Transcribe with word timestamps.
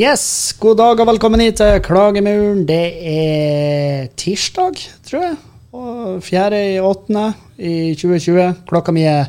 Yes, 0.00 0.54
god 0.56 0.78
dag 0.78 1.00
og 1.02 1.08
velkommen 1.10 1.42
hit 1.44 1.58
til 1.60 1.74
Klagemuren. 1.84 2.62
Det 2.64 2.84
er 3.04 4.06
tirsdag, 4.16 4.78
tror 5.04 5.26
jeg. 5.26 5.34
Og 5.76 6.22
fjerde 6.24 6.60
i 6.70 6.78
åttende 6.80 7.26
i 7.60 7.72
2020. 8.00 8.62
Klokka 8.70 8.94
mi 8.96 9.04
er 9.04 9.28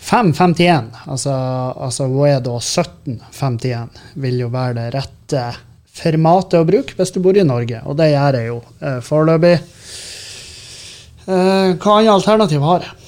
5.51. 0.00 0.88
Altså, 1.12 1.34
altså 1.76 2.08
hva 2.08 2.30
er 2.30 2.40
da 2.46 2.56
17.51? 2.56 4.00
Vil 4.24 4.40
jo 4.46 4.48
være 4.54 4.78
det 4.78 4.88
rette 4.96 5.44
formatet 6.00 6.62
å 6.62 6.70
bruke 6.72 6.96
hvis 6.96 7.12
du 7.12 7.20
bor 7.20 7.36
i 7.36 7.44
Norge, 7.44 7.84
og 7.84 8.00
det 8.00 8.14
gjør 8.14 8.40
jeg 8.40 8.48
jo 8.48 8.58
eh, 8.80 8.98
foreløpig. 9.04 9.54
Eh, 11.28 11.68
hva 11.76 12.00
annet 12.00 12.16
alternativ 12.16 12.64
har 12.64 12.88
jeg? 12.88 12.98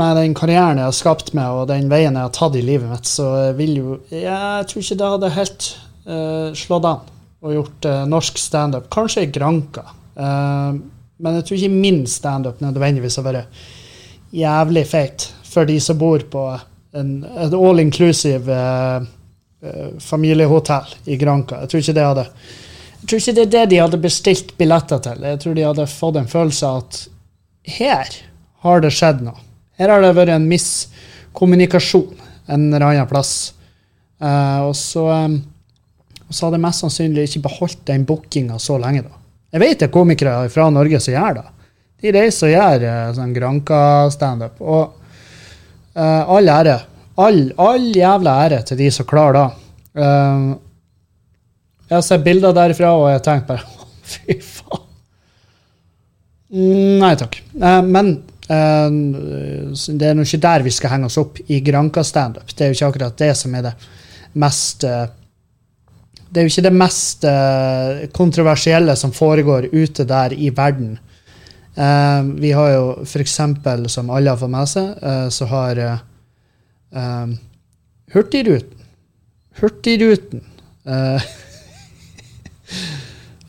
Med 0.00 0.16
den 0.16 0.40
karrieren 0.40 0.80
jeg 0.80 0.88
har 0.94 1.00
skapt 1.02 1.34
meg, 1.36 1.52
og 1.52 1.68
den 1.76 1.92
veien 1.92 2.16
jeg 2.16 2.30
har 2.30 2.36
tatt 2.40 2.56
i 2.56 2.64
livet 2.64 2.88
mitt, 2.88 3.04
så 3.18 3.50
vil 3.52 3.80
jo 3.84 4.02
Jeg 4.08 4.70
tror 4.70 4.86
ikke 4.86 5.02
det 5.02 5.16
hadde 5.18 5.36
helt 5.36 5.74
slått 6.58 6.86
an 6.88 7.12
og 7.42 7.54
gjort 7.56 7.86
eh, 7.90 8.02
norsk 8.06 8.38
standup. 8.38 8.88
Kanskje 8.90 9.26
i 9.26 9.30
Granka. 9.34 9.84
Eh, 10.16 10.74
men 11.22 11.38
jeg 11.38 11.46
tror 11.46 11.58
ikke 11.58 11.80
min 11.86 12.02
standup 12.10 12.60
nødvendigvis 12.62 13.18
har 13.18 13.26
vært 13.26 13.62
jævlig 14.32 14.84
feit 14.88 15.26
for 15.46 15.68
de 15.68 15.78
som 15.82 15.98
bor 16.00 16.22
på 16.32 16.44
et 16.92 17.54
all 17.56 17.80
inclusive 17.82 18.52
eh, 18.52 19.08
eh, 19.62 19.88
familiehotell 20.00 20.94
i 21.10 21.18
Granka. 21.20 21.62
Jeg 21.62 21.72
tror 21.72 21.84
ikke 21.84 21.96
det 21.98 22.10
hadde 22.10 22.28
jeg 23.02 23.08
tror 23.10 23.18
ikke 23.18 23.32
det 23.34 23.42
er 23.42 23.50
det 23.50 23.62
de 23.72 23.78
hadde 23.82 23.98
bestilt 23.98 24.52
billetter 24.58 25.00
til. 25.02 25.24
Jeg 25.26 25.38
tror 25.42 25.54
de 25.58 25.64
hadde 25.66 25.88
fått 25.90 26.18
en 26.20 26.28
følelse 26.30 26.68
av 26.68 26.84
at 26.84 26.98
her 27.80 28.12
har 28.62 28.84
det 28.84 28.92
skjedd 28.94 29.24
noe. 29.26 29.40
Her 29.74 29.90
har 29.90 30.04
det 30.04 30.12
vært 30.14 30.36
en 30.36 30.46
miskommunikasjon 30.46 32.20
en 32.46 32.68
eller 32.68 32.86
annen 32.86 33.08
plass. 33.10 33.54
Eh, 34.22 34.60
og 34.62 34.76
så, 34.78 35.08
eh, 35.16 35.34
og 36.32 36.36
så 36.36 36.46
hadde 36.46 36.56
jeg 36.56 36.64
mest 36.64 36.80
sannsynlig 36.80 37.22
ikke 37.28 37.42
beholdt 37.44 37.80
den 37.90 38.06
bookinga 38.08 38.54
så 38.56 38.78
lenge. 38.80 39.02
da. 39.04 39.18
Jeg 39.52 39.60
vet 39.60 39.82
det 39.82 39.86
er 39.90 39.92
komikere 39.92 40.48
fra 40.48 40.70
Norge 40.72 41.00
som 41.04 41.12
gjør 41.12 41.36
det. 41.36 41.42
De 42.00 42.14
reiser 42.16 42.48
og 42.48 42.54
gjør 42.54 42.86
eh, 42.88 43.10
sånn 43.18 43.34
Granka-standup. 43.36 44.62
Og 44.64 44.94
uh, 45.92 46.32
all 46.32 46.48
ære. 46.48 46.78
All, 47.20 47.42
all 47.60 47.90
jævla 47.92 48.38
ære 48.46 48.62
til 48.70 48.80
de 48.80 48.88
som 48.96 49.10
klarer 49.12 49.36
det. 49.36 49.44
Uh, 50.00 50.56
jeg 51.90 51.98
har 51.98 52.08
sett 52.08 52.24
bilder 52.24 52.56
derifra, 52.56 52.96
og 52.96 53.10
jeg 53.12 53.24
tenkt 53.28 53.52
bare 53.52 53.68
Fy 54.14 54.40
faen. 54.40 54.88
Nei 57.04 57.14
takk. 57.20 57.42
Uh, 57.60 57.80
men 57.84 58.14
det 58.48 60.08
er 60.08 60.16
nå 60.16 60.24
ikke 60.24 60.40
der 60.42 60.64
vi 60.64 60.72
skal 60.72 60.96
henge 60.96 61.12
oss 61.12 61.20
opp 61.20 61.44
i 61.52 61.60
Granka-standup. 61.64 62.56
Det 62.56 62.64
er 62.64 62.72
jo 62.72 62.80
ikke 62.80 62.94
akkurat 62.94 63.20
det 63.20 63.34
som 63.38 63.52
er 63.56 63.68
det 63.68 63.80
mest 64.38 64.84
eh, 64.84 65.06
Det 66.32 66.40
er 66.40 66.46
jo 66.46 66.52
ikke 66.54 66.64
det 66.64 66.76
mest 66.80 67.24
eh, 67.28 68.06
kontroversielle 68.16 68.94
som 68.96 69.12
foregår 69.12 69.66
ute 69.74 70.06
der 70.08 70.32
i 70.32 70.48
verden. 70.56 70.94
Eh, 71.76 72.22
vi 72.40 72.54
har 72.56 72.70
jo 72.72 72.86
eksempel, 73.20 73.84
som 73.92 74.08
alle 74.08 74.32
har 74.32 74.40
fått 74.40 74.54
med 74.54 74.70
seg, 74.70 74.94
eh, 74.96 75.28
så 75.28 75.48
har 75.52 75.82
Hurtigruten 78.12 78.80
Hurtigruten 79.56 80.42
Å, 80.84 81.20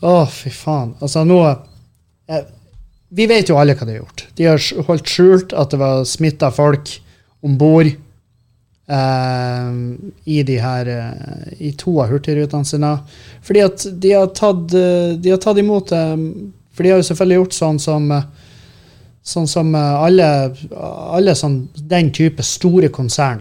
Å, 0.11 0.14
fy 0.31 0.52
faen. 0.52 0.94
Altså, 1.04 1.26
nå 1.28 1.42
Vi 3.11 3.28
vet 3.28 3.52
jo 3.52 3.59
alle 3.59 3.76
hva 3.76 3.88
de 3.88 3.98
har 3.98 4.00
gjort. 4.06 4.23
De 4.39 4.48
har 4.48 4.88
holdt 4.88 5.11
skjult 5.11 5.56
at 5.56 5.76
det 5.76 5.80
var 5.80 6.08
smitta 6.08 6.52
folk 6.56 6.95
om 7.44 7.58
bord 7.59 7.92
eh, 8.88 9.73
i 10.23 10.44
de 10.44 10.58
her 10.62 10.89
eh, 10.92 11.52
I 11.59 11.73
to 11.80 11.98
av 12.03 12.12
hurtigrutene 12.12 12.67
sine. 12.67 12.94
Fordi 13.45 13.66
at 13.66 13.86
de 14.03 14.16
har 14.16 14.31
tatt, 14.36 14.73
eh, 14.78 15.14
de 15.17 15.34
har 15.34 15.44
tatt 15.44 15.59
imot 15.62 15.94
For 16.73 16.84
de 16.84 16.89
har 16.89 17.02
jo 17.02 17.09
selvfølgelig 17.11 17.42
gjort 17.42 17.59
sånn 17.59 17.84
som 17.84 18.09
Sånn 19.23 19.45
som 19.48 19.70
alle, 19.72 20.26
alle 20.76 21.32
sånn, 21.39 21.70
den 21.88 22.10
type 22.11 22.44
store 22.44 22.89
konsern, 22.92 23.39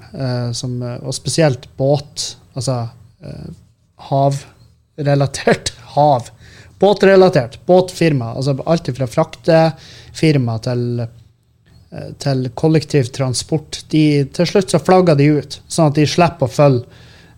som, 0.54 0.76
og 0.78 1.10
spesielt 1.10 1.64
båt, 1.74 2.36
altså 2.54 2.76
havrelatert 4.12 5.72
hav. 5.97 6.30
Båtrelatert. 6.78 7.59
Båtfirma. 7.66 8.32
Altså 8.38 8.54
alt 8.62 8.92
fra 8.97 9.06
fraktefirma 9.10 10.56
til, 10.62 11.03
til 12.22 12.48
kollektiv 12.56 13.10
transport. 13.12 13.82
De, 13.92 14.25
til 14.32 14.48
slutt 14.48 14.72
så 14.72 14.80
flagger 14.80 15.19
de 15.19 15.28
ut, 15.38 15.58
sånn 15.69 15.92
at 15.92 15.98
de 15.98 16.08
slipper 16.08 16.48
å 16.48 16.53
følge 16.53 16.86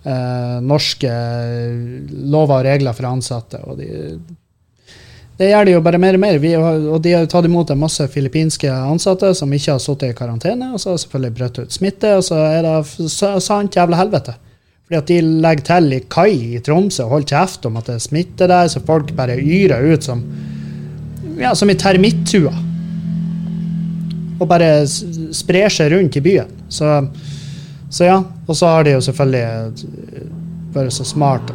eh, 0.05 0.57
norske 0.63 1.11
lover 2.11 2.61
og 2.61 2.65
regler 2.69 2.97
for 2.97 3.11
ansatte. 3.11 3.61
Og 3.67 3.81
de, 3.81 3.89
det 5.41 5.51
gjør 5.51 5.67
de 5.67 5.75
jo 5.75 5.83
bare 5.85 6.01
mer 6.03 6.19
og 6.19 6.23
mer. 6.23 6.39
Har, 6.39 6.89
og 6.95 7.03
de 7.03 7.15
har 7.17 7.25
jo 7.25 7.33
tatt 7.35 7.49
imot 7.49 7.75
en 7.75 7.83
masse 7.83 8.07
filippinske 8.15 8.71
ansatte 8.71 9.33
som 9.35 9.53
ikke 9.53 9.75
har 9.75 9.83
sittet 9.83 10.15
i 10.15 10.19
karantene, 10.19 10.73
og 10.75 10.83
så 10.83 10.93
har 10.93 11.03
selvfølgelig 11.03 11.39
brøtt 11.41 11.63
ut 11.65 11.79
smitte, 11.81 12.17
og 12.21 12.27
så 12.27 12.41
er 12.47 12.67
det 12.69 13.43
sant 13.43 13.79
jævla 13.79 13.99
helvete. 14.05 14.37
Fordi 14.85 15.01
at 15.01 15.09
de 15.09 15.21
legger 15.43 15.67
til 15.67 15.97
i 15.97 16.03
kai 16.13 16.33
i 16.55 16.61
Tromsø 16.63 17.07
og 17.07 17.17
holder 17.17 17.31
kjeft 17.33 17.67
om 17.67 17.79
at 17.81 17.89
det 17.89 17.97
er 17.97 18.05
smitte 18.05 18.49
der, 18.51 18.69
så 18.69 18.85
folk 18.85 19.15
bare 19.17 19.41
yrer 19.41 19.95
ut 19.95 20.07
som 20.07 20.21
ja, 21.41 21.55
som 21.57 21.71
i 21.73 21.75
termittua. 21.75 22.53
Og 24.41 24.49
bare 24.51 24.73
sprer 24.87 25.71
seg 25.73 25.93
rundt 25.95 26.17
i 26.19 26.25
byen. 26.25 26.51
Så, 26.73 26.97
så 27.93 28.09
ja. 28.09 28.19
Og 28.47 28.59
så 28.59 28.73
har 28.73 28.85
de 28.85 28.97
jo 28.97 29.05
selvfølgelig 29.05 29.45
eh, 29.45 30.27
vært 30.75 30.97
så 30.97 31.07
smart 31.07 31.55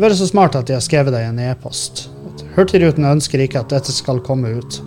vært 0.00 0.18
så 0.18 0.28
smart 0.28 0.56
at 0.58 0.68
de 0.68 0.76
har 0.76 0.84
skrevet 0.84 1.14
det 1.14 1.22
i 1.22 1.28
en 1.28 1.40
e-post. 1.42 2.06
Hurtigruten 2.56 3.06
ønsker 3.08 3.42
ikke 3.44 3.62
at 3.62 3.72
dette 3.72 3.92
skal 3.94 4.22
komme 4.24 4.54
ut. 4.58 4.80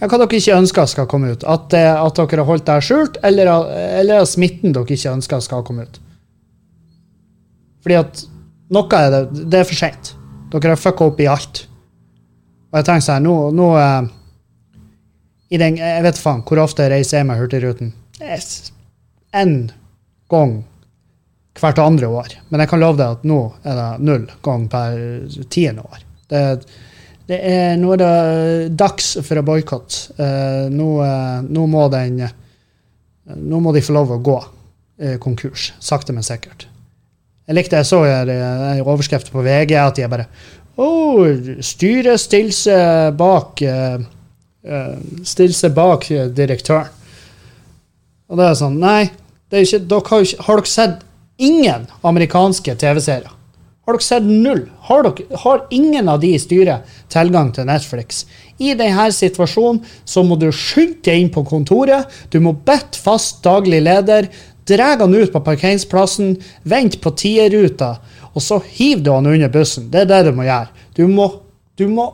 Ja, 0.00 0.08
hva 0.08 0.18
dere 0.18 0.38
ikke 0.38 0.56
ønsker 0.58 0.88
skal 0.90 1.08
komme 1.10 1.34
ut? 1.34 1.44
At, 1.46 1.68
det, 1.70 1.84
at 1.86 2.18
dere 2.18 2.42
har 2.42 2.48
holdt 2.48 2.66
det 2.66 2.78
skjult, 2.84 3.20
eller, 3.22 3.52
eller 4.00 4.24
smitten 4.28 4.74
dere 4.74 4.96
ikke 4.96 5.12
ønsker 5.14 5.44
skal 5.44 5.62
komme 5.66 5.86
ut? 5.86 6.00
Fordi 7.82 7.98
at 7.98 8.24
noe 8.72 8.98
er 8.98 9.12
det, 9.14 9.44
det 9.52 9.60
er 9.60 9.68
for 9.68 9.78
sent. 9.78 10.14
Dere 10.52 10.74
har 10.74 10.80
fucka 10.80 11.06
opp 11.10 11.22
i 11.22 11.28
alt. 11.30 11.64
Og 12.72 12.80
jeg 12.80 12.88
tenker 12.88 13.06
sånn, 13.06 13.28
nå, 13.28 13.36
nå 13.56 13.68
eh, 13.78 14.10
den, 15.60 15.76
Jeg 15.76 16.04
vet 16.04 16.20
faen 16.20 16.44
hvor 16.46 16.62
ofte 16.62 16.88
reiser 16.90 17.20
jeg 17.20 17.28
med 17.28 17.40
Hurtigruten. 17.40 17.92
Én 18.22 19.56
gang 20.32 20.62
hvert 21.60 21.80
andre 21.82 22.08
år. 22.08 22.38
Men 22.48 22.62
jeg 22.62 22.70
kan 22.70 22.80
love 22.80 22.98
deg 23.00 23.18
at 23.18 23.26
nå 23.28 23.40
er 23.64 23.76
det 23.78 23.90
null 24.06 24.24
gang 24.44 24.64
per 24.72 24.96
tiende 25.52 25.84
år. 25.84 26.04
Det, 26.32 26.42
det 27.28 27.38
er, 27.48 27.76
nå 27.80 27.92
er 27.94 28.00
det 28.00 28.72
dags 28.80 29.14
for 29.20 29.40
å 29.40 29.44
boikotte. 29.46 30.16
Eh, 30.16 30.66
nå, 30.72 30.88
eh, 31.04 31.38
nå 31.48 31.66
må 31.70 31.88
den 31.92 32.24
Nå 33.22 33.60
må 33.62 33.70
de 33.70 33.80
få 33.84 33.94
lov 33.94 34.10
å 34.10 34.16
gå 34.18 34.34
eh, 34.98 35.14
konkurs. 35.22 35.68
Sakte, 35.78 36.12
men 36.12 36.24
sikkert. 36.26 36.66
Jeg 37.46 37.54
likte 37.54 37.78
jeg 37.78 37.86
så 37.86 38.00
en 38.02 38.80
overskrift 38.82 39.30
på 39.30 39.44
VG 39.46 39.76
at 39.78 39.98
de 39.98 40.08
bare 40.10 40.26
oh, 40.80 41.22
styret 41.62 42.20
stiller 42.20 42.56
seg 42.56 43.16
bak 43.18 43.62
eh, 43.66 44.02
eh, 44.64 44.96
Stiller 45.24 45.56
seg 45.56 45.74
bak 45.76 46.08
eh, 46.10 46.28
direktøren. 46.32 46.90
Og 48.32 48.38
det 48.40 48.48
er 48.48 48.58
sånn 48.58 48.78
Nei, 48.80 49.10
er 49.52 49.66
ikke, 49.66 49.82
dere 49.84 50.08
har, 50.08 50.26
ikke, 50.26 50.44
har 50.46 50.60
dere 50.62 50.72
sett 50.72 51.06
ingen 51.42 51.86
amerikanske 52.08 52.76
TV-serier? 52.80 53.32
Har 53.82 53.96
dere 53.98 54.06
sett 54.06 54.28
null? 54.28 54.62
Har, 54.88 55.02
dere, 55.04 55.40
har 55.42 55.66
ingen 55.74 56.08
av 56.08 56.22
de 56.22 56.30
i 56.36 56.40
styret 56.40 56.88
tilgang 57.12 57.50
til 57.52 57.66
Netflix? 57.68 58.22
I 58.62 58.76
denne 58.78 59.08
situasjonen 59.12 59.82
så 60.08 60.22
må 60.24 60.38
du 60.40 60.48
skynde 60.54 61.02
deg 61.04 61.24
inn 61.24 61.32
på 61.34 61.44
kontoret, 61.48 62.08
du 62.30 62.38
må 62.40 62.54
bedt 62.54 62.96
fast 62.96 63.42
daglig 63.44 63.82
leder, 63.82 64.30
dra 64.70 64.92
han 65.00 65.14
ut 65.14 65.32
på 65.34 65.42
parkeringsplassen, 65.42 66.36
vent 66.62 67.00
på 67.02 67.12
tierruta, 67.18 67.96
og 68.32 68.44
så 68.44 68.60
hiver 68.62 69.02
du 69.02 69.12
han 69.12 69.28
under 69.28 69.50
bussen. 69.52 69.90
Det 69.90 70.04
er 70.04 70.10
det 70.12 70.22
du 70.30 70.36
må 70.38 70.46
gjøre. 70.46 70.70
Du 70.96 71.04
må, 71.10 71.28
du 71.76 71.88
må 71.90 72.06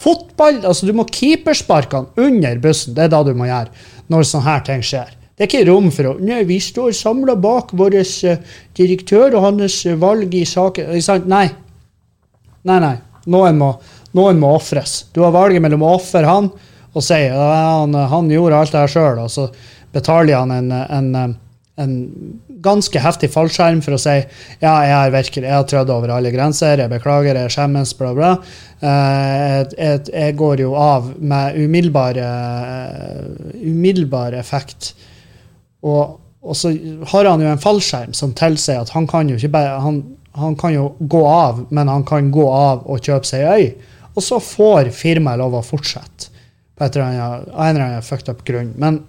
fotball, 0.00 0.62
altså 0.66 0.88
du 0.88 0.94
må 0.96 1.06
keepersparkene 1.08 2.12
under 2.20 2.58
bussen. 2.62 2.96
Det 2.96 3.06
er 3.06 3.12
da 3.14 3.22
du 3.26 3.34
må 3.36 3.48
gjøre 3.48 3.70
når 4.12 4.26
sånne 4.28 4.48
her 4.48 4.64
ting 4.66 4.82
skjer. 4.84 5.12
Det 5.34 5.46
er 5.46 5.50
ikke 5.50 5.66
rom 5.66 5.88
for 5.90 6.12
å 6.12 6.14
Nei, 6.22 6.44
vi 6.46 6.60
står 6.62 6.92
samla 6.94 7.34
bak 7.42 7.72
vår 7.74 7.96
eh, 8.02 8.42
direktør 8.78 9.34
og 9.34 9.48
hans 9.48 9.80
eh, 9.88 9.98
valg 9.98 10.34
i 10.36 10.44
saken. 10.46 10.92
Nei. 11.30 11.48
Nei, 12.64 12.78
nei. 12.84 12.94
Noen 13.32 13.58
må, 13.58 13.72
noen 14.14 14.38
må 14.38 14.52
ofres. 14.54 15.08
Du 15.14 15.24
har 15.24 15.34
valget 15.34 15.64
mellom 15.64 15.82
å 15.82 15.96
ofre 15.96 16.28
han 16.28 16.52
og 16.94 17.02
si 17.02 17.18
at 17.26 17.34
han, 17.34 17.96
han 18.10 18.28
gjorde 18.30 18.60
alt 18.60 18.70
det 18.70 18.84
her 18.84 18.92
sjøl, 18.92 19.24
og 19.24 19.32
så 19.32 19.48
betaler 19.94 20.36
han 20.38 20.52
en, 20.54 20.70
en, 20.70 21.34
en 21.80 21.94
ganske 22.62 23.00
heftig 23.02 23.32
fallskjerm 23.34 23.80
for 23.82 23.96
å 23.96 23.98
si 23.98 24.14
ja, 24.14 24.72
jeg 24.86 24.92
har 24.94 25.14
virkelig, 25.14 25.48
jeg 25.48 25.56
har 25.56 25.64
trødd 25.70 25.90
over 25.90 26.12
alle 26.14 26.30
grenser, 26.34 26.78
jeg 26.78 26.92
beklager, 26.92 27.34
jeg 27.34 27.54
skjemmes, 27.54 27.94
bla, 27.98 28.12
bla. 28.14 28.32
Eh, 28.78 29.46
jeg, 29.48 29.70
jeg, 29.78 30.02
jeg 30.12 30.36
går 30.38 30.62
jo 30.62 30.76
av 30.78 31.10
med 31.18 31.58
umiddelbar, 31.58 32.20
eh, 32.22 33.24
umiddelbar 33.64 34.38
effekt. 34.38 34.92
Og, 35.84 36.20
og 36.44 36.58
så 36.58 36.70
har 37.10 37.32
han 37.32 37.42
jo 37.42 37.50
en 37.50 37.64
fallskjerm 37.64 38.14
som 38.16 38.36
tilsier 38.38 38.84
at 38.84 38.94
han 38.94 39.10
kan 39.10 39.32
jo 39.32 39.40
ikke 39.40 39.52
bare 39.56 39.80
han, 39.82 40.02
han 40.38 40.54
kan 40.60 40.76
jo 40.76 40.92
gå 41.00 41.26
av, 41.26 41.66
men 41.74 41.90
han 41.90 42.06
kan 42.06 42.30
gå 42.34 42.46
av 42.54 42.86
og 42.86 43.02
kjøpe 43.02 43.28
seg 43.28 43.50
øy. 43.50 43.66
Og 44.14 44.22
så 44.22 44.38
får 44.38 44.94
firmaet 44.94 45.42
lov 45.42 45.58
å 45.58 45.66
fortsette 45.66 46.30
på 46.74 46.86
et 46.86 46.96
eller 46.96 47.06
annet, 47.10 47.48
en 47.50 47.70
eller 47.70 47.86
annen 47.88 48.06
fucked 48.06 48.30
up 48.30 48.46
grunn. 48.46 48.72
Men 48.78 49.02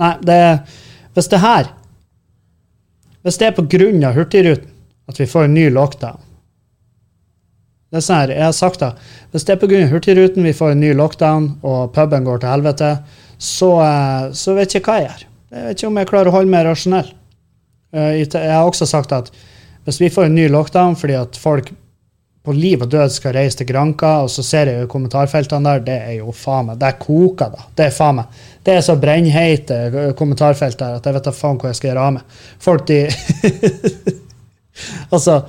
nei, 0.00 0.14
det, 0.24 0.40
hvis 1.20 1.28
det 1.28 1.42
her 1.44 1.70
Hvis 3.20 3.36
det 3.36 3.50
er 3.50 4.08
av 4.08 4.16
Hurtigruten 4.16 4.70
at 5.10 5.18
vi 5.20 5.26
får 5.28 5.44
en 5.44 5.54
ny 5.54 5.68
lockdown 5.68 6.20
det 7.90 7.98
er 7.98 8.04
sånn 8.06 8.20
her, 8.20 8.30
jeg 8.36 8.46
har 8.46 8.54
sagt 8.54 8.82
det, 8.84 8.90
Hvis 9.34 9.44
det 9.46 9.54
er 9.56 9.58
pga. 9.58 9.80
Hurtigruten 9.90 10.46
vi 10.46 10.54
får 10.54 10.76
en 10.76 10.80
ny 10.80 10.92
lockdown 10.94 11.48
og 11.66 11.90
puben 11.96 12.26
går 12.26 12.38
til 12.38 12.52
helvete, 12.52 12.90
så, 13.34 13.70
eh, 13.82 14.28
så 14.30 14.54
vet 14.54 14.70
jeg 14.70 14.82
ikke 14.84 14.92
hva 14.92 15.00
jeg 15.00 15.08
gjør. 15.08 15.24
Jeg 15.50 15.64
vet 15.64 15.80
ikke 15.80 15.88
om 15.88 15.98
jeg 15.98 16.10
klarer 16.12 16.30
å 16.30 16.34
holde 16.36 16.52
meg 16.52 16.66
rasjonell. 16.68 17.10
Eh, 17.92 18.22
Jeg 18.22 18.52
har 18.52 18.62
også 18.68 18.86
sagt 18.86 19.12
at 19.12 19.32
hvis 19.84 19.98
vi 20.00 20.12
får 20.12 20.28
en 20.28 20.36
ny 20.38 20.46
lockdown 20.48 20.94
fordi 20.94 21.16
at 21.18 21.34
folk 21.36 21.72
på 22.40 22.54
liv 22.56 22.80
og 22.80 22.88
død 22.88 23.12
skal 23.12 23.34
reise 23.36 23.58
til 23.60 23.68
Granca, 23.68 24.14
og 24.24 24.30
så 24.32 24.42
ser 24.44 24.70
jeg 24.70 24.84
jo 24.84 24.90
kommentarfeltene 24.90 25.74
der, 25.74 25.82
det 25.84 25.96
er 25.98 26.14
jo 26.22 26.32
faen 26.32 26.70
meg 26.70 26.80
Det 26.80 26.94
koker, 27.02 27.52
da. 27.52 27.66
Det 27.76 27.86
er 27.86 27.92
faen 27.94 28.20
meg. 28.20 28.40
Det 28.64 28.74
er 28.76 28.84
så 28.84 28.96
brennheite 29.00 30.12
kommentarfelt 30.16 30.78
der 30.80 30.96
at 30.96 31.06
jeg 31.06 31.16
vet 31.16 31.28
da 31.28 31.34
faen 31.36 31.60
hva 31.60 31.72
jeg 31.72 31.80
skal 31.80 31.90
gjøre 31.90 32.06
av 32.06 32.14
meg. 32.16 32.38
Folk, 32.60 32.86
de 32.88 33.00
Altså 35.14 35.40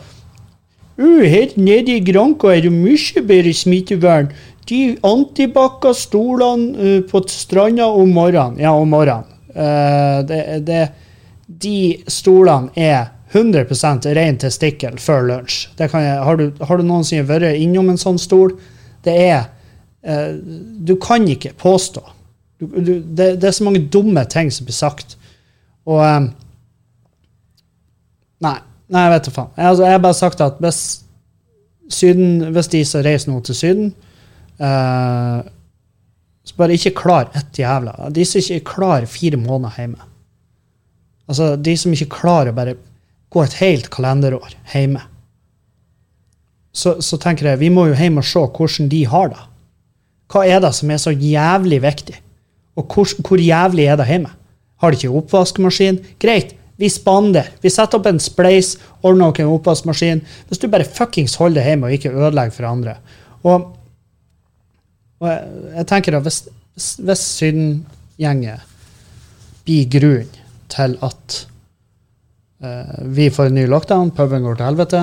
uh, 1.00 1.24
Helt 1.24 1.56
nede 1.58 1.96
i 1.96 2.04
Granca 2.04 2.52
er 2.52 2.66
det 2.66 2.74
mye 2.76 3.24
bedre 3.28 3.54
smittevern. 3.56 4.32
De 4.68 4.82
antibac-stolene 5.08 6.76
uh, 6.76 7.00
på 7.08 7.24
stranda 7.32 7.88
om 7.88 8.12
morgenen 8.12 8.60
Ja, 8.60 8.76
om 8.76 8.92
morgenen. 8.92 9.32
Uh, 9.56 10.28
det, 10.28 10.44
det, 10.68 10.84
de 11.48 12.04
stolene 12.12 12.72
er 12.76 13.12
100% 13.34 14.08
ren 14.16 14.38
testikkel 14.42 14.98
før 15.00 15.28
lunsj. 15.30 15.70
Har, 15.80 16.38
du, 16.38 16.52
har 16.60 16.80
du 16.80 16.84
noensinne 16.88 17.28
vært 17.28 17.56
innom 17.62 17.92
en 17.92 18.00
sånn 18.00 18.20
stol? 18.20 18.58
Det 19.06 19.14
er 19.16 19.38
eh, 20.04 20.34
Du 20.36 20.98
kan 21.02 21.28
ikke 21.28 21.54
påstå. 21.60 22.04
Du, 22.62 22.68
du, 22.68 22.94
det, 23.00 23.38
det, 23.42 23.48
er 23.48 23.56
så 23.56 23.66
mange 23.66 23.86
dumme 23.94 24.26
ting 24.30 24.52
som 24.54 24.68
blir 24.68 24.78
sagt. 24.78 25.16
Og 25.88 26.04
eh, 26.06 26.28
Nei. 28.42 28.58
Nei, 28.92 29.06
jeg 29.06 29.14
vet 29.14 29.28
da 29.28 29.32
faen. 29.32 29.52
Jeg, 29.56 29.66
altså, 29.70 29.84
jeg 29.88 29.96
har 29.96 30.04
bare 30.04 30.20
sagt 30.20 30.42
at 30.44 30.60
hvis, 30.60 30.82
syden, 31.96 32.32
hvis 32.52 32.70
de 32.74 32.84
som 32.88 33.04
reiser 33.06 33.32
nå 33.32 33.40
til 33.48 33.56
Syden 33.56 33.92
eh, 34.60 35.50
så 36.42 36.58
bare 36.58 36.76
ikke 36.76 36.96
klar 36.98 37.30
ett 37.38 37.60
jævla 37.62 38.10
De 38.12 38.26
som 38.26 38.42
ikke 38.42 38.74
klarer 38.74 39.06
fire 39.08 39.38
måneder 39.40 39.78
hjemme. 39.78 40.08
Altså, 41.30 41.54
de 41.56 41.76
som 41.78 41.94
ikke 41.96 42.10
klarer 42.12 42.52
å 42.52 42.58
bare 42.58 42.76
gå 43.32 43.44
et 43.44 43.58
helt 43.62 43.90
kalenderår 43.94 44.56
hjemme. 44.74 45.06
Så, 46.72 46.98
så, 47.04 47.20
tenker 47.20 47.50
jeg 47.50 47.60
vi 47.60 47.72
må 47.74 47.90
jo 47.90 47.98
hjem 47.98 48.22
og 48.22 48.28
se 48.28 48.44
hvordan 48.44 48.92
de 48.92 49.02
har 49.12 49.32
det. 49.34 49.42
Hva 50.32 50.46
er 50.48 50.62
det 50.64 50.72
som 50.78 50.92
er 50.92 51.02
så 51.04 51.12
jævlig 51.12 51.82
viktig? 51.84 52.16
Og 52.80 52.88
hvor, 52.88 53.12
hvor 53.28 53.42
jævlig 53.44 53.90
er 53.92 54.00
det 54.00 54.08
hjemme? 54.08 54.32
Har 54.80 54.92
de 54.92 55.00
ikke 55.00 55.18
oppvaskmaskin? 55.20 56.00
Greit, 56.22 56.56
vi 56.80 56.90
spander. 56.90 57.52
Vi 57.62 57.70
setter 57.70 58.00
opp 58.00 58.08
en 58.10 58.22
spleis, 58.24 58.74
ordner 59.04 59.28
noen 59.28 59.54
oppvaskmaskin. 59.58 60.24
Hvis 60.48 60.64
du 60.64 60.70
bare 60.72 60.88
fuckings 60.88 61.36
holder 61.38 61.60
det 61.60 61.68
hjemme 61.68 61.90
og 61.90 61.98
ikke 61.98 62.14
ødelegger 62.16 62.56
for 62.56 62.70
andre. 62.72 62.96
Og, 63.44 63.68
og 65.22 65.28
jeg, 65.28 65.52
jeg, 65.76 65.88
tenker 65.92 66.18
at 66.18 66.26
hvis, 66.26 66.42
hvis 67.04 67.28
Syden-gjengen 67.36 68.64
blir 69.68 69.92
grunn 69.92 70.40
til 70.72 70.98
at 71.06 71.42
vi 73.10 73.26
får 73.34 73.50
en 73.50 73.56
ny 73.58 73.64
lockdown, 73.66 74.12
puben 74.14 74.44
går 74.46 74.60
til 74.60 74.68
helvete 74.68 75.00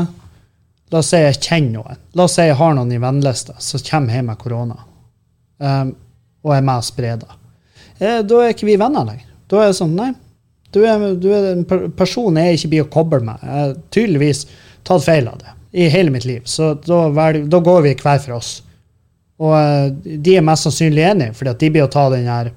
La 0.92 1.02
oss 1.02 1.10
si 1.12 1.20
jeg 1.20 1.36
kjenner 1.36 1.82
noen. 1.82 1.98
La 2.16 2.24
oss 2.24 2.36
si 2.38 2.46
jeg 2.46 2.56
har 2.56 2.76
noen 2.76 2.92
i 2.94 3.00
vennelista 3.00 3.56
som 3.60 3.82
kommer 3.84 4.16
hjem 4.16 4.30
med 4.30 4.40
korona, 4.40 4.78
um, 5.60 5.90
og 6.46 6.54
er 6.54 6.64
med 6.64 6.80
og 6.80 6.86
sprer 6.86 7.18
det. 7.20 7.36
Eh, 7.98 8.22
da 8.24 8.40
er 8.40 8.54
ikke 8.54 8.68
vi 8.68 8.78
venner 8.80 9.04
lenger. 9.04 9.26
Da 9.50 9.60
er 9.62 9.72
det 9.72 9.78
sånn, 9.80 9.96
nei, 9.98 10.12
du 10.72 10.80
er, 10.84 11.04
du 11.20 11.28
er 11.32 11.50
en 11.52 11.66
person 11.96 12.40
jeg 12.40 12.56
ikke 12.56 12.72
blir 12.72 12.86
å 12.86 12.92
koble 12.92 13.20
med. 13.26 13.44
Jeg 13.44 13.66
har 13.66 13.76
tydeligvis 13.94 14.42
tatt 14.88 15.04
feil 15.04 15.28
av 15.28 15.40
det 15.42 15.54
i 15.78 15.90
hele 15.92 16.12
mitt 16.12 16.24
liv. 16.28 16.46
Så 16.48 16.72
da, 16.86 17.02
da 17.12 17.60
går 17.64 17.84
vi 17.84 17.94
hver 17.98 18.22
for 18.24 18.38
oss. 18.38 18.52
Og 19.44 19.52
uh, 19.52 19.92
de 19.92 20.38
er 20.38 20.46
mest 20.46 20.64
sannsynlig 20.64 21.04
enige, 21.10 21.36
fordi 21.36 21.52
at 21.52 21.60
de 21.60 21.72
blir 21.74 21.84
å 21.84 21.92
ta 21.92 22.08
den 22.14 22.30
her 22.32 22.52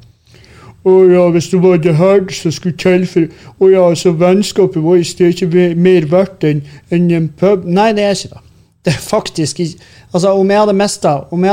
å 0.82 0.94
ja, 1.06 1.28
hvis 1.30 1.52
det 1.52 1.60
var 1.62 1.78
det 1.78 1.94
her 2.00 2.24
som 2.34 2.54
skulle 2.54 2.78
til 2.80 3.04
for 3.06 3.28
Å 3.62 3.68
ja, 3.70 3.84
så 3.94 4.16
vennskapet 4.18 4.82
vårt 4.82 5.20
er 5.22 5.30
ikke 5.30 5.76
mer 5.78 6.08
verdt 6.10 6.48
enn 6.48 6.64
en, 6.90 7.28
pub 7.38 7.68
Nei, 7.70 7.92
det 7.94 8.08
er 8.08 8.16
ikke 8.18 8.34
det. 8.34 8.42
Det 8.82 8.96
er 8.96 9.04
faktisk 9.06 9.62
ikke 9.62 9.90
Altså, 10.12 10.34
om 10.34 10.50
jeg 10.52 10.60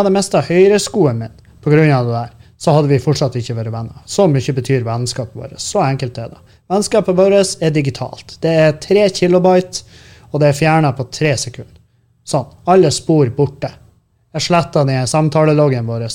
hadde 0.01 0.11
mista 0.11 0.41
høyreskoen 0.49 1.21
min 1.21 1.35
på 1.63 1.71
grunn 1.71 1.93
av 1.95 2.09
det 2.09 2.15
der, 2.15 2.31
så 2.59 2.73
hadde 2.75 2.91
vi 2.91 2.99
fortsatt 3.03 3.37
ikke 3.39 3.55
vært 3.55 3.71
venner. 3.71 4.01
Så 4.07 4.25
mye 4.31 4.55
betyr 4.55 4.87
vennskapet 4.87 5.37
vårt. 5.39 5.61
Så 5.63 5.83
enkelt 5.85 6.19
er 6.19 6.33
det. 6.33 6.57
Vennskapet 6.71 7.15
vårt 7.19 7.63
er 7.63 7.75
digitalt. 7.75 8.35
Det 8.43 8.55
er 8.65 8.79
tre 8.83 9.05
kilobyte, 9.15 9.85
og 10.33 10.43
det 10.43 10.49
er 10.49 10.59
fjerna 10.59 10.91
på 10.97 11.07
tre 11.15 11.37
sekunder. 11.39 11.77
Sånn. 12.27 12.49
Alle 12.67 12.91
spor 12.95 13.31
borte. 13.37 13.71
Jeg 14.35 14.45
sletta 14.49 14.83
i 14.91 14.99
samtaleloggen 15.07 15.87
vår 15.87 16.09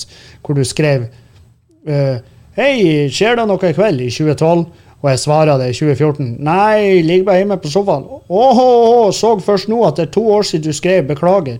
hvor 0.43 0.59
du 0.59 0.65
skrev 0.67 1.07
uh, 1.07 2.17
Hei, 2.53 3.09
skjer 3.09 3.39
det 3.39 3.47
noe 3.49 3.65
i 3.65 3.73
kveld 3.73 4.01
i 4.05 4.11
2012? 4.13 4.59
Og 5.01 5.07
jeg 5.09 5.19
svarer 5.23 5.57
det 5.57 5.71
i 5.71 5.73
2014. 5.73 6.27
Nei, 6.45 7.01
ligger 7.01 7.25
bare 7.31 7.39
hjemme 7.41 7.55
på 7.59 7.71
sofaen. 7.73 8.03
Åhå, 8.29 8.67
så 9.17 9.31
først 9.41 9.71
nå 9.71 9.79
at 9.87 9.97
det 9.97 10.05
er 10.05 10.11
to 10.13 10.21
år 10.35 10.45
siden 10.45 10.67
du 10.69 10.77
skrev 10.77 11.07
beklager. 11.09 11.57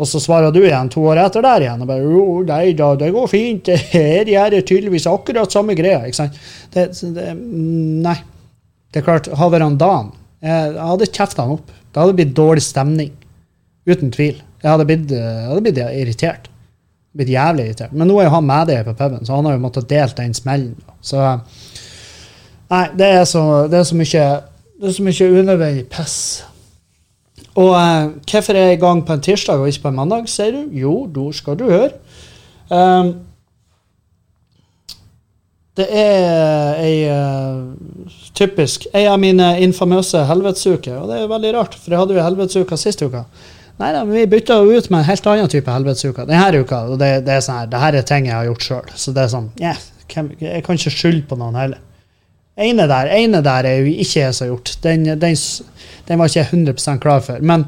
Og 0.00 0.08
så 0.08 0.18
svarer 0.24 0.48
du 0.50 0.62
igjen 0.62 0.88
to 0.90 1.04
år 1.06 1.20
etter 1.26 1.44
der 1.44 1.66
igjen. 1.66 1.84
og 1.84 1.90
bare, 1.92 2.08
jo, 2.08 2.24
nei 2.48 2.72
da, 2.78 2.88
det 2.98 3.12
går 3.12 3.28
fint. 3.30 3.68
Her 3.92 4.32
gjør 4.32 4.56
jeg 4.56 4.66
tydeligvis 4.70 5.06
akkurat 5.12 5.52
samme 5.52 5.76
greia. 5.76 6.00
ikke 6.08 6.22
sant? 6.22 6.40
Det, 6.72 6.88
det, 7.18 7.28
nei. 7.36 8.16
Det 8.94 9.02
er 9.02 9.06
klart, 9.10 9.28
har 9.28 9.52
vært 9.52 9.76
Dan 9.76 10.08
Jeg 10.40 10.74
hadde 10.80 11.10
kjefta 11.12 11.44
han 11.44 11.58
opp. 11.58 11.68
Det 11.92 12.00
hadde 12.00 12.16
blitt 12.16 12.34
dårlig 12.40 12.64
stemning. 12.64 13.12
Uten 13.84 14.08
tvil. 14.08 14.40
Jeg 14.64 14.72
hadde 14.72 14.88
blitt, 14.88 15.12
jeg 15.12 15.46
hadde 15.52 15.66
blitt 15.68 15.84
irritert. 15.84 16.48
Blitt 17.14 17.30
jævlig 17.30 17.68
irritert. 17.68 17.92
Men 17.94 18.10
nå 18.10 18.18
er 18.18 18.28
jo 18.28 18.34
han 18.34 18.48
med 18.48 18.70
deg 18.70 18.88
på 18.88 18.96
puben, 18.98 19.22
så 19.26 19.36
han 19.36 19.46
har 19.46 19.54
jo 19.54 19.62
måttet 19.62 19.90
delt 19.90 20.16
den 20.18 20.34
smellen. 20.34 20.74
Så 21.04 21.20
Nei, 22.72 22.88
det 22.96 23.06
er 23.06 23.24
så, 23.28 23.42
det 23.70 23.78
er 23.78 23.86
så 23.86 23.96
mye 23.98 24.24
det 24.80 24.88
er 24.88 24.94
så 24.96 25.04
mye 25.06 25.26
unødvendig 25.30 25.84
piss. 25.92 26.16
Og 27.54 27.70
uh, 27.70 28.10
hvorfor 28.30 28.56
er 28.56 28.66
jeg 28.66 28.78
i 28.78 28.80
gang 28.82 29.04
på 29.06 29.14
en 29.14 29.22
tirsdag 29.22 29.60
og 29.62 29.68
ikke 29.70 29.84
på 29.84 29.92
en 29.92 30.00
mandag, 30.00 30.26
sier 30.28 30.56
du? 30.56 30.74
Jo, 30.74 30.94
da 31.14 31.28
skal 31.32 31.58
du 31.58 31.68
høre. 31.70 31.92
Um, 32.70 33.12
det 35.78 35.86
er 35.90 36.80
ei 36.82 36.96
uh, 37.10 38.10
typisk 38.34 38.86
ei 38.94 39.06
av 39.10 39.18
mine 39.22 39.54
infamøse 39.62 40.24
helvetesuker, 40.26 40.98
og 40.98 41.10
det 41.10 41.20
er 41.20 41.30
veldig 41.30 41.54
rart, 41.56 41.78
for 41.78 41.94
jeg 41.94 42.02
hadde 42.02 42.18
jo 42.18 42.26
helvetesuka 42.26 42.78
sist 42.78 43.02
uke. 43.06 43.24
Nei 43.80 43.90
da, 43.90 44.04
vi 44.06 44.26
bytta 44.30 44.60
jo 44.62 44.76
ut 44.76 44.86
med 44.92 45.00
en 45.00 45.08
helt 45.08 45.26
annen 45.26 45.50
type 45.50 45.72
helvetesuke 45.72 46.26
denne 46.28 46.60
uka. 46.62 46.84
Og 46.92 47.00
det, 47.00 47.10
det, 47.26 47.38
er 47.38 47.42
sånn 47.42 47.58
her, 47.58 47.72
det 47.72 47.80
her 47.82 47.98
er 47.98 48.06
ting 48.06 48.28
jeg 48.28 48.36
har 48.36 48.46
gjort 48.46 48.68
sjøl, 48.68 48.92
så 48.94 49.14
det 49.14 49.24
er 49.24 49.32
sånn 49.32 49.48
yeah, 49.60 49.80
Jeg 50.06 50.62
kan 50.66 50.78
ikke 50.78 50.94
skylde 50.94 51.26
på 51.30 51.38
noen 51.40 51.58
heller. 51.58 51.80
Ene 52.54 52.86
der, 52.86 53.10
ene 53.10 53.40
der 53.42 53.66
er 53.66 53.80
jo 53.82 53.90
ikke 53.90 54.20
jeg 54.20 54.34
som 54.36 54.44
har 54.44 54.52
gjort. 54.52 54.76
Den, 54.84 55.08
den, 55.18 55.38
den, 56.06 56.20
var 56.20 56.30
ikke 56.30 56.38
jeg 56.38 56.52
100 56.52 57.00
klar 57.02 57.24
for. 57.26 57.42
Men 57.42 57.66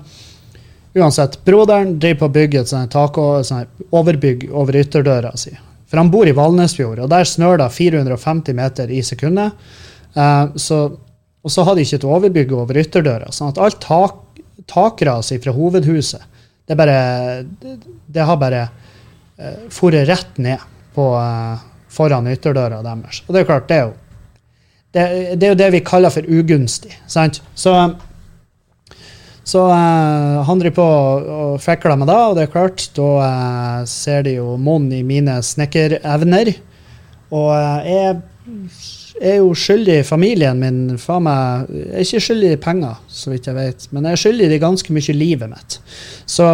uansett, 0.95 1.41
broderen 1.45 1.97
driver 1.99 2.21
på 2.21 2.29
å 2.29 2.35
bygge 2.37 2.61
et 2.63 2.71
sånt 2.71 2.95
tak 2.95 3.19
sånt 3.49 3.91
overbygg 3.91 4.47
over 4.55 4.79
ytterdøra 4.79 5.35
si. 5.41 5.57
For 5.91 5.99
han 5.99 6.11
bor 6.11 6.27
i 6.27 6.35
Valnesfjord, 6.35 7.03
og 7.03 7.11
der 7.11 7.27
snør 7.27 7.59
det 7.61 7.73
450 7.75 8.55
meter 8.59 8.91
i 8.95 9.03
sekundet. 9.07 9.59
Uh, 10.15 10.55
så, 10.59 10.85
og 11.43 11.53
så 11.53 11.67
har 11.67 11.77
de 11.77 11.83
ikke 11.87 11.99
et 12.01 12.07
overbygg 12.07 12.55
over 12.55 12.79
ytterdøra, 12.83 13.35
sånn 13.35 13.53
at 13.53 13.61
alt 13.63 13.83
tak, 13.83 14.23
takras 14.67 15.33
fra 15.43 15.55
hovedhuset, 15.55 16.23
det, 16.67 16.77
bare, 16.79 17.43
det, 17.61 17.77
det 18.07 18.27
har 18.27 18.39
bare 18.41 18.67
uh, 18.67 19.69
foret 19.71 20.09
rett 20.09 20.39
ned 20.43 20.63
på, 20.95 21.13
uh, 21.15 21.63
foran 21.93 22.27
ytterdøra 22.33 22.83
deres. 22.85 23.23
Og 23.27 23.35
det 23.35 23.43
er 23.43 23.49
klart, 23.53 23.69
det 23.71 23.79
er 23.79 23.87
jo 23.87 23.95
det, 24.97 25.07
det, 25.37 25.47
er 25.47 25.51
jo 25.53 25.61
det 25.61 25.73
vi 25.75 25.85
kaller 25.85 26.13
for 26.13 26.27
ugunstig. 26.27 26.95
sant? 27.11 27.43
Så, 27.55 27.73
så 29.45 29.65
uh, 29.69 30.43
han 30.49 30.63
driver 30.63 30.77
på 30.79 30.87
og 31.37 31.57
fekler 31.63 31.99
med 32.01 32.09
det, 32.11 32.17
og 32.17 32.37
det 32.39 32.47
er 32.47 32.55
klart, 32.55 32.87
da 32.97 33.11
uh, 33.21 33.83
ser 33.91 34.25
de 34.27 34.39
jo 34.39 34.57
monn 34.57 34.89
i 34.95 35.03
mine 35.07 35.37
snekkerevner. 35.45 36.55
Og 37.35 37.51
jeg 37.87 38.17
er 39.21 39.39
jo 39.41 39.53
skyldig 39.57 40.01
familien 40.07 40.59
min 40.61 40.99
faen 41.01 41.25
meg, 41.25 41.69
Jeg 41.73 41.89
er 41.89 42.05
ikke 42.05 42.23
skyldig 42.27 42.53
i 42.53 42.61
penger, 42.61 42.97
så 43.09 43.33
vidt 43.33 43.49
jeg 43.49 43.57
vet, 43.57 43.87
men 43.93 44.05
jeg 44.05 44.17
er 44.17 44.23
skyldig 44.23 44.49
i 44.53 44.63
ganske 44.63 44.93
mye 44.93 45.13
i 45.13 45.17
livet 45.17 45.51
mitt. 45.51 45.79
Så, 46.27 46.49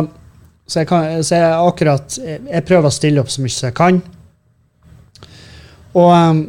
så, 0.67 0.81
jeg, 0.81 0.89
kan, 0.91 1.23
så 1.25 1.41
jeg 1.41 1.53
akkurat 1.59 2.19
Jeg 2.23 2.67
prøver 2.69 2.89
å 2.89 2.95
stille 2.95 3.23
opp 3.23 3.33
så 3.33 3.43
mye 3.43 3.55
som 3.55 3.69
jeg 3.69 3.79
kan. 3.79 4.03
Og 5.93 6.11
um, 6.13 6.45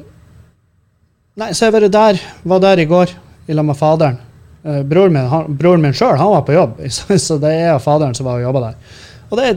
Nei, 1.33 1.49
så 1.57 1.65
jeg 1.65 1.73
var 1.73 1.87
der, 1.89 2.19
var 2.45 2.59
der 2.61 2.83
i 2.83 2.85
går 2.85 3.09
i 3.49 3.55
lag 3.57 3.65
med 3.65 3.77
faderen. 3.79 4.19
Uh, 4.63 4.83
broren 4.85 5.15
min, 5.15 5.25
han, 5.31 5.55
broren 5.57 5.81
min 5.81 5.95
sjøl 5.97 6.13
var 6.21 6.43
på 6.45 6.53
jobb, 6.53 6.83
så 7.25 7.39
det 7.41 7.55
er 7.57 7.81
faderen 7.81 8.13
som 8.13 8.29
var 8.29 8.37
og 8.37 8.45
jobba 8.45 8.67
der. 8.67 8.99
Og 9.33 9.39
det 9.41 9.47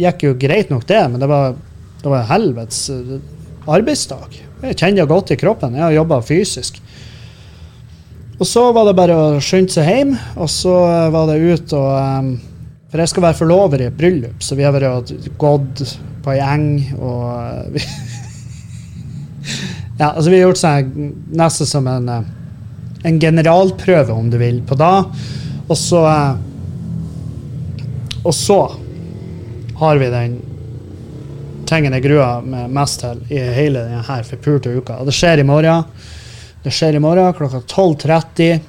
gikk 0.00 0.24
jo 0.24 0.38
greit 0.40 0.72
nok, 0.72 0.86
det, 0.88 1.02
men 1.12 1.20
det 1.20 1.28
var, 1.28 1.58
det 2.00 2.14
var 2.14 2.24
helvetes 2.32 2.86
uh, 2.88 3.18
arbeidsdag. 3.68 4.40
Jeg 4.60 4.76
kjenner 4.76 5.02
det 5.02 5.08
godt 5.08 5.32
i 5.32 5.38
kroppen. 5.40 5.76
Jeg 5.76 5.86
har 5.86 5.94
jobba 5.94 6.20
fysisk. 6.24 6.80
Og 8.40 8.46
så 8.48 8.72
var 8.72 8.88
det 8.88 8.96
bare 8.96 9.16
å 9.16 9.40
skynde 9.44 9.72
seg 9.72 9.88
hjem, 9.88 10.14
og 10.40 10.48
så 10.52 10.74
var 11.12 11.28
det 11.28 11.40
ut 11.44 11.74
og 11.76 11.90
um, 11.92 12.30
For 12.90 13.02
jeg 13.02 13.10
skal 13.12 13.22
være 13.22 13.38
forlover 13.38 13.82
i 13.82 13.86
et 13.86 13.96
bryllup, 13.96 14.40
så 14.42 14.56
vi 14.58 14.64
har 14.66 14.72
vært 14.74 15.12
gått 15.38 15.82
på 16.24 16.32
ei 16.32 16.40
eng 16.42 16.70
og 16.98 17.76
vi, 17.76 17.84
Ja, 20.00 20.10
altså 20.10 20.32
vi 20.32 20.40
har 20.40 20.48
gjort 20.48 20.60
sånn 20.60 21.12
nesten 21.36 21.68
som 21.68 21.88
en, 21.92 22.08
en 23.04 23.20
generalprøve, 23.20 24.16
om 24.16 24.30
du 24.32 24.38
vil, 24.40 24.62
på 24.64 24.78
da. 24.80 25.04
Og 25.68 25.76
så 25.76 26.00
Og 28.24 28.34
så 28.36 28.60
har 29.80 30.00
vi 30.00 30.08
den 30.12 30.38
tingen 31.70 31.94
jeg 31.96 32.04
gruer 32.04 32.42
meg 32.44 32.72
mest 32.74 33.00
til 33.04 33.22
i 33.30 33.40
hele 33.54 33.84
denne 33.86 34.18
forpulte 34.26 34.72
uka. 34.74 34.98
Og 35.00 35.08
det 35.08 35.14
skjer 35.16 35.42
i 35.42 35.46
morgen. 35.46 35.86
Det 36.64 36.72
skjer 36.74 36.98
i 36.98 37.02
morgen 37.02 37.32
klokka 37.36 37.62
12.30. 37.64 38.60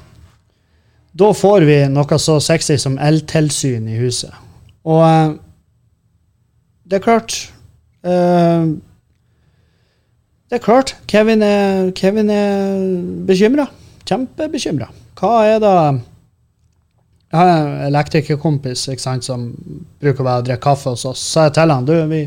Da 1.11 1.31
får 1.35 1.65
vi 1.67 1.79
noe 1.91 2.19
så 2.21 2.37
sexy 2.39 2.77
som 2.79 2.95
eltilsyn 3.01 3.89
i 3.91 3.97
huset. 3.99 4.31
Og 4.87 5.01
uh, 5.03 5.33
det 6.87 6.97
er 6.99 7.03
klart 7.03 7.35
uh, 8.07 8.71
Det 10.49 10.57
er 10.57 10.63
klart. 10.63 10.95
Kevin 11.07 11.43
er, 11.43 11.91
Kevin 11.95 12.31
er 12.31 12.79
bekymra. 13.27 13.67
Kjempebekymra. 14.07 14.89
Hva 15.19 15.35
er 15.45 15.59
det 15.61 15.75
Jeg 17.31 17.39
har 17.39 17.51
en 17.51 17.75
elektrikerkompis 17.85 18.89
som 19.23 19.45
bruker 20.01 20.27
å 20.27 20.41
drikke 20.43 20.63
kaffe 20.63 20.91
hos 20.91 21.05
oss. 21.05 21.21
Så 21.23 21.47
jeg 21.47 21.55
til 21.55 21.71
han 21.71 21.87
du, 21.87 21.93
vi, 22.11 22.25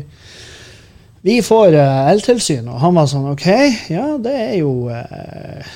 vi 1.25 1.39
får 1.41 1.73
uh, 1.73 2.09
eltilsyn. 2.11 2.67
Og 2.69 2.81
han 2.83 2.93
var 2.93 3.07
sånn 3.09 3.31
OK, 3.31 3.47
ja, 3.89 4.11
det 4.21 4.33
er 4.43 4.57
jo 4.59 4.73
uh, 4.93 5.71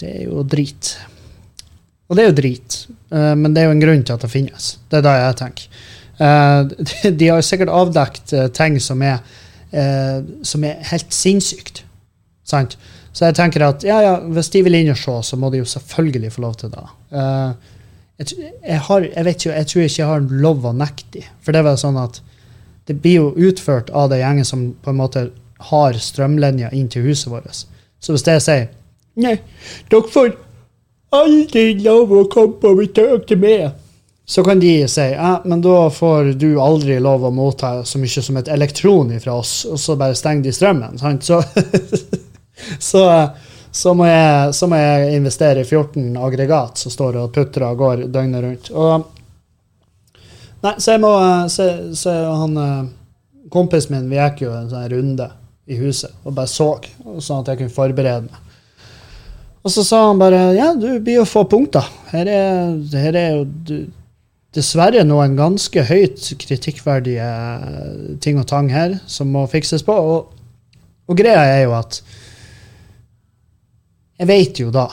Det 0.00 0.08
er 0.08 0.22
jo 0.30 0.44
drit. 0.48 0.94
Og 2.08 2.16
det 2.16 2.24
er 2.24 2.30
jo 2.30 2.36
drit, 2.38 2.76
uh, 3.12 3.34
men 3.36 3.52
det 3.52 3.60
er 3.60 3.68
jo 3.68 3.74
en 3.74 3.82
grunn 3.82 4.04
til 4.06 4.16
at 4.16 4.24
det 4.24 4.32
finnes. 4.32 4.70
Det 4.88 5.02
er 5.02 5.04
det 5.04 5.14
jeg 5.20 5.36
tenker. 5.42 5.82
De, 6.14 7.12
de, 7.20 7.28
har 7.28 7.44
sikkert 7.44 7.74
avdekt 7.74 8.32
ting 8.54 8.76
som 8.80 9.00
er, 9.02 9.16
som 10.46 10.64
er 10.64 10.84
helt 10.92 11.12
sinnssykt. 11.12 11.82
Sant? 12.46 12.76
Så 13.10 13.26
jeg 13.26 13.34
tenker 13.34 13.64
at 13.66 13.82
ja, 13.84 13.96
ja, 14.04 14.12
hvis 14.22 14.52
de 14.54 14.62
vil 14.62 14.78
inn 14.78 14.92
og 14.94 15.00
se, 15.00 15.16
så 15.26 15.38
må 15.40 15.50
de 15.50 15.58
jo 15.58 15.66
selvfølgelig 15.66 16.30
få 16.36 16.44
lov 16.46 16.54
til 16.60 16.70
det. 16.70 16.84
Jeg, 17.10 18.30
jeg, 18.38 18.78
har, 18.86 19.08
jeg, 19.10 19.34
jo, 19.42 19.50
jeg 19.50 19.68
tror 19.72 19.88
ikke 19.88 20.00
jeg 20.04 20.12
har 20.12 20.30
lov 20.46 20.70
å 20.70 20.72
nekte 20.76 21.18
dem. 21.18 21.34
For 21.42 21.56
det 21.56 21.64
var 21.66 21.82
sånn 21.82 21.98
at 21.98 22.22
det 22.86 22.98
blir 23.00 23.14
jo 23.20 23.50
utført 23.50 23.90
av 23.90 24.10
den 24.12 24.20
gjengen 24.20 24.44
som 24.44 24.64
på 24.82 24.92
en 24.92 25.00
måte 25.00 25.28
har 25.70 25.96
strømlinjer 25.96 26.74
inn 26.74 26.88
til 26.92 27.06
huset 27.08 27.32
vårt. 27.32 27.64
Så 28.00 28.14
hvis 28.14 28.26
det 28.26 28.40
sier 28.44 28.68
Nei, 29.14 29.36
dere 29.92 30.10
får 30.10 30.32
aldri 31.14 31.76
lov 31.84 32.10
å 32.12 32.24
komme 32.30 32.58
på 32.58 32.72
besøk 32.80 33.28
til 33.28 33.38
meg, 33.38 33.68
så 34.26 34.42
kan 34.44 34.60
de 34.60 34.72
si 34.88 35.04
ja, 35.12 35.36
men 35.44 35.62
da 35.62 35.90
får 35.92 36.32
du 36.40 36.56
aldri 36.60 36.96
lov 37.02 37.26
å 37.28 37.30
motta 37.34 37.84
så 37.84 38.00
mye 38.00 38.24
som 38.24 38.40
et 38.40 38.48
elektron 38.50 39.12
fra 39.20 39.36
oss, 39.38 39.52
og 39.68 39.78
så 39.80 39.94
bare 40.00 40.16
stenger 40.16 40.48
de 40.48 40.54
strømmen. 40.56 40.98
Sant? 40.98 41.28
Så, 41.28 41.42
så, 42.90 43.04
så, 43.70 43.94
må 43.94 44.08
jeg, 44.08 44.54
så, 44.56 44.68
må 44.70 44.80
jeg, 44.80 45.12
investere 45.20 45.62
i 45.62 45.68
14 45.68 46.16
aggregat 46.16 46.80
som 46.82 46.94
står 46.94 47.20
og 47.22 47.34
putrer 47.36 47.68
og 47.68 47.84
går 47.84 48.06
døgnet 48.08 48.46
rundt. 48.46 48.72
Og 48.72 49.23
Nei, 50.64 50.74
så 50.80 50.94
jeg 50.94 51.02
må 51.04 51.12
Så, 51.52 51.66
så 51.98 52.12
han 52.12 52.60
eh, 52.60 52.84
Kompisen 53.52 53.94
min, 53.94 54.08
vi 54.10 54.18
gikk 54.18 54.46
jo 54.46 54.54
en 54.56 54.70
sånn 54.70 54.88
runde 54.90 55.28
i 55.64 55.76
huset 55.78 56.12
og 56.26 56.34
bare 56.36 56.50
så, 56.50 56.66
sånn 57.24 57.40
at 57.40 57.50
jeg 57.52 57.60
kunne 57.62 57.72
forberede 57.72 58.26
meg. 58.26 58.40
Og 59.64 59.72
så 59.72 59.84
sa 59.86 60.00
han 60.10 60.18
bare 60.20 60.40
ja, 60.56 60.72
du 60.76 60.98
blir 61.00 61.22
å 61.22 61.28
få 61.28 61.46
punkter. 61.48 61.86
Her 62.10 62.28
er, 62.28 62.74
her 63.00 63.16
er 63.16 63.38
jo 63.38 63.78
dessverre 64.54 65.04
noen 65.06 65.38
ganske 65.38 65.86
høyt 65.88 66.26
kritikkverdige 66.42 67.30
ting 68.24 68.40
og 68.42 68.48
tang 68.50 68.68
her 68.74 68.98
som 69.08 69.32
må 69.32 69.46
fikses 69.48 69.86
på. 69.86 69.94
Og, 69.94 70.34
og 71.08 71.16
greia 71.20 71.46
er 71.54 71.64
jo 71.64 71.72
at 71.78 72.02
jeg 74.20 74.30
vet 74.30 74.60
jo 74.66 74.74
da 74.74 74.88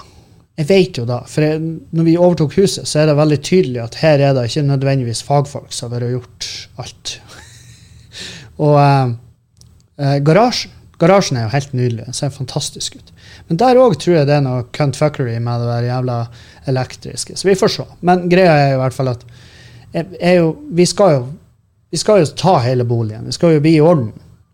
jeg 0.59 0.67
vet 0.67 0.97
jo 0.99 1.05
da, 1.07 1.21
for 1.31 1.45
jeg, 1.45 1.61
når 1.95 2.05
vi 2.05 2.17
overtok 2.19 2.57
huset, 2.59 2.87
så 2.89 3.01
er 3.01 3.09
det 3.09 3.17
veldig 3.17 3.39
tydelig 3.41 3.81
at 3.81 3.97
her 4.01 4.19
er 4.19 4.35
det 4.35 4.49
ikke 4.49 4.65
nødvendigvis 4.67 5.23
fagfolk 5.25 5.71
som 5.73 5.93
har 5.95 6.03
gjort 6.05 6.49
alt. 6.81 7.15
og 8.67 8.77
eh, 8.81 9.15
eh, 10.03 10.19
garasjen 10.27 10.77
garasjen 11.01 11.39
er 11.39 11.47
jo 11.47 11.55
helt 11.55 11.73
nydelig. 11.73 12.05
Den 12.05 12.17
ser 12.17 12.33
fantastisk 12.33 12.97
ut. 12.99 13.11
Men 13.49 13.59
der 13.61 13.79
òg 13.81 13.97
tror 13.99 14.19
jeg 14.19 14.29
det 14.29 14.37
er 14.37 14.43
noe 14.45 14.65
cuntfuckery 14.75 15.37
med 15.41 15.63
det 15.63 15.69
der 15.71 15.87
jævla 15.89 16.17
elektriske. 16.71 17.37
Så 17.37 17.49
vi 17.49 17.57
får 17.57 17.75
se. 17.75 17.85
Men 18.07 18.27
greia 18.31 18.57
er 18.57 18.73
jo 18.73 18.79
i 18.79 18.81
hvert 18.83 18.97
fall 18.97 19.13
at 19.13 19.25
jo, 19.91 20.51
vi, 20.71 20.85
skal 20.87 21.15
jo, 21.15 21.23
vi 21.91 21.99
skal 21.99 22.21
jo 22.21 22.29
ta 22.37 22.57
hele 22.63 22.85
boligen. 22.87 23.25
Vi 23.27 23.35
skal 23.35 23.57
jo 23.57 23.63
bli 23.63 23.75
i 23.79 23.83
orden. 23.83 24.11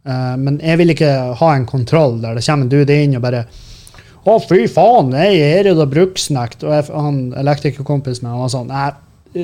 Uh, 0.08 0.36
men 0.40 0.62
jeg 0.64 0.80
vil 0.80 0.94
ikke 0.94 1.12
ha 1.36 1.50
en 1.54 1.68
kontroll 1.68 2.22
der 2.24 2.38
det 2.38 2.46
kommer 2.46 2.64
en 2.64 2.72
dude 2.72 2.96
inn 2.96 3.18
og 3.18 3.26
bare 3.26 3.44
å, 4.28 4.38
fy 4.44 4.66
faen, 4.72 5.14
jeg 5.16 5.44
er 5.46 5.70
det 5.70 5.90
bruksnekt. 5.92 6.66
Og 6.68 6.74
jeg, 6.76 6.88
han 6.92 7.22
elektrikerkompisen 7.40 8.28
min 8.28 8.42
var 8.42 8.52
sånn 8.52 8.72
Nei, 8.72 8.90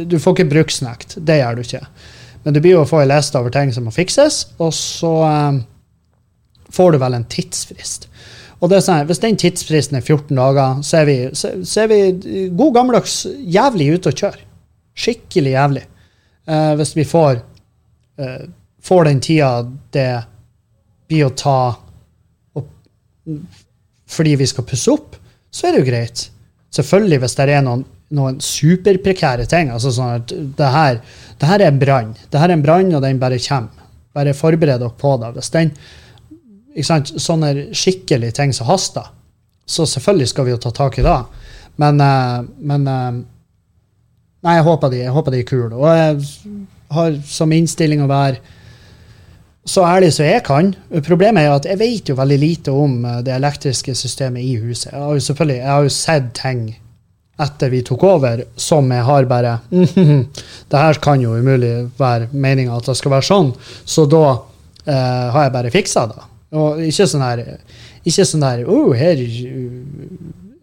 du 0.10 0.18
får 0.20 0.38
ikke 0.38 0.52
bruksnekt. 0.52 1.18
Det 1.24 1.40
gjør 1.40 1.60
du 1.60 1.64
ikke. 1.64 1.84
Men 2.44 2.56
du 2.56 2.60
blir 2.60 2.76
jo 2.76 2.84
å 2.84 2.90
få 2.90 3.04
ei 3.04 3.10
liste 3.10 3.40
over 3.40 3.54
ting 3.54 3.72
som 3.74 3.86
må 3.88 3.94
fikses, 3.96 4.42
og 4.62 4.74
så 4.76 5.12
um, 5.24 5.62
får 6.74 6.96
du 6.96 7.00
vel 7.04 7.16
en 7.18 7.28
tidsfrist. 7.32 8.10
Og 8.60 8.72
det 8.72 8.80
er 8.80 8.86
sånn, 8.86 9.08
Hvis 9.08 9.22
den 9.24 9.40
tidsfristen 9.40 10.00
er 10.00 10.04
14 10.04 10.36
dager, 10.40 10.84
så 10.88 11.02
er 11.02 11.08
vi, 11.08 11.18
så, 11.36 11.54
så 11.68 11.84
er 11.84 11.92
vi 11.92 12.48
god 12.56 12.76
gammeldags 12.78 13.22
jævlig 13.40 13.90
ute 13.98 14.12
å 14.12 14.20
kjøre. 14.24 14.46
Skikkelig 14.96 15.56
jævlig. 15.56 15.88
Uh, 16.48 16.74
hvis 16.80 16.94
vi 16.96 17.08
får, 17.08 17.42
uh, 18.20 18.44
får 18.84 19.10
den 19.10 19.24
tida 19.24 19.52
det 19.96 20.12
blir 21.12 21.28
å 21.28 21.36
ta 21.40 21.60
og 22.56 22.68
fordi 24.14 24.36
vi 24.40 24.48
skal 24.50 24.68
pusse 24.68 24.92
opp, 24.94 25.18
så 25.54 25.68
er 25.68 25.76
det 25.76 25.84
jo 25.84 25.90
greit. 25.90 26.28
Selvfølgelig 26.74 27.20
hvis 27.24 27.36
det 27.38 27.50
er 27.54 27.66
noen, 27.66 27.84
noen 28.14 28.40
superprekære 28.42 29.46
ting. 29.50 29.72
altså 29.74 29.92
sånn 29.94 30.22
at 30.22 30.34
det 30.34 30.70
her, 30.76 31.02
det 31.40 31.50
her 31.50 31.62
er 31.62 31.74
en 31.74 31.82
brann. 31.82 32.14
Det 32.30 32.42
her 32.42 32.50
er 32.50 32.58
en 32.58 32.66
brann, 32.66 32.94
og 32.94 33.04
den 33.06 33.22
bare 33.22 33.42
kommer. 33.42 33.90
Bare 34.14 34.34
forbered 34.38 34.82
dere 34.82 34.94
på 34.98 35.16
det. 35.22 35.34
Hvis 35.38 35.52
den, 35.54 35.74
ikke 36.74 36.90
sant, 36.90 37.14
Sånne 37.22 37.70
skikkelige 37.74 38.38
ting 38.38 38.54
som 38.54 38.70
haster, 38.70 39.10
så 39.66 39.86
selvfølgelig 39.90 40.30
skal 40.30 40.46
vi 40.46 40.54
jo 40.54 40.62
ta 40.62 40.74
tak 40.76 41.00
i 41.00 41.06
det. 41.06 41.20
Men, 41.82 42.02
uh, 42.02 42.44
men 42.62 42.90
uh, 42.90 43.22
Nei, 44.44 44.58
jeg 44.58 44.66
håper 44.68 44.92
de, 44.92 44.98
jeg 45.06 45.14
håper 45.16 45.32
de 45.32 45.40
er 45.40 45.48
kule. 45.48 45.78
Og 45.78 45.86
jeg 45.88 46.66
har 46.92 47.14
som 47.32 47.54
innstilling 47.56 48.02
å 48.04 48.10
være 48.10 48.42
så 49.66 49.86
ærlig 49.88 50.12
som 50.14 50.28
jeg 50.28 50.44
kan. 50.44 50.74
Problemet 51.06 51.46
er 51.46 51.54
at 51.56 51.68
jeg 51.68 51.80
vet 51.80 52.10
jo 52.10 52.18
veldig 52.20 52.40
lite 52.40 52.72
om 52.76 53.04
eh, 53.06 53.20
det 53.26 53.36
elektriske 53.38 53.96
systemet 53.96 54.44
i 54.44 54.58
huset. 54.60 54.92
Jeg 54.92 55.02
har 55.02 55.14
jo 55.14 55.28
selvfølgelig 55.28 55.60
jeg 55.60 55.72
har 55.72 55.84
jo 55.84 55.94
sett 55.98 56.34
ting 56.38 56.64
etter 57.44 57.72
vi 57.74 57.82
tok 57.82 58.04
over, 58.06 58.44
som 58.56 58.92
jeg 58.94 59.04
har 59.08 59.26
bare 59.26 59.56
Det 59.72 60.78
her 60.80 61.00
kan 61.02 61.22
jo 61.22 61.34
umulig 61.34 61.90
være 61.98 62.28
meninga 62.32 62.76
at 62.78 62.92
det 62.92 62.98
skal 63.00 63.16
være 63.16 63.26
sånn, 63.26 63.50
så 63.86 64.06
da 64.06 64.26
eh, 64.86 65.32
har 65.34 65.48
jeg 65.48 65.56
bare 65.56 65.74
fiksa 65.74 66.06
det. 66.12 66.28
Og 66.54 66.84
ikke 66.86 67.08
sånn 67.10 67.26
her 67.26 67.42
ikke 68.04 68.26
sånn 68.28 68.44
der 68.44 68.66
oh, 68.68 68.92
her 68.94 69.20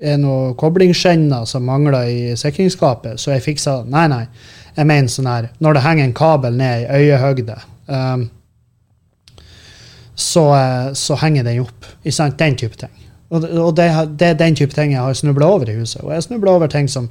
er 0.01 0.19
noen 0.21 0.55
koblingsskjenner 0.61 1.47
som 1.49 1.65
mangler 1.67 2.09
i 2.09 2.21
sikringsskapet, 2.39 3.21
så 3.21 3.35
jeg 3.35 3.45
fiksa 3.45 3.81
det. 3.81 3.93
Nei, 3.93 4.07
nei. 4.13 4.25
Jeg 4.77 4.87
mener 4.87 5.11
sånn 5.13 5.29
her 5.29 5.49
når 5.59 5.77
det 5.77 5.85
henger 5.85 6.07
en 6.07 6.17
kabel 6.17 6.61
ned 6.61 6.85
i 6.85 7.01
øyehøgde. 7.01 7.57
Um, 7.91 8.29
så, 10.21 10.45
eh, 10.55 10.93
så 10.93 11.17
henger 11.21 11.45
den 11.45 11.61
opp. 11.65 11.87
Den 12.05 12.57
type 12.57 12.77
ting. 12.77 12.93
Og, 13.31 13.45
og 13.45 13.75
det, 13.79 13.89
det, 14.19 14.33
er 14.33 14.39
den 14.39 14.57
type 14.59 14.75
ting 14.75 14.93
jeg 14.93 15.03
har 15.03 15.15
snubla 15.17 15.49
over 15.55 15.71
i 15.71 15.79
huset. 15.79 16.03
Og 16.05 16.13
jeg 16.15 16.27
snubla 16.27 16.57
over 16.59 16.71
ting 16.71 16.89
som, 16.91 17.09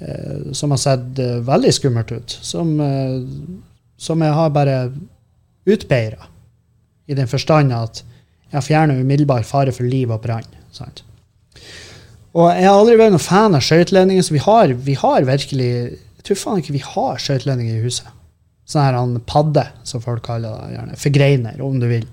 eh, 0.00 0.50
som 0.56 0.74
har 0.74 0.80
sett 0.82 1.20
eh, 1.20 1.38
veldig 1.46 1.72
skummelt 1.76 2.12
ut. 2.12 2.38
Som, 2.42 2.74
som 4.00 4.24
jeg 4.24 4.38
har 4.38 4.54
bare 4.56 4.78
utbeira. 5.68 6.26
I 7.10 7.18
den 7.18 7.28
forstand 7.30 7.74
at 7.74 8.02
jeg 8.50 8.66
fjerner 8.66 8.98
umiddelbar 8.98 9.46
fare 9.46 9.74
for 9.74 9.86
liv 9.86 10.10
og 10.10 10.22
brann. 10.24 10.48
Og 12.30 12.46
jeg 12.54 12.66
har 12.66 12.76
aldri 12.76 12.96
vært 12.98 13.14
noen 13.14 13.22
fan 13.22 13.56
av 13.58 13.62
skøyteledninger, 13.66 14.22
så 14.22 14.34
vi 14.34 14.42
har, 14.44 14.72
vi 14.86 14.94
har 14.98 15.26
virkelig 15.26 15.70
Jeg 15.70 16.26
tror 16.26 16.38
faen 16.38 16.60
ikke 16.60 16.76
vi 16.76 16.82
har 16.84 17.18
skøyteledninger 17.18 17.78
i 17.78 17.84
huset. 17.84 18.10
Sånn 18.70 18.84
her 18.84 18.98
han 18.98 19.16
padde, 19.26 19.64
som 19.88 20.02
folk 20.04 20.22
kaller 20.28 20.52
det. 20.54 20.76
gjerne, 20.76 20.98
Forgreiner, 21.00 21.62
om 21.64 21.80
du 21.82 21.88
vil. 21.90 22.06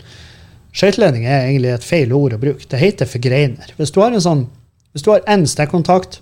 Skøyteledning 0.78 1.26
er 1.26 1.48
egentlig 1.48 1.74
et 1.74 1.86
feil 1.86 2.14
ord 2.14 2.36
å 2.36 2.42
bruke. 2.42 2.68
Det 2.70 2.78
heter 2.78 3.10
forgreiner. 3.10 3.74
Hvis 3.80 3.94
du 3.96 4.02
har 4.04 4.14
en 4.14 4.24
sånn, 4.24 4.46
hvis 4.94 5.06
du 5.06 5.12
har 5.14 5.26
én 5.30 5.46
stikkontakt 5.50 6.20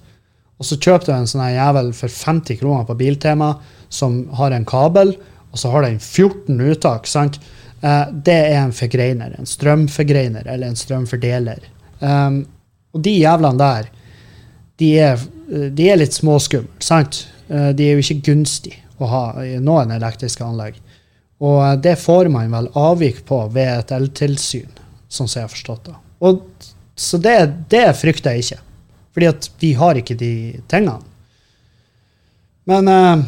og 0.56 0.68
så 0.68 0.78
kjøper 0.80 1.10
du 1.10 1.14
en 1.16 1.28
sånn 1.28 1.50
jævel 1.52 1.92
for 1.96 2.12
50 2.12 2.60
kroner 2.62 2.86
på 2.88 2.96
Biltema 3.00 3.56
som 3.92 4.22
har 4.40 4.56
en 4.56 4.68
kabel, 4.68 5.14
og 5.52 5.60
så 5.60 5.72
har 5.74 5.86
den 5.86 6.00
14 6.00 6.62
uttak. 6.72 7.08
sant? 7.08 7.40
Eh, 7.82 8.06
det 8.12 8.38
er 8.54 8.62
en 8.62 8.72
forgreiner. 8.76 9.36
En 9.40 9.50
strømforgreiner 9.50 10.48
eller 10.48 10.68
en 10.72 10.80
strømfordeler. 10.80 11.68
Um, 12.00 12.46
og 12.96 13.04
de 13.04 13.18
jævlene 13.20 13.60
der, 13.60 13.92
de 14.80 14.90
er, 15.00 15.22
de 15.48 15.90
er 15.90 16.00
litt 16.00 16.16
småskumle, 16.16 16.72
sant? 16.80 17.26
Eh, 17.50 17.72
de 17.76 17.88
er 17.90 17.96
jo 17.96 18.04
ikke 18.04 18.32
gunstige 18.32 18.82
å 19.00 19.12
ha 19.12 19.24
i 19.44 19.58
noen 19.60 19.92
elektriske 19.92 20.44
anlegg. 20.44 20.80
Og 21.44 21.60
eh, 21.66 21.78
det 21.84 21.98
får 22.00 22.30
man 22.34 22.54
vel 22.54 22.70
avvik 22.80 23.24
på 23.28 23.42
ved 23.56 23.72
et 23.74 23.96
eltilsyn, 23.96 24.70
sånn 25.08 25.28
som 25.28 25.40
jeg 25.40 25.48
har 25.48 25.54
forstått 25.54 25.90
det. 25.90 25.96
Og, 26.26 26.44
så 26.96 27.20
det, 27.20 27.38
det 27.72 27.88
frykter 28.00 28.36
jeg 28.36 28.46
ikke. 28.46 28.62
Fordi 29.16 29.32
at 29.32 29.50
vi 29.62 29.72
har 29.80 30.00
ikke 30.00 30.18
de 30.20 30.34
tingene. 30.72 31.00
Men 32.68 32.88
uh, 32.90 33.26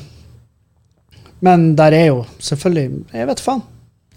Men 1.40 1.76
der 1.78 1.94
er 1.94 2.06
jo 2.08 2.24
selvfølgelig 2.42 3.06
Jeg 3.14 3.28
vet 3.30 3.42
faen. 3.46 3.62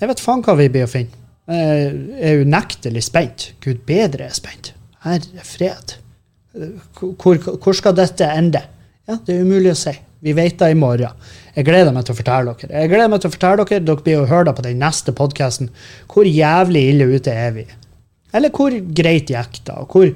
Jeg 0.00 0.09
vet 0.09 0.23
faen 0.25 0.42
hva 0.47 0.54
vi 0.56 0.68
blir 0.73 0.87
å 0.87 0.90
finne. 0.90 1.16
Jeg 1.50 1.90
er 2.25 2.44
unektelig 2.47 3.02
spent. 3.04 3.50
Gud 3.61 3.82
bedre 3.85 4.30
er 4.30 4.32
spent. 4.32 4.73
Herre 5.04 5.44
fred. 5.44 5.97
Hvor, 6.97 7.37
hvor, 7.37 7.76
skal 7.76 7.97
dette 7.99 8.25
ende? 8.25 8.62
Ja, 9.09 9.18
Det 9.26 9.35
er 9.35 9.44
umulig 9.44 9.75
å 9.75 9.78
si. 9.78 9.92
Vi 10.20 10.34
vet 10.36 10.58
det 10.60 10.70
i 10.74 10.76
morgen. 10.76 11.16
Jeg 11.56 11.66
gleder 11.66 11.94
meg 11.96 12.04
til 12.04 12.14
å 12.14 12.18
fortelle 12.18 12.52
dere. 12.60 12.82
Jeg 12.82 12.92
gleder 12.92 13.10
meg 13.10 13.22
til 13.22 13.30
å 13.30 13.34
fortelle 13.34 13.64
dere, 13.64 13.84
Dere 13.88 14.04
blir 14.04 14.20
å 14.20 14.28
høre 14.28 14.52
på 14.56 14.64
den 14.66 14.80
neste 14.82 15.14
podkasten. 15.16 15.70
Hvor 16.12 16.28
jævlig 16.28 16.82
ille 16.92 17.08
ute 17.16 17.32
er 17.32 17.54
vi? 17.56 17.66
Eller 18.36 18.52
hvor 18.54 18.74
greit 19.00 19.32
gikk 19.32 19.62
det? 19.66 19.76
Hvor, 19.90 20.12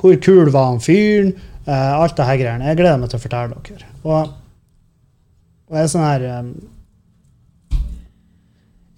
hvor 0.00 0.16
kul 0.26 0.50
var 0.52 0.72
han 0.72 0.82
fyren? 0.84 1.34
Uh, 1.64 2.02
alt 2.02 2.18
det 2.18 2.26
her 2.28 2.40
greiene. 2.42 2.68
Jeg 2.68 2.80
gleder 2.82 3.00
meg 3.00 3.12
til 3.12 3.20
å 3.20 3.22
fortelle 3.22 3.62
dere. 3.70 3.90
Og, 4.04 4.32
og 5.70 5.78
jeg 5.78 5.86
er 5.86 5.92
sånn 5.94 6.04
her 6.04 6.24
um, 6.42 6.54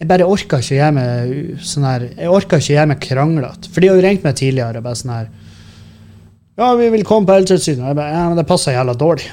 Jeg 0.01 0.09
bare 0.11 0.27
orker 0.27 0.65
ikke 0.65 0.75
å 0.75 0.79
gjøre 0.81 0.95
meg 0.97 1.61
sånn 1.65 1.87
her 1.87 2.09
Jeg 2.09 2.33
orker 2.33 2.59
ikke 2.59 2.75
gjøre 2.75 2.91
meg 2.91 3.05
kranglete. 3.05 3.71
For 3.71 3.85
de 3.85 3.93
har 3.93 4.01
jo 4.01 4.07
ringt 4.09 4.27
meg 4.27 4.41
tidligere 4.41 4.83
og 4.83 4.89
bare 4.89 4.99
sånn 4.99 5.15
her 5.15 5.29
Ja, 6.57 6.73
vi 6.81 6.91
vil 6.97 7.07
komme 7.07 7.29
på 7.29 7.37
Helsetilsynet. 7.37 7.85
Og 7.85 7.93
jeg 7.93 8.01
bare 8.01 8.17
Ja, 8.17 8.25
men 8.33 8.41
det 8.41 8.49
passer 8.49 8.75
jævla 8.75 8.97
dårlig. 8.99 9.31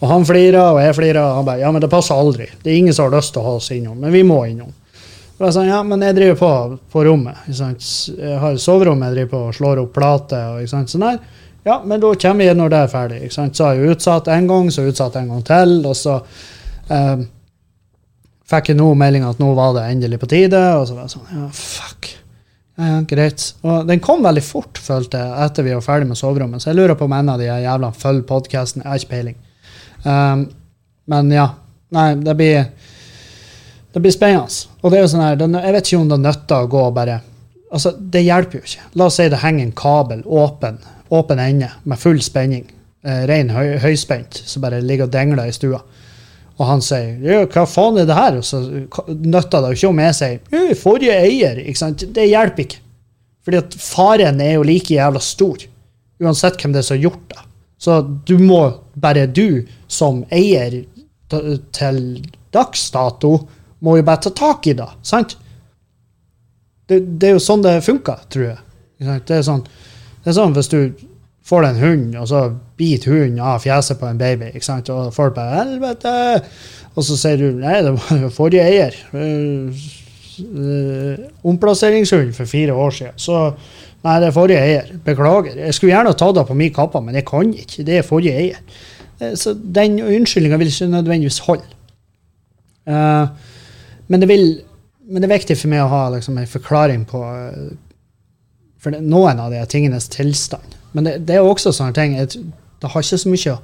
Og 0.00 0.08
han 0.10 0.26
flira, 0.28 0.70
og 0.74 0.80
jeg 0.82 0.96
flira, 0.98 1.22
han 1.38 1.46
bare 1.46 1.62
Ja, 1.62 1.70
men 1.72 1.80
det 1.80 1.88
passer 1.92 2.18
aldri. 2.18 2.50
Det 2.62 2.72
er 2.72 2.80
ingen 2.82 2.94
som 2.94 3.08
har 3.08 3.16
lyst 3.16 3.32
til 3.32 3.40
å 3.40 3.46
ha 3.46 3.54
oss 3.60 3.70
innom, 3.72 3.96
men 4.00 4.12
vi 4.12 4.22
må 4.26 4.42
innom. 4.48 4.74
Og 5.36 5.44
jeg 5.44 5.52
sa, 5.52 5.62
ja, 5.68 5.82
men 5.84 6.04
jeg 6.04 6.16
driver 6.16 6.36
på 6.40 6.50
på 6.92 7.04
rommet. 7.04 7.48
Jeg 7.48 8.36
har 8.40 8.56
soverommet, 8.60 9.10
jeg 9.10 9.16
driver 9.18 9.32
på 9.32 9.40
og 9.50 9.56
slår 9.56 9.80
opp 9.82 9.94
plater. 9.96 10.56
og 10.56 10.68
sånn 10.68 11.04
der. 11.04 11.18
Ja, 11.66 11.80
men 11.84 12.00
da 12.00 12.12
kommer 12.14 12.46
jeg 12.46 12.56
når 12.56 12.72
det 12.72 12.82
er 12.82 12.92
ferdig. 12.92 13.22
ikke 13.24 13.34
sant, 13.34 13.56
Så 13.56 13.64
har 13.64 13.74
jeg 13.74 13.96
utsatt 13.96 14.28
en 14.32 14.46
gang, 14.46 14.70
så 14.70 14.86
utsatt 14.86 15.16
en 15.16 15.28
gang 15.28 15.42
til. 15.44 15.74
Og 15.84 15.96
så 15.96 16.20
um, 16.88 17.26
fikk 18.48 18.70
jeg 18.70 18.78
nå 18.78 18.92
melding 18.94 19.26
at 19.28 19.40
nå 19.42 19.52
var 19.54 19.74
det 19.74 19.88
endelig 19.90 20.20
på 20.22 20.28
tide. 20.30 20.62
Og 20.78 20.86
så 20.88 20.94
var 20.94 21.08
jeg 21.08 21.16
sånn, 21.16 21.32
ja, 21.34 21.48
fuck. 21.52 22.12
Ja, 22.76 23.00
greit. 23.08 23.54
Og 23.64 23.88
den 23.88 24.00
kom 24.04 24.24
veldig 24.24 24.44
fort, 24.44 24.78
følte 24.78 25.20
jeg, 25.20 25.36
etter 25.48 25.64
vi 25.66 25.74
var 25.74 25.84
ferdig 25.84 26.08
med 26.08 26.20
soverommet. 26.20 26.62
Så 26.62 26.70
jeg 26.70 26.80
lurer 26.80 26.96
på 26.96 27.08
om 27.08 27.16
en 27.16 27.34
av 27.34 27.40
de 27.40 27.48
jævla 27.50 27.92
følger 27.96 28.28
podkasten. 28.28 28.84
Jeg 28.84 28.92
har 28.92 29.02
ikke 29.02 29.14
peiling. 29.16 29.36
Um, 30.06 30.46
men 31.10 31.30
ja. 31.34 31.48
Nei, 31.94 32.14
det 32.18 32.34
blir 32.38 32.64
det 33.96 34.02
blir 34.04 34.12
spennende. 34.12 34.52
Og 34.82 34.92
det 34.92 34.98
er 34.98 35.06
jo 35.06 35.08
sånn 35.08 35.24
her, 35.24 35.40
jeg 35.40 35.72
vet 35.72 35.86
ikke 35.88 35.98
om 36.02 36.10
det 36.10 36.18
nytter 36.20 36.64
å 36.66 36.68
gå 36.68 36.80
og 36.84 36.94
bare 36.98 37.20
altså 37.72 37.94
Det 37.96 38.20
hjelper 38.22 38.60
jo 38.60 38.68
ikke. 38.68 38.88
La 39.00 39.06
oss 39.08 39.16
si 39.18 39.24
det 39.32 39.40
henger 39.42 39.64
en 39.64 39.76
kabel 39.76 40.20
åpen, 40.24 40.76
åpen 41.16 41.40
ende 41.42 41.70
med 41.88 41.98
full 41.98 42.20
spenning, 42.22 42.66
eh, 43.04 43.24
ren 43.28 43.50
høy, 43.50 43.78
høyspent, 43.82 44.42
som 44.46 44.62
bare 44.62 44.82
ligger 44.84 45.08
og 45.08 45.14
dingler 45.16 45.48
i 45.48 45.54
stua. 45.56 45.80
Og 46.56 46.66
han 46.66 46.84
sier 46.84 47.16
'hva 47.46 47.64
faen 47.66 47.98
er 47.98 48.06
det 48.06 48.14
her?' 48.14 48.36
Og 48.36 48.44
så 48.44 48.60
nytter 49.08 49.60
det 49.60 49.68
jo 49.72 49.76
ikke 49.76 49.88
om 49.88 49.98
jeg 49.98 50.14
sier 50.14 50.38
'forrige 50.74 51.16
eier'. 51.16 51.66
ikke 51.66 51.78
sant? 51.78 52.04
Det 52.12 52.28
hjelper 52.28 52.62
ikke. 52.64 52.78
Fordi 53.44 53.56
at 53.56 53.74
faren 53.74 54.40
er 54.40 54.52
jo 54.54 54.62
like 54.62 54.94
jævla 54.94 55.20
stor, 55.20 55.56
uansett 56.20 56.60
hvem 56.60 56.72
det 56.72 56.78
er 56.78 56.82
som 56.82 56.96
har 56.96 57.02
gjort 57.02 57.28
det. 57.28 57.38
Så 57.78 58.00
du 58.26 58.38
må, 58.40 58.60
bare 58.94 59.26
du 59.26 59.66
som 59.88 60.22
eier 60.32 60.82
til 61.28 61.98
dags 62.54 62.86
dato, 62.94 63.32
må 63.84 63.98
jo 63.98 64.06
bare 64.06 64.22
ta 64.24 64.32
tak 64.36 64.66
i 64.70 64.76
det. 64.78 64.88
sant? 65.02 65.36
Det, 66.86 67.00
det 67.18 67.28
er 67.28 67.36
jo 67.36 67.42
sånn 67.42 67.64
det 67.64 67.80
funker, 67.84 68.22
tror 68.30 68.46
jeg. 68.46 68.62
Det 68.98 69.34
er, 69.36 69.44
sånn, 69.44 69.64
det 70.22 70.30
er 70.30 70.38
sånn 70.38 70.54
hvis 70.56 70.70
du 70.72 70.80
får 71.46 71.62
deg 71.62 71.74
en 71.74 71.82
hund, 71.82 72.16
og 72.22 72.30
så 72.30 72.40
biter 72.78 73.12
hunden 73.12 73.42
av 73.42 73.60
fjeset 73.62 74.00
på 74.00 74.08
en 74.08 74.18
baby, 74.18 74.50
ikke 74.54 74.66
sant? 74.66 74.90
og 74.90 75.14
folk 75.14 75.36
bare 75.36 75.60
'Helvete!' 75.60 76.42
Og 76.96 77.04
så 77.04 77.16
sier 77.16 77.36
du 77.36 77.52
'Nei, 77.52 77.82
det 77.82 77.92
var 77.92 78.18
jo 78.22 78.30
forrige 78.30 78.64
eier'. 78.64 78.96
Uh, 80.36 81.16
omplasseringshund 81.44 82.34
for 82.36 82.44
fire 82.44 82.72
år 82.72 82.90
siden. 82.90 83.12
Så 83.16 83.54
nei, 84.06 84.18
det 84.22 84.28
er 84.28 84.36
forrige 84.36 84.62
eier. 84.62 84.92
Beklager. 85.04 85.56
Jeg 85.66 85.76
skulle 85.76 85.94
gjerne 85.94 86.14
tatt 86.16 86.36
det 86.38 86.46
på 86.48 86.56
min 86.58 86.74
kappe, 86.74 87.02
men 87.02 87.18
jeg 87.18 87.26
kan 87.28 87.50
ikke. 87.54 87.84
Det 87.86 87.98
er 87.98 88.06
forrige 88.06 88.36
eier. 88.38 88.84
Så 89.36 89.54
den 89.54 89.98
unnskyldninga 90.04 90.58
vil 90.60 90.70
ikke 90.70 90.88
nødvendigvis 90.92 91.38
holde. 91.46 91.68
Uh, 92.86 93.26
men 94.06 94.22
det, 94.22 94.28
vil, 94.30 94.44
men 95.08 95.22
det 95.22 95.30
er 95.30 95.38
viktig 95.38 95.56
for 95.58 95.72
meg 95.72 95.82
å 95.82 95.90
ha 95.90 96.02
liksom, 96.14 96.38
en 96.38 96.50
forklaring 96.50 97.02
på 97.10 97.22
eh, 97.26 97.72
for 98.78 98.94
noen 99.02 99.40
av 99.42 99.50
de 99.50 99.64
tingenes 99.66 100.06
tilstand. 100.12 100.76
Men 100.94 101.08
det, 101.08 101.16
det 101.26 101.38
er 101.38 101.44
også 101.44 101.72
sånne 101.74 101.96
ting 101.96 102.14
Det 102.16 102.90
har 102.92 103.02
ikke 103.02 103.18
så 103.18 103.32
mye 103.32 103.56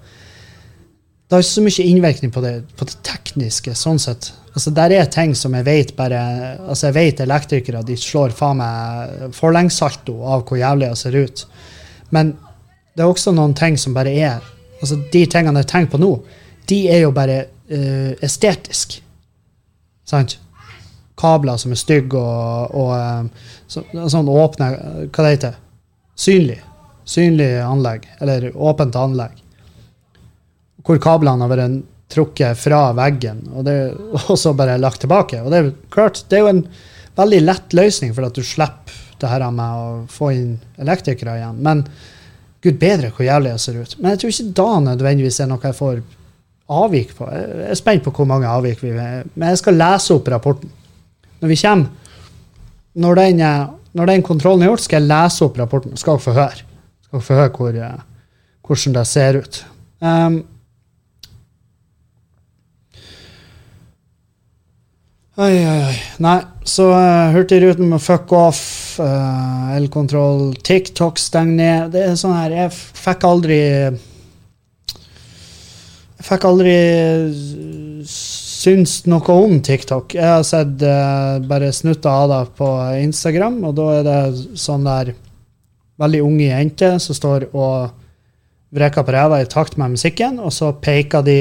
det 1.33 1.39
har 1.39 1.47
ikke 1.47 1.49
så 1.49 1.63
mye 1.65 1.85
innvirkning 1.89 2.33
på 2.33 2.41
det, 2.45 2.51
på 2.77 2.85
det 2.85 2.99
tekniske. 3.09 3.73
sånn 3.75 3.99
sett. 3.99 4.27
Altså, 4.53 4.71
Der 4.71 4.93
er 4.93 5.07
ting 5.09 5.31
som 5.35 5.55
jeg 5.57 5.65
vet 5.65 5.97
bare, 5.97 6.19
altså 6.69 6.91
jeg 6.91 6.95
vet 6.95 7.21
elektrikere 7.25 7.81
de 7.83 7.97
slår 7.97 8.35
faen 8.37 8.59
meg 8.61 9.33
forlengssalto 9.33 10.19
av 10.29 10.45
hvor 10.45 10.61
jævlig 10.61 10.91
det 10.91 10.99
ser 11.01 11.17
ut. 11.17 11.47
Men 12.11 12.35
det 12.93 13.01
er 13.01 13.09
også 13.09 13.33
noen 13.33 13.55
ting 13.57 13.79
som 13.81 13.95
bare 13.97 14.13
er 14.13 14.45
altså 14.83 14.99
De 15.13 15.25
tingene 15.27 15.63
jeg 15.63 15.71
tenker 15.71 15.95
på 15.95 16.03
nå, 16.03 16.13
de 16.69 16.83
er 16.91 17.01
jo 17.07 17.15
bare 17.17 17.47
uh, 17.73 18.13
estetisk. 18.21 18.99
Sant? 20.05 20.37
Kabler 21.17 21.57
som 21.57 21.73
er 21.73 21.81
stygge 21.81 22.19
og, 22.19 22.77
og 22.77 22.93
eh, 22.97 23.53
så, 23.71 23.85
sånn 24.11 24.29
åpne 24.29 24.69
Hva 25.07 25.25
det 25.25 25.31
heter 25.31 25.57
Synlig. 26.19 26.59
Synlig 27.09 27.55
anlegg. 27.63 28.05
Eller 28.21 28.51
åpent 28.53 28.97
anlegg. 29.01 29.42
Hvor 30.83 30.99
kablene 31.03 31.45
har 31.45 31.53
vært 31.53 31.83
trukket 32.13 32.59
fra 32.61 32.81
veggen 32.97 33.45
og, 33.53 33.63
det, 33.65 33.77
og 34.29 34.35
så 34.39 34.53
bare 34.57 34.81
lagt 34.81 35.03
tilbake. 35.05 35.41
Og 35.43 35.53
det 35.53 35.63
klart, 35.93 36.25
det 36.29 36.39
er 36.39 36.45
jo 36.45 36.53
en 36.53 36.65
veldig 37.17 37.41
lett 37.45 37.77
løsning 37.77 38.13
for 38.17 38.29
at 38.29 38.37
du 38.37 38.45
slipper 38.47 38.99
det 39.23 39.31
her 39.31 39.45
med 39.55 39.79
å 39.79 39.87
få 40.11 40.33
inn 40.35 40.57
elektrikere 40.83 41.37
igjen. 41.39 41.61
Men 41.63 41.85
gud 42.63 42.79
bedre 42.81 43.13
hvor 43.15 43.27
jævlig 43.27 43.55
det 43.55 43.63
ser 43.63 43.79
ut. 43.79 43.95
Men 44.01 44.15
jeg 44.15 44.23
tror 44.23 44.35
ikke 44.35 44.57
da 44.59 44.69
nødvendigvis 44.89 45.41
er 45.43 45.51
noe 45.51 45.63
jeg 45.63 45.79
får 45.79 46.03
avvik 46.73 47.15
på. 47.19 47.29
Jeg 47.31 47.69
er 47.71 47.79
spent 47.79 48.05
på 48.07 48.15
hvor 48.17 48.29
mange 48.29 48.51
avvik 48.51 48.83
vi 48.83 48.95
har. 48.97 49.29
Men 49.35 49.53
jeg 49.53 49.63
skal 49.63 49.79
lese 49.79 50.17
opp 50.17 50.31
rapporten. 50.33 50.73
Når 51.43 51.51
vi 51.51 51.59
kommer 51.63 51.91
Når 52.95 53.15
den, 53.17 53.39
når 53.93 54.07
den 54.07 54.23
kontrollen 54.23 54.63
er 54.63 54.69
gjort, 54.69 54.83
skal 54.85 55.01
jeg 55.01 55.09
lese 55.09 55.45
opp 55.47 55.59
rapporten. 55.59 55.97
Skal 55.97 56.19
dere 56.19 56.25
få 56.25 56.35
høre. 56.37 56.65
Skal 57.07 57.19
dere 57.19 57.27
få 57.27 57.39
høre 57.39 57.53
hvor, 57.57 57.79
hvordan 58.67 58.97
det 58.99 59.07
ser 59.09 59.39
ut. 59.41 59.65
Um, 60.03 60.43
Oi, 65.33 65.65
oi, 65.65 65.79
oi. 65.89 65.95
Nei, 66.21 66.43
så 66.69 66.91
uh, 66.93 67.33
Hurtigruten 67.33 67.87
må 67.89 67.97
fuck 68.05 68.35
off. 68.37 68.99
Uh, 69.01 69.73
Elkontroll. 69.73 70.51
TikTok 70.61 71.17
steng 71.17 71.55
ned. 71.57 71.95
Det 71.95 72.03
er 72.05 72.19
sånn 72.21 72.37
her 72.37 72.53
Jeg 72.53 72.69
fikk 72.77 73.25
aldri 73.25 73.57
jeg 76.21 76.27
fikk 76.29 76.45
aldri 76.51 76.77
syns 78.13 78.99
noe 79.09 79.33
om 79.33 79.57
TikTok. 79.65 80.13
Jeg 80.21 80.29
har 80.35 80.45
sett 80.45 80.85
uh, 80.85 81.41
bare 81.49 81.73
snutter 81.73 82.13
av 82.13 82.29
det 82.29 82.45
på 82.61 82.69
Instagram, 83.01 83.57
og 83.65 83.73
da 83.81 83.89
er 83.97 84.05
det 84.11 84.21
sånn 84.61 84.85
der 84.85 85.15
veldig 85.97 86.25
unge 86.29 86.51
jenter 86.53 87.01
som 87.01 87.17
står 87.17 87.49
og 87.57 87.89
vreker 88.69 89.01
på 89.09 89.17
ræva 89.17 89.41
i 89.41 89.49
takt 89.49 89.81
med 89.81 89.97
musikken, 89.97 90.37
og 90.45 90.53
så 90.53 90.77
peker 90.77 91.25
de 91.25 91.41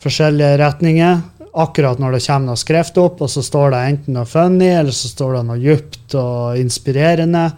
forskjellige 0.00 0.56
retninger 0.64 1.20
akkurat 1.54 2.00
når 2.00 2.16
det 2.16 2.22
kommer 2.26 2.52
noe 2.52 2.60
skrevet 2.60 3.00
opp, 3.02 3.20
og 3.24 3.32
så 3.32 3.42
står 3.44 3.74
det 3.74 3.82
enten 3.92 4.16
noe 4.18 4.28
funny, 4.28 4.70
eller 4.70 4.94
så 4.94 5.10
står 5.10 5.38
det 5.38 5.44
noe 5.48 5.60
djupt 5.62 6.16
og 6.18 6.60
inspirerende. 6.60 7.50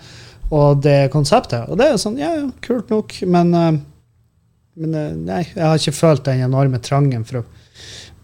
Og 0.50 0.82
det 0.82 1.12
konseptet. 1.12 1.68
Og 1.70 1.78
det 1.78 1.86
er 1.86 2.00
sånn, 2.02 2.18
ja, 2.18 2.32
kult 2.64 2.88
nok, 2.90 3.14
men 3.30 3.52
uh, 3.54 3.70
men 4.80 4.96
eh, 4.96 5.14
nei, 5.16 5.42
jeg 5.52 5.64
har 5.64 5.80
ikke 5.80 5.96
følt 5.96 6.26
den 6.28 6.44
enorme 6.46 6.80
trangen 6.82 7.24
for 7.28 7.42
å 7.42 7.46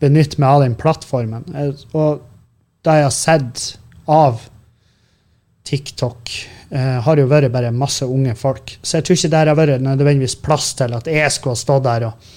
benytte 0.02 0.40
meg 0.40 0.48
av 0.50 0.64
den 0.64 0.76
plattformen. 0.78 1.46
Og 1.96 2.22
det 2.86 2.98
jeg 2.98 3.08
har 3.08 3.14
sett 3.14 3.64
av 4.06 4.44
TikTok 5.66 6.32
eh, 6.70 6.98
har 7.02 7.20
jo 7.20 7.28
vært 7.30 7.52
bare 7.54 7.74
masse 7.74 8.06
unge 8.06 8.36
folk. 8.38 8.76
Så 8.82 8.98
jeg 8.98 9.06
tror 9.06 9.18
ikke 9.18 9.32
det 9.34 9.42
har 9.42 9.58
vært 9.58 9.84
nødvendigvis 9.84 10.38
plass 10.44 10.72
til 10.78 10.94
at 10.96 11.10
jeg 11.10 11.32
skulle 11.34 11.56
ha 11.56 11.64
stått 11.64 11.86
der 11.88 12.10
og 12.10 12.34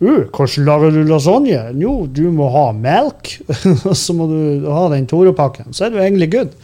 uh, 0.00 0.22
Hvordan 0.30 0.66
lager 0.68 0.94
du 0.94 1.02
lasagne? 1.08 1.60
Jo, 1.80 1.94
du 2.06 2.26
må 2.34 2.48
ha 2.54 2.70
melk, 2.76 3.36
og 3.88 3.94
så 3.98 4.16
må 4.16 4.28
du 4.30 4.70
ha 4.70 4.88
den 4.94 5.08
Toro-pakken. 5.10 5.74
Så 5.76 5.86
er 5.86 5.94
du 5.94 6.00
egentlig 6.00 6.30
good. 6.34 6.56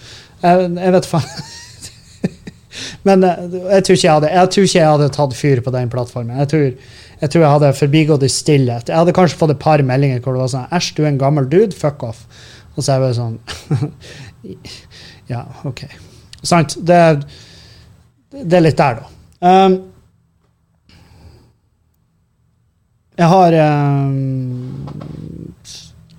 Jeg, 0.43 0.73
jeg 0.77 0.97
vet 0.97 1.09
faen. 1.11 1.31
Men 3.09 3.25
eh, 3.25 3.43
jeg 3.77 3.87
tror, 3.87 3.97
jeg, 3.97 4.13
hadde, 4.13 4.31
jeg 4.33 4.53
tror 4.53 4.69
ikke 4.69 4.79
jeg 4.79 4.93
hadde 4.93 5.11
tatt 5.17 5.37
fyr 5.37 5.63
på 5.65 5.73
den 5.75 5.93
plattformen. 5.93 6.41
Jeg 6.43 6.51
tror, 6.53 6.67
jeg 7.23 7.33
tror 7.33 7.45
jeg 7.45 7.55
hadde 7.55 7.73
forbigått 7.79 8.27
i 8.27 8.33
stillhet. 8.33 8.93
Jeg 8.93 9.01
hadde 9.01 9.17
kanskje 9.17 9.41
fått 9.41 9.55
et 9.55 9.63
par 9.63 9.83
meldinger 9.87 10.23
hvor 10.25 10.37
det 10.37 10.45
var 10.45 10.53
sånn 10.53 10.77
Æsj, 10.77 10.93
du 10.97 11.03
er 11.05 11.11
en 11.13 11.21
gammel 11.21 11.49
dude. 11.49 11.77
Fuck 11.77 12.05
off. 12.07 12.25
Og 12.77 12.85
så 12.85 12.93
er 12.93 12.99
jeg 12.99 13.05
bare 13.07 13.17
sånn 13.17 13.39
Ja, 15.33 15.43
OK. 15.69 15.87
Sant? 16.47 16.77
Det, 16.87 17.01
det, 18.37 18.59
er 18.59 18.67
litt 18.67 18.79
der, 18.79 19.01
da. 19.01 19.13
Um, 19.41 19.81
jeg 23.17 23.33
har 23.33 23.57
um, 23.57 24.87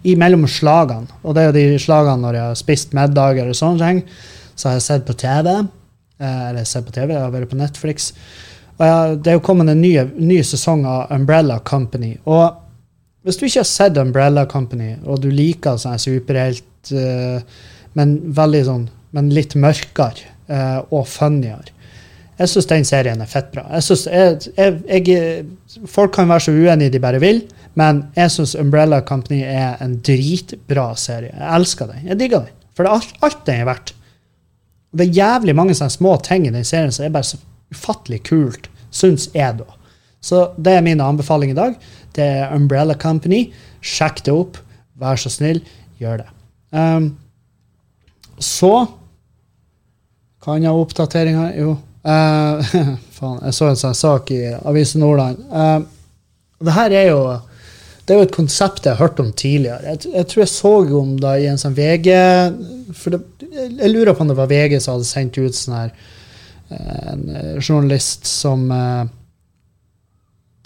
Imellom 0.08 0.46
slagene, 0.48 1.10
og 1.26 1.36
det 1.36 1.42
er 1.42 1.50
jo 1.50 1.56
de 1.58 1.80
slagene 1.82 2.22
når 2.22 2.38
jeg 2.38 2.48
har 2.48 2.60
spist 2.60 2.94
middager 2.96 3.50
og 3.50 3.58
sånne 3.58 3.82
ting, 3.82 3.98
så 4.56 4.70
har 4.70 4.78
jeg 4.78 4.86
sett 4.86 5.04
på 5.08 5.16
TV. 5.20 5.50
Eh, 6.22 6.44
eller 6.50 6.68
sett 6.70 6.86
på 6.88 6.94
TV, 6.96 7.12
jeg 7.12 7.26
har 7.26 7.34
vært 7.34 7.52
på 7.52 7.60
Netflix. 7.60 8.14
Og 8.78 8.86
jeg, 8.88 9.18
det 9.26 9.34
er 9.34 9.36
jo 9.36 9.44
kommet 9.44 9.74
en 9.74 9.82
ny, 9.82 10.38
sesong 10.48 10.86
av 10.88 11.12
Umbrella 11.12 11.58
Company. 11.66 12.14
Og 12.24 12.56
hvis 13.28 13.42
du 13.42 13.44
ikke 13.50 13.66
har 13.66 13.68
sett 13.68 14.00
Umbrella 14.00 14.46
Company, 14.48 14.94
og 15.04 15.20
du 15.26 15.28
liker 15.34 15.76
sånn 15.82 16.00
superhelt, 16.00 16.94
uh, 16.96 17.44
men 18.00 18.16
veldig 18.38 18.64
sånn, 18.70 18.88
men 19.18 19.34
litt 19.36 19.58
mørkere 19.60 20.36
og 20.96 21.02
funnyere 21.12 21.74
Jeg 22.38 22.52
syns 22.52 22.68
den 22.70 22.86
serien 22.86 23.22
er 23.22 23.30
fett 23.30 23.50
bra. 23.54 23.64
Jeg 23.74 23.84
jeg, 24.58 24.82
jeg, 24.86 25.46
folk 25.90 26.14
kan 26.14 26.30
være 26.30 26.48
så 26.48 26.54
uenige 26.54 26.94
de 26.94 27.02
bare 27.02 27.22
vil, 27.22 27.42
men 27.78 28.04
jeg 28.16 28.34
syns 28.34 28.56
Umbrella 28.60 29.02
Company 29.06 29.42
er 29.42 29.82
en 29.82 29.98
dritbra 30.06 30.92
serie. 30.98 31.34
Jeg 31.34 31.50
elsker 31.58 31.90
den. 31.90 32.06
Jeg 32.12 32.20
digger 32.20 32.46
den. 32.46 32.54
For 32.78 32.86
det 32.86 32.92
er 32.92 33.00
alt, 33.00 33.16
alt 33.26 33.46
den 33.48 33.62
er 33.64 33.70
verdt. 33.72 33.94
Det 34.98 35.08
er 35.08 35.18
jævlig 35.18 35.56
mange 35.58 35.76
sånne 35.78 35.94
små 35.94 36.14
ting 36.26 36.46
i 36.48 36.54
den 36.54 36.66
serien 36.66 36.94
som 36.94 37.06
er 37.06 37.14
bare 37.14 37.28
så 37.28 37.40
ufattelig 37.74 38.22
kult, 38.30 38.70
syns 38.94 39.28
jeg, 39.34 39.58
da. 39.60 39.68
Så 40.24 40.44
det 40.62 40.78
er 40.78 40.86
min 40.86 41.02
anbefaling 41.02 41.52
i 41.54 41.58
dag. 41.58 41.76
Det 42.16 42.24
er 42.24 42.54
Umbrella 42.56 42.96
Company. 42.98 43.48
Sjekk 43.82 44.24
det 44.26 44.34
opp. 44.34 44.62
Vær 44.98 45.20
så 45.22 45.30
snill, 45.30 45.62
gjør 46.02 46.24
det. 46.24 46.30
Um, 46.74 47.12
så 48.42 48.88
Kan 50.44 50.64
jeg 50.64 50.72
ha 50.72 50.80
oppdateringer? 50.80 51.56
Jo. 51.60 51.74
Uh, 52.08 52.64
faen, 53.18 53.42
jeg 53.44 53.58
så 53.58 53.68
en 53.68 53.80
sånn 53.80 53.98
sak 53.98 54.32
i 54.32 54.42
Avisen 54.56 55.04
Nordland. 55.04 55.42
Uh, 55.52 55.84
det 56.64 56.76
her 56.78 56.96
er 56.96 57.10
jo 57.12 57.22
det 58.08 58.16
er 58.16 58.22
jo 58.22 58.28
et 58.30 58.38
konsept 58.38 58.86
jeg 58.88 58.96
har 58.96 59.04
hørt 59.04 59.18
om 59.20 59.34
tidligere. 59.36 59.84
Jeg, 59.84 60.14
jeg 60.14 60.28
tror 60.32 60.42
jeg 60.46 60.52
så 60.54 60.70
om 60.96 61.10
det 61.20 61.34
i 61.44 61.50
en 61.52 61.60
sånn 61.60 61.76
VG 61.76 62.08
for 62.96 63.12
det, 63.12 63.20
Jeg 63.52 63.92
lurer 63.92 64.16
på 64.16 64.24
om 64.24 64.32
det 64.32 64.38
var 64.38 64.48
VG 64.48 64.78
som 64.80 64.96
hadde 64.96 65.10
sendt 65.10 65.40
ut 65.42 65.58
sånn 65.58 65.76
her 65.76 65.92
en 66.70 67.30
eh, 67.30 67.60
journalist 67.60 68.26
som 68.28 68.66
uh, 68.72 69.06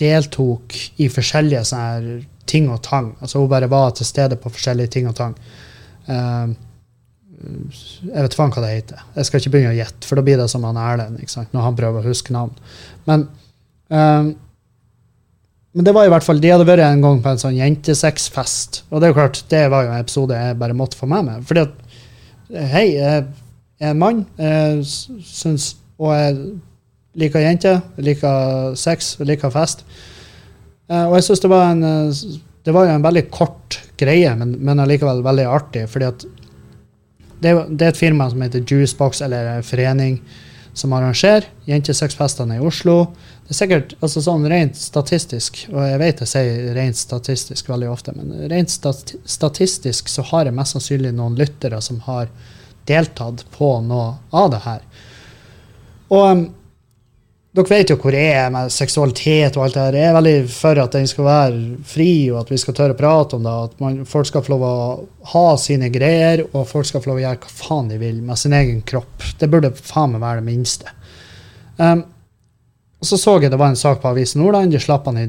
deltok 0.01 0.77
i 1.01 1.09
forskjellige 1.13 1.63
sånne 1.69 1.89
her 1.89 2.07
ting 2.49 2.69
og 2.73 2.81
tang. 2.85 3.11
Altså 3.21 3.41
hun 3.41 3.51
bare 3.51 3.69
var 3.69 3.93
til 3.95 4.09
stede 4.09 4.37
på 4.41 4.49
forskjellige 4.53 4.93
ting 4.97 5.09
og 5.09 5.17
tang. 5.17 5.35
Uh, 6.09 6.53
jeg 7.41 8.23
vet 8.25 8.37
faen 8.37 8.53
hva 8.53 8.63
det 8.63 8.71
heter. 8.75 9.03
Jeg 9.17 9.27
skal 9.27 9.41
ikke 9.41 9.53
begynne 9.55 9.73
å 9.73 9.79
gjette, 9.79 10.07
for 10.07 10.19
da 10.19 10.23
blir 10.25 10.39
det 10.41 10.47
som 10.51 10.65
han 10.67 10.79
Erlend 10.79 11.19
når 11.51 11.67
han 11.67 11.77
prøver 11.77 12.01
å 12.01 12.11
huske 12.11 12.35
navn. 12.35 12.55
Men 13.09 13.27
um, 13.89 14.31
men 15.71 15.87
det 15.87 15.93
var 15.95 16.03
i 16.03 16.11
hvert 16.11 16.25
fall, 16.25 16.41
de 16.43 16.49
hadde 16.51 16.67
vært 16.67 16.83
en 16.83 17.03
gang 17.03 17.21
på 17.23 17.31
en 17.31 17.39
sånn 17.39 17.55
jentesexfest. 17.55 18.81
Og 18.89 18.99
det 18.99 19.07
er 19.07 19.13
jo 19.13 19.19
klart, 19.21 19.37
det 19.51 19.61
var 19.71 19.85
jo 19.85 19.93
en 19.93 20.03
episode 20.03 20.35
jeg 20.35 20.57
bare 20.59 20.75
måtte 20.75 20.99
få 20.99 21.07
med 21.07 21.29
meg. 21.29 21.45
Fordi 21.47 21.63
at 21.63 21.77
Hei, 22.51 22.97
jeg 22.97 23.21
er 23.79 23.93
en 23.93 23.99
mann, 24.01 24.17
jeg 24.35 24.81
syns, 25.23 25.69
og 25.95 26.09
jeg 26.11 26.33
liker 27.21 27.45
jenter, 27.45 27.77
liker 28.03 28.73
sex, 28.75 29.13
liker 29.23 29.53
fest. 29.53 29.85
Eh, 30.91 31.05
og 31.05 31.15
jeg 31.15 31.29
syns 31.29 31.43
det 31.45 31.51
var 31.53 31.69
en 31.69 31.85
Det 32.61 32.75
var 32.75 32.89
jo 32.89 32.97
en 32.97 33.05
veldig 33.05 33.23
kort 33.31 33.79
greie, 33.97 34.35
men, 34.35 34.57
men 34.59 34.83
allikevel 34.83 35.23
veldig 35.23 35.47
artig. 35.47 35.87
fordi 35.89 36.05
at 36.05 36.25
det 37.41 37.53
det 37.69 37.87
er 37.87 37.93
et 37.93 37.99
firma 37.99 38.29
som 38.29 38.41
heter 38.43 38.63
Juicebox, 38.65 39.21
eller 39.25 39.57
en 39.57 39.65
forening 39.65 40.21
som 40.73 40.93
arrangerer 40.93 41.49
jentesexfestene 41.67 42.55
i 42.55 42.63
Oslo. 42.63 43.11
Det 43.43 43.55
er 43.55 43.59
sikkert 43.59 43.95
altså 43.99 44.23
sånn 44.23 44.45
rent 44.47 44.77
statistisk, 44.79 45.65
og 45.73 45.83
jeg 45.83 45.99
vet 45.99 46.23
jeg 46.23 46.31
sier 46.31 46.71
rent 46.77 46.99
statistisk 46.99 47.69
veldig 47.71 47.89
ofte, 47.91 48.13
men 48.15 48.47
rent 48.51 48.71
stat 48.71 49.15
statistisk 49.27 50.11
så 50.11 50.23
har 50.31 50.47
jeg 50.47 50.55
mest 50.55 50.77
sannsynlig 50.77 51.11
noen 51.17 51.35
lyttere 51.39 51.81
som 51.83 51.99
har 52.07 52.31
deltatt 52.87 53.43
på 53.57 53.73
noe 53.83 54.15
av 54.31 54.51
det 54.53 54.61
her. 54.63 54.87
Og 56.11 56.25
um, 56.31 56.45
dere 57.51 57.67
vet 57.67 57.91
jo 57.91 57.97
hvor 57.99 58.15
jeg 58.15 58.31
er 58.31 58.51
med 58.53 58.71
seksualitet 58.71 59.57
og 59.57 59.65
alt 59.65 59.75
det 59.75 59.81
her. 59.83 59.95
Jeg 59.99 60.09
er 60.09 60.15
veldig 60.15 60.35
for 60.53 60.79
at 60.79 60.93
den 60.95 61.09
skal 61.09 61.27
være 61.27 61.57
fri, 61.83 62.11
og 62.31 62.37
at 62.45 62.53
vi 62.53 62.59
skal 62.61 62.77
tørre 62.77 62.95
å 62.95 62.99
prate 63.01 63.35
om 63.35 63.43
det. 63.43 63.55
At 63.67 63.83
man, 63.83 63.97
folk 64.07 64.29
skal 64.29 64.45
få 64.45 64.53
lov 64.53 64.63
å 64.63 64.77
ha 65.33 65.43
sine 65.59 65.89
greier, 65.91 66.45
og 66.53 66.69
folk 66.69 66.87
skal 66.87 67.03
få 67.03 67.11
lov 67.11 67.19
å 67.19 67.25
gjøre 67.25 67.41
hva 67.43 67.51
faen 67.57 67.91
de 67.91 67.99
vil 67.99 68.21
med 68.23 68.39
sin 68.39 68.55
egen 68.55 68.79
kropp. 68.87 69.27
Det 69.39 69.51
burde 69.51 69.73
faen 69.75 70.15
meg 70.15 70.23
være 70.23 70.39
det 70.39 70.47
minste. 70.47 70.95
Um, 71.75 72.05
så 73.03 73.19
så 73.19 73.35
jeg 73.41 73.51
det 73.51 73.59
var 73.59 73.73
en 73.73 73.83
sak 73.83 73.99
på 73.99 74.13
Avisen 74.13 74.39
Nordland. 74.39 74.71
De 74.71 74.79
slapp 74.79 75.11
han 75.11 75.19
i 75.19 75.27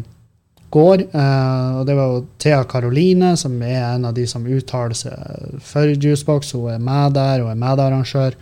går. 0.71 1.09
Uh, 1.11 1.83
og 1.83 1.91
det 1.91 1.99
var 1.99 2.15
jo 2.15 2.25
Thea 2.39 2.63
Karoline, 2.71 3.35
som 3.41 3.59
er 3.67 3.83
en 3.97 4.07
av 4.13 4.15
de 4.15 4.31
som 4.31 4.47
uttaler 4.47 4.95
seg 4.95 5.59
for 5.59 5.91
Juicebox. 5.91 6.55
Hun 6.55 6.71
er 6.77 6.87
med 6.87 7.19
der 7.19 7.43
og 7.43 7.51
er 7.51 7.63
medarrangør. 7.67 8.39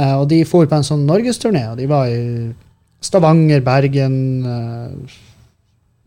Uh, 0.00 0.22
og 0.22 0.30
de 0.32 0.46
for 0.48 0.64
på 0.64 0.80
en 0.80 0.92
sånn 0.94 1.04
norgesturné, 1.04 1.68
og 1.74 1.80
de 1.82 1.92
var 1.92 2.08
i 2.08 2.22
Stavanger, 3.02 3.60
Bergen, 3.60 4.16
eh, 4.46 5.18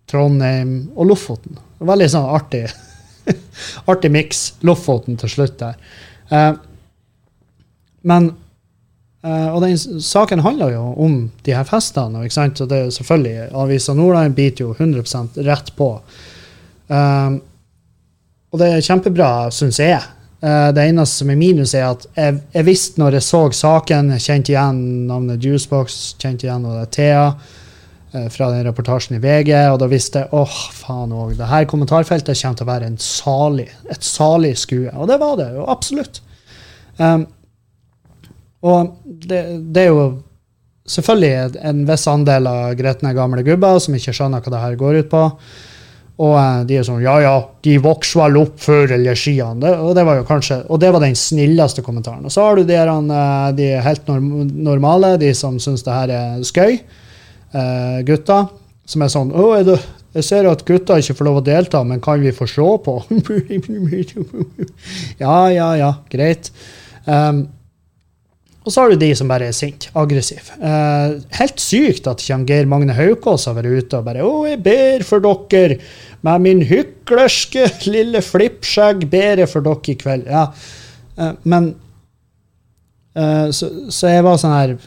Trondheim 0.07 0.91
og 0.95 1.09
Lofoten. 1.11 1.59
Veldig 1.83 2.07
sånn 2.13 2.29
artig 2.37 2.63
artig 3.91 4.11
miks. 4.13 4.45
Lofoten 4.65 5.19
til 5.19 5.31
slutt 5.33 5.57
der. 5.59 5.77
Eh, 6.29 6.53
men 8.05 8.29
eh, 9.25 9.49
Og 9.49 9.59
den 9.65 9.77
saken 9.77 10.43
handler 10.45 10.75
jo 10.75 10.85
om 11.07 11.17
de 11.45 11.55
her 11.57 11.67
festene. 11.67 12.23
ikke 12.23 12.37
sant? 12.37 12.61
Og 12.61 12.71
det 12.71 12.79
er 12.79 12.95
selvfølgelig, 12.95 13.49
Avisa 13.51 13.97
Nordland 13.97 14.37
biter 14.37 14.67
jo 14.67 14.75
100% 14.77 15.41
rett 15.45 15.75
på. 15.75 15.91
og 18.55 18.59
det 18.61 18.67
er 18.71 18.83
kjempebra, 18.85 19.49
syns 19.51 19.79
jeg. 19.81 19.99
Uh, 20.43 20.69
det 20.75 20.83
eneste 20.83 21.23
som 21.23 21.29
er 21.31 21.39
minus, 21.39 21.73
er 21.77 21.87
at 21.87 22.03
jeg, 22.13 22.39
jeg, 22.53 22.65
visste 22.67 23.01
når 23.01 23.17
jeg 23.17 23.25
så 23.27 23.43
saken, 23.55 24.11
jeg 24.17 24.25
kjente 24.25 24.51
igjen 24.51 24.81
navnet 25.09 25.43
Juicebox, 25.43 25.99
kjente 26.21 26.45
igjen 26.45 26.67
det 26.67 26.89
Thea 26.97 27.29
uh, 27.31 28.27
fra 28.33 28.49
den 28.51 28.65
reportasjen 28.67 29.15
i 29.15 29.21
VG, 29.23 29.53
og 29.71 29.79
da 29.81 29.89
visste 29.91 30.25
jeg 30.25 30.33
åh, 30.35 30.43
oh, 30.43 30.59
faen 30.75 31.15
òg, 31.15 31.37
det 31.39 31.49
her 31.49 31.69
kommentarfeltet 31.71 32.35
kommer 32.41 32.59
til 32.59 32.67
å 32.67 32.71
være 32.73 32.91
salig, 33.01 33.69
et 33.89 34.05
salig 34.05 34.53
skue. 34.59 34.91
Og 34.91 35.07
det 35.09 35.17
var 35.23 35.39
det 35.39 35.49
jo 35.55 35.65
absolutt. 35.71 36.21
Um, 36.99 37.25
og 38.65 38.95
det, 39.05 39.41
det, 39.75 39.85
er 39.85 39.93
jo 39.93 40.05
selvfølgelig 40.89 41.61
en 41.69 41.85
viss 41.87 42.07
andel 42.09 42.49
av 42.49 42.75
gretne 42.79 43.13
gamle 43.15 43.43
gubber 43.45 43.79
som 43.83 43.95
ikke 43.97 44.13
skjønner 44.15 44.43
hva 44.43 44.53
det 44.53 44.61
her 44.63 44.77
går 44.79 44.99
ut 45.03 45.09
på. 45.11 45.23
Og 46.23 46.35
eh, 46.39 46.59
de 46.69 46.77
er 46.79 46.85
sånn 46.87 47.03
Ja, 47.03 47.15
ja, 47.23 47.33
de 47.65 47.75
vokser 47.83 48.21
vel 48.21 48.39
opp 48.45 48.59
før 48.63 48.93
eller 48.95 49.17
siden. 49.19 49.59
Det, 49.63 49.73
og, 49.75 49.91
det 49.97 50.05
var 50.07 50.21
jo 50.21 50.27
kanskje, 50.27 50.61
og 50.71 50.79
det 50.83 50.91
var 50.95 51.03
den 51.03 51.17
snilleste 51.19 51.83
kommentaren. 51.85 52.23
Og 52.27 52.31
så 52.31 52.45
har 52.45 52.59
du 52.59 52.63
de, 52.67 52.77
eh, 52.79 53.49
de 53.57 53.71
helt 53.83 54.07
normale, 54.07 55.15
de 55.21 55.33
som 55.35 55.59
syns 55.59 55.83
det 55.85 55.97
her 55.97 56.15
er 56.15 56.45
skøy. 56.47 56.79
Uh, 57.55 58.01
gutta. 58.03 58.41
Som 58.89 59.05
er 59.05 59.11
sånn 59.13 59.29
Å, 59.31 59.43
er 59.55 59.61
du, 59.63 59.75
jeg 60.17 60.25
ser 60.27 60.47
at 60.49 60.65
gutta 60.67 60.97
ikke 60.99 61.13
får 61.15 61.27
lov 61.27 61.37
å 61.39 61.43
delta, 61.45 61.79
men 61.87 62.01
kan 62.03 62.19
vi 62.19 62.33
få 62.35 62.47
se 62.49 62.65
på? 62.83 62.95
ja, 65.23 65.37
ja, 65.53 65.69
ja, 65.79 65.91
greit. 66.11 66.49
Um, 67.07 67.45
og 68.65 68.73
så 68.73 68.81
har 68.81 68.91
du 68.91 68.97
de 68.97 69.11
som 69.13 69.29
bare 69.29 69.51
er 69.51 69.53
sinte, 69.53 69.91
aggressive. 69.93 70.55
Eh, 70.57 71.19
helt 71.37 71.61
sykt 71.61 72.07
at 72.09 72.23
Geir 72.25 72.65
Magne 72.69 72.95
Haukås 72.97 73.45
har 73.45 73.53
vært 73.59 73.85
ute 73.85 73.99
og 73.99 74.07
bare 74.07 74.25
'Å, 74.25 74.47
jeg 74.49 74.63
ber 74.65 75.05
for 75.05 75.21
dere 75.21 75.77
med 76.25 76.41
min 76.41 76.61
hyklerske 76.65 77.69
lille 77.85 78.21
flippskjegg, 78.25 79.05
ber 79.09 79.43
jeg 79.43 79.49
for 79.49 79.61
dere 79.61 79.93
i 79.93 79.95
kveld'. 79.95 80.25
Ja, 80.25 80.51
eh, 81.17 81.33
men 81.43 81.75
eh, 83.15 83.51
så, 83.51 83.69
så, 83.89 84.09
jeg 84.09 84.25
var 84.25 84.41
sånn 84.41 84.57
her 84.57 84.77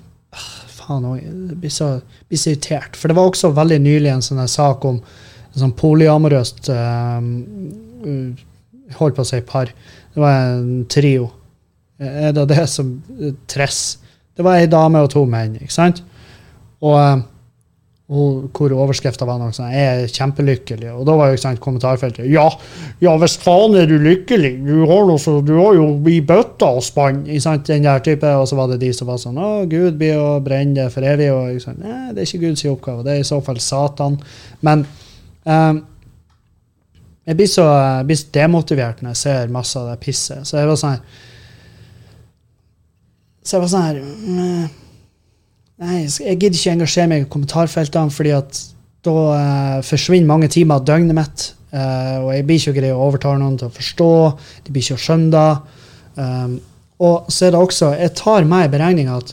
Faen 0.78 1.04
òg, 1.04 1.22
jeg 1.22 1.60
blir 1.60 1.70
så, 1.70 2.00
blir 2.28 2.38
så 2.38 2.50
irritert. 2.50 2.96
For 2.96 3.08
det 3.08 3.16
var 3.16 3.28
også 3.28 3.54
veldig 3.54 3.78
nylig 3.78 4.10
en 4.10 4.22
sånn 4.24 4.42
sak 4.48 4.84
om 4.88 4.98
en 4.98 5.60
sånn 5.60 5.74
polyamorøst 5.76 6.70
uh, 6.72 7.20
Holdt 8.96 9.18
på 9.18 9.20
å 9.20 9.28
si 9.28 9.40
par. 9.44 9.68
Det 10.14 10.22
var 10.22 10.54
en 10.54 10.86
trio 10.88 11.28
er 11.98 12.32
det 12.32 12.48
det 12.52 12.68
som 12.70 12.92
Tress. 13.50 13.98
Det 14.37 14.44
var 14.46 14.61
ei 14.61 14.70
dame 14.70 15.02
og 15.02 15.11
to 15.11 15.24
menn. 15.26 15.56
ikke 15.58 15.74
sant? 15.74 16.02
Og, 16.78 16.94
eh, 16.98 17.24
hvor 18.08 18.72
overskrifta 18.72 19.26
var 19.28 19.37
noe 19.37 19.52
sånn 19.52 19.68
'Jeg 19.68 20.04
er 20.04 20.06
kjempelykkelig'. 20.08 20.94
Og 20.96 21.04
da 21.04 21.16
var 21.16 21.26
jo 21.26 21.34
ikke 21.34 21.42
sant, 21.42 21.61
kommentarfeltet 21.61 22.30
'Ja, 22.30 22.48
ja 23.00 23.16
hvis 23.18 23.37
faen 23.37 23.74
er 23.76 23.87
du 23.87 23.98
lykkelig. 23.98 24.64
Du 24.64 24.87
har, 24.87 25.04
noe 25.04 25.18
så, 25.18 25.44
du 25.44 25.58
har 25.58 25.74
jo 25.74 26.00
i 26.08 26.20
bøtta 26.20 26.76
og 26.76 26.82
spann'. 26.82 27.26
ikke 27.26 27.42
sant, 27.42 27.66
den 27.66 27.82
der 27.82 27.98
type, 27.98 28.24
Og 28.24 28.48
så 28.48 28.56
var 28.56 28.68
det 28.68 28.80
de 28.80 28.92
som 28.92 29.06
var 29.08 29.16
sånn 29.16 29.37
'Å, 29.37 29.68
Gud 29.68 29.98
blir 29.98 30.16
å 30.16 30.42
brenne 30.42 30.74
det 30.74 30.92
for 30.92 31.02
evig'. 31.02 31.32
og 31.32 31.50
ikke 31.50 31.64
sant, 31.64 31.78
Nei, 31.80 32.12
det 32.14 32.18
er 32.18 32.26
ikke 32.26 32.46
Guds 32.48 32.64
oppgave. 32.64 33.04
Det 33.04 33.12
er 33.12 33.20
i 33.20 33.22
så 33.22 33.42
fall 33.42 33.58
Satan. 33.58 34.18
Men 34.62 34.87
um, 35.44 35.84
jeg 37.26 37.37
blir 37.37 37.46
så, 37.46 37.98
jeg 37.98 38.06
blir 38.06 38.16
så 38.16 38.26
demotivert 38.32 39.02
når 39.02 39.11
jeg 39.11 39.16
ser 39.16 39.48
masse 39.48 39.76
av 39.76 39.90
det 39.90 40.00
pisset. 40.00 40.46
Så 40.46 40.56
jeg 40.56 40.66
var 40.66 40.76
sånn 40.76 41.00
Så 43.48 43.56
jeg 43.56 43.64
var 43.64 43.70
sånn 43.72 43.87
her 43.87 43.98
mm, 44.04 44.64
Nei, 45.78 46.00
jeg 46.04 46.37
gidder 46.37 46.58
ikke 46.58 46.72
engasjere 46.74 47.08
meg 47.08 47.22
i 47.22 47.28
kommentarfeltene, 47.30 48.11
fordi 48.11 48.32
at 48.34 48.58
da 49.06 49.12
uh, 49.14 49.76
forsvinner 49.87 50.26
mange 50.26 50.48
timer 50.50 50.80
av 50.80 50.88
døgnet 50.88 51.14
mitt. 51.14 51.44
Uh, 51.70 52.24
og 52.24 52.32
jeg 52.34 52.46
blir 52.48 52.58
ikke 52.58 52.74
grei 52.80 52.90
å 52.90 53.04
overtale 53.04 53.38
noen 53.38 53.54
til 53.61 53.70
å 53.70 53.76
forstå. 53.76 54.08
De 54.66 54.74
blir 54.74 54.82
ikke 54.82 54.98
å 54.98 55.04
skjønne 55.04 55.30
det. 55.37 55.78
Um, 56.18 56.58
og 57.06 57.30
så 57.30 57.46
er 57.46 57.54
det 57.54 57.61
også 57.62 57.92
Jeg 57.94 58.16
tar 58.18 58.48
med 58.50 58.66
i 58.66 58.72
beregninga 58.72 59.20
at 59.20 59.30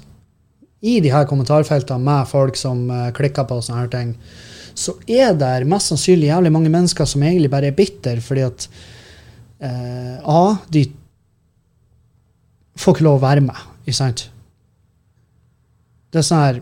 i 0.86 1.00
de 1.02 1.10
her 1.10 1.26
kommentarfeltene 1.26 2.06
med 2.06 2.30
folk 2.30 2.62
som 2.62 2.86
uh, 2.94 3.10
klikker 3.18 3.50
på 3.50 3.58
sånne 3.66 3.82
her 3.82 3.94
ting, 3.98 4.14
så 4.78 4.94
er 5.10 5.34
det 5.42 5.54
mest 5.66 5.90
sannsynlig 5.90 6.30
jævlig 6.30 6.54
mange 6.54 6.70
mennesker 6.70 7.10
som 7.10 7.26
egentlig 7.26 7.50
bare 7.50 7.74
er 7.74 7.80
bitter 7.80 8.22
fordi 8.22 8.46
at 8.46 8.70
A, 9.66 10.42
de 10.70 10.82
får 12.78 12.98
ikke 12.98 13.06
lov 13.08 13.18
å 13.18 13.24
være 13.24 13.42
med, 13.48 13.62
ikke 13.86 14.00
sant? 14.00 14.28
Det 16.12 16.22
er 16.22 16.26
sånn 16.26 16.44
her 16.44 16.60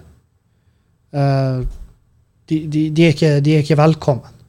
uh, 1.16 1.66
de, 2.50 2.64
de, 2.68 2.88
de, 2.92 3.04
er 3.06 3.14
ikke, 3.16 3.36
de, 3.44 3.56
er 3.56 3.64
ikke, 3.64 3.80
velkommen. 3.80 4.40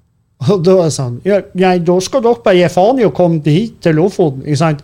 Og 0.50 0.62
da 0.66 0.78
er 0.80 0.88
det 0.88 0.94
sånn 0.96 1.18
ja, 1.24 1.40
Nei, 1.56 1.76
da 1.86 1.98
skal 2.02 2.24
dere 2.24 2.42
bare 2.44 2.58
gi 2.58 2.70
faen 2.72 3.02
i 3.02 3.06
å 3.06 3.12
komme 3.14 3.42
hit 3.46 3.78
til 3.84 4.00
Lofoten, 4.00 4.42
ikke 4.46 4.62
sant? 4.62 4.80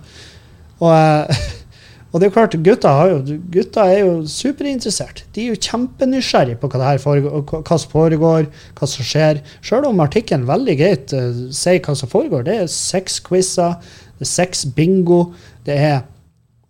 Og, 0.81 0.93
uh, 0.93 1.49
og 2.13 2.23
det 2.23 2.29
er 2.29 2.35
klart, 2.37 2.55
gutta, 2.67 2.93
jo, 3.11 3.19
gutta, 3.57 3.89
er 3.91 4.05
jo 4.05 4.15
superinteressert. 4.31 5.25
De 5.35 5.45
er 5.45 5.55
jo 5.55 5.63
kjempenysgjerrige 5.67 6.61
på 6.63 6.71
hva, 6.73 6.95
foregår, 7.03 7.43
hva 7.59 7.81
som 7.83 7.93
foregår, 7.93 8.49
hva 8.79 8.91
som 8.93 9.07
skjer. 9.07 9.43
Sjøl 9.67 9.91
om 9.91 10.05
artikkelen 10.05 10.49
veldig 10.49 10.79
greit 10.79 11.17
uh, 11.17 11.45
sier 11.49 11.83
hva 11.83 11.97
som 11.99 12.13
foregår. 12.13 12.47
Det 12.47 12.61
er 12.63 12.73
seks 12.73 13.19
quizer, 13.27 13.77
det 14.21 14.29
er 14.29 14.35
seks 14.37 14.65
bingo, 14.77 15.31
det 15.67 15.77
er, 15.91 16.03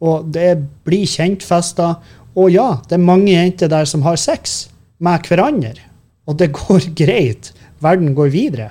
og 0.01 0.31
det 0.33 0.47
er 0.53 0.63
bli 0.87 1.03
kjent-fester. 1.09 1.99
Og 2.39 2.53
ja, 2.55 2.69
det 2.89 2.97
er 2.97 3.05
mange 3.05 3.33
jenter 3.33 3.71
der 3.71 3.89
som 3.89 4.05
har 4.07 4.19
sex 4.21 4.71
med 5.03 5.29
hverandre. 5.29 5.77
Og 6.29 6.39
det 6.41 6.53
går 6.57 6.91
greit. 7.03 7.53
Verden 7.85 8.15
går 8.17 8.33
videre. 8.33 8.71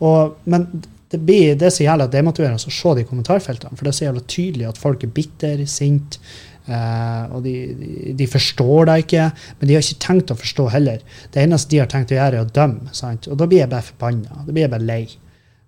Og, 0.00 0.36
men 0.50 0.68
det, 1.10 1.18
blir, 1.18 1.56
det 1.58 1.68
er 1.68 1.74
så 1.74 1.86
jævla 1.86 2.06
demotiverende 2.10 2.70
å 2.70 2.76
se 2.76 2.94
de 2.98 3.06
kommentarfeltene. 3.08 3.76
For 3.76 3.86
det 3.86 3.92
er 3.92 3.98
så 3.98 4.06
jævla 4.06 4.22
tydelig 4.30 4.70
at 4.70 4.80
folk 4.80 5.04
er 5.06 5.12
bitter, 5.14 5.66
sinte. 5.70 6.22
Uh, 6.70 7.24
og 7.34 7.40
de, 7.42 7.52
de, 7.74 8.12
de, 8.14 8.26
forstår 8.30 8.86
deg 8.86 9.02
ikke, 9.02 9.24
men 9.58 9.66
de 9.66 9.74
har 9.74 9.82
ikke 9.82 10.04
tenkt 10.04 10.30
å 10.30 10.36
forstå 10.38 10.66
heller. 10.70 11.00
Det 11.32 11.42
eneste 11.42 11.72
de 11.72 11.80
har 11.80 11.88
tenkt 11.90 12.12
å 12.12 12.18
gjøre, 12.18 12.42
er 12.42 12.46
å 12.46 12.54
dømme. 12.60 12.92
Sant? 12.94 13.26
Og 13.26 13.40
da 13.40 13.48
blir 13.50 13.64
jeg 13.64 13.72
bare 13.72 13.86
forbanna. 13.88 14.44
Da 14.44 14.52
blir 14.52 14.66
jeg 14.66 14.72
bare 14.76 14.86
lei. 14.86 15.00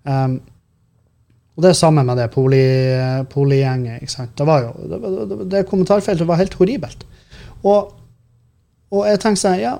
Um, 0.07 0.37
og 1.53 1.65
det 1.65 1.73
er 1.73 1.77
samme 1.77 2.05
med 2.09 2.17
det 2.17 2.31
poligjenget. 2.33 3.29
Poli 3.33 3.59
det, 3.61 5.01
det, 5.03 5.27
det, 5.29 5.49
det 5.53 5.67
kommentarfeltet 5.69 6.29
var 6.29 6.41
helt 6.41 6.55
horribelt. 6.57 7.05
Og, 7.69 7.93
og 8.93 9.03
jeg 9.09 9.21
tenker 9.21 9.43
sånn, 9.43 9.59
ja, 9.61 9.75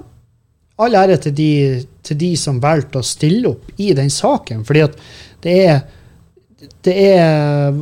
all 0.83 0.99
ære 0.99 1.17
til 1.25 1.35
de, 1.37 1.53
til 2.05 2.19
de 2.21 2.31
som 2.37 2.61
valgte 2.63 3.01
å 3.01 3.07
stille 3.07 3.55
opp 3.55 3.73
i 3.81 3.93
den 3.97 4.11
saken. 4.13 4.65
fordi 4.69 4.85
at 4.85 5.01
det 5.43 5.57
er, 5.65 5.81
det 6.85 6.97
er 7.17 7.81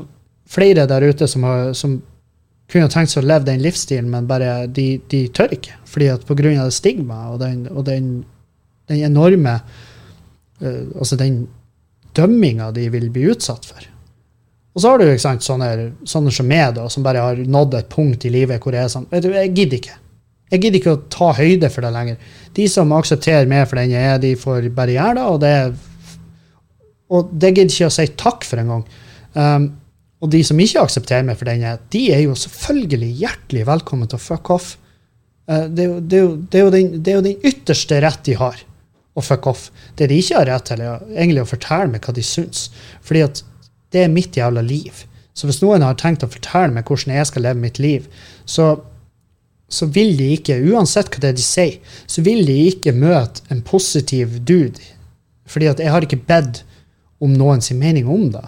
flere 0.51 0.87
der 0.91 1.11
ute 1.11 1.29
som, 1.31 1.45
har, 1.47 1.73
som 1.75 1.99
kunne 2.71 2.91
tenkt 2.93 3.13
seg 3.13 3.25
å 3.25 3.29
leve 3.29 3.49
den 3.49 3.63
livsstilen, 3.63 4.11
men 4.11 4.29
bare 4.31 4.67
de, 4.71 5.01
de 5.11 5.27
tør 5.35 5.55
ikke. 5.57 5.79
fordi 5.85 6.11
at 6.15 6.27
Pga. 6.27 6.51
det 6.65 6.73
stigmaet 6.75 7.35
og 7.35 7.41
den, 7.43 7.67
og 7.71 7.87
den, 7.87 8.11
den 8.89 9.05
enorme 9.05 9.61
uh, 10.63 10.85
Altså 10.95 11.17
den 11.17 11.49
dømminga 12.17 12.71
de 12.77 12.89
vil 12.93 13.09
bli 13.13 13.29
utsatt 13.33 13.67
for. 13.69 13.87
Og 14.75 14.83
så 14.83 14.93
har 14.93 15.03
du 15.03 15.19
sant, 15.19 15.43
sånne, 15.43 15.71
sånne 16.07 16.33
som 16.35 16.47
meg, 16.47 16.77
da, 16.77 16.87
som 16.93 17.05
bare 17.05 17.25
har 17.25 17.41
nådd 17.43 17.75
et 17.81 17.91
punkt 17.91 18.25
i 18.27 18.31
livet 18.33 18.63
hvor 18.63 18.77
jeg 18.77 18.87
er 18.87 18.93
sånn 18.93 19.09
vet 19.11 19.27
du, 19.27 19.33
Jeg 19.35 19.53
gidder 19.57 19.81
ikke. 19.81 19.97
Jeg 20.51 20.63
gidder 20.65 20.81
ikke 20.81 20.95
å 20.95 21.03
ta 21.11 21.31
høyde 21.39 21.71
for 21.71 21.87
det 21.87 21.93
lenger. 21.95 22.31
De 22.57 22.67
som 22.71 22.95
aksepterer 22.95 23.51
meg 23.51 23.69
for 23.71 23.79
den 23.79 23.93
jeg 23.95 24.15
er, 24.15 24.19
de 24.23 24.33
får 24.39 24.71
bare 24.75 24.97
gjøre 24.97 25.19
det. 25.19 25.27
Og 25.31 25.41
det, 25.43 25.53
og 27.11 27.31
det 27.31 27.53
gidder 27.53 27.75
ikke 27.75 27.91
å 27.91 27.95
si 27.95 28.07
takk 28.19 28.47
for 28.47 28.63
engang. 28.63 28.83
Um, 29.35 29.69
og 30.21 30.33
de 30.35 30.43
som 30.45 30.59
ikke 30.61 30.83
aksepterer 30.85 31.27
meg 31.27 31.39
for 31.39 31.49
den 31.49 31.63
jeg 31.65 31.77
er, 31.77 31.85
de 31.95 32.03
er 32.17 32.25
jo 32.25 32.35
selvfølgelig 32.39 33.11
hjertelig 33.23 33.67
velkommen 33.69 34.11
til 34.11 34.19
å 34.19 34.25
fuck 34.25 34.51
off. 34.55 34.73
Uh, 35.51 35.67
det, 35.71 35.87
det, 36.11 36.25
det, 36.51 36.65
er 36.65 36.75
den, 36.75 36.91
det, 36.99 37.13
er 37.13 37.21
jo 37.21 37.27
den, 37.29 37.39
ytterste 37.47 38.03
rett 38.03 38.27
de 38.27 38.37
har, 38.39 38.59
å 39.15 39.25
fuck 39.25 39.49
off. 39.51 39.69
Det 39.99 40.11
de 40.11 40.19
ikke 40.21 40.39
har 40.39 40.49
rett 40.51 40.69
til, 40.71 40.83
er 40.83 41.03
egentlig 41.17 41.45
å 41.45 41.51
fortelle 41.51 41.91
meg 41.93 42.05
hva 42.07 42.15
de 42.17 42.25
syns. 42.25 42.69
Fordi 43.07 43.25
at 43.27 43.43
det 43.95 44.05
er 44.05 44.13
mitt 44.13 44.37
jævla 44.39 44.63
liv. 44.65 45.05
Så 45.35 45.49
hvis 45.49 45.61
noen 45.63 45.85
har 45.87 45.99
tenkt 45.99 46.25
å 46.27 46.31
fortelle 46.31 46.75
meg 46.75 46.89
hvordan 46.89 47.17
jeg 47.17 47.31
skal 47.31 47.47
leve 47.47 47.63
mitt 47.63 47.81
liv, 47.83 48.07
så, 48.45 48.73
så 49.71 49.89
vil 49.91 50.17
de 50.19 50.31
ikke, 50.37 50.61
uansett 50.71 51.11
hva 51.11 51.23
det 51.23 51.33
er 51.33 51.39
de 51.39 51.47
sier, 51.47 51.97
så 52.11 52.25
vil 52.27 52.45
de 52.47 52.57
ikke 52.71 52.95
møte 52.97 53.43
en 53.51 53.63
positiv 53.67 54.41
dude. 54.47 54.83
Fordi 55.51 55.71
at 55.73 55.83
jeg 55.83 55.91
har 55.95 56.07
ikke 56.07 56.23
bedt 56.29 56.65
om 57.21 57.35
noens 57.37 57.73
mening 57.77 58.09
om 58.09 58.29
det. 58.33 58.47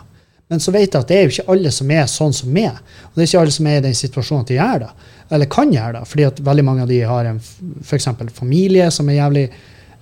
Men 0.53 0.61
så 0.61 0.73
vet 0.75 0.93
jeg 0.93 1.01
at 1.01 1.09
det 1.09 1.17
er 1.17 1.23
jo 1.25 1.33
ikke 1.33 1.53
alle 1.55 1.71
som 1.73 1.91
er 1.95 2.09
sånn 2.11 2.35
som 2.37 2.51
meg. 2.53 2.77
Og 3.09 3.17
det 3.17 3.25
er 3.25 3.31
ikke 3.31 3.43
alle 3.43 3.55
som 3.55 3.69
er 3.71 3.79
i 3.79 3.85
den 3.87 3.95
situasjonen 3.97 4.45
at 4.45 4.51
de 4.51 4.59
gjør 4.59 4.83
det, 4.83 4.89
eller 5.33 5.49
kan 5.53 5.73
gjøre 5.73 5.95
det. 5.97 6.03
Fordi 6.11 6.27
at 6.29 6.43
veldig 6.45 6.65
mange 6.67 6.85
av 6.85 6.91
de 6.91 6.99
har 7.09 7.29
en 7.31 7.39
f.eks. 7.41 8.09
familie 8.37 8.91
som 8.93 9.09
er 9.09 9.17
jævlig 9.17 9.47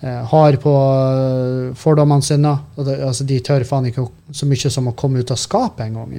har 0.01 0.57
på 0.63 0.73
eh, 0.73 1.77
fordommene 1.77 2.25
sine. 2.25 2.55
Altså, 2.77 3.27
de 3.29 3.41
tør 3.45 3.67
faen 3.69 3.91
ikke 3.91 4.07
så 4.33 4.49
mye 4.49 4.73
som 4.73 4.89
å 4.89 4.97
komme 4.97 5.21
ut 5.21 5.33
av 5.33 5.41
skapet 5.41 5.87
engang. 5.87 6.15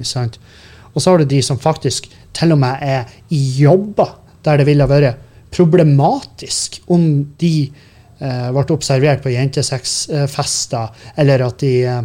Og 0.92 1.02
så 1.02 1.10
har 1.10 1.22
du 1.22 1.26
de 1.26 1.40
som 1.42 1.58
faktisk 1.58 2.06
til 2.36 2.54
og 2.54 2.60
med 2.62 2.84
er 2.84 3.10
i 3.34 3.40
jobber 3.58 4.18
der 4.46 4.60
det 4.60 4.68
ville 4.68 4.86
vært 4.90 5.28
problematisk 5.52 6.80
om 6.94 7.04
de 7.38 7.54
eh, 7.66 8.48
ble 8.54 8.64
observert 8.72 9.22
på 9.24 9.34
jentesexfester, 9.34 10.94
eller 11.20 11.46
at 11.46 11.58
de 11.62 11.76
eh, 11.84 12.02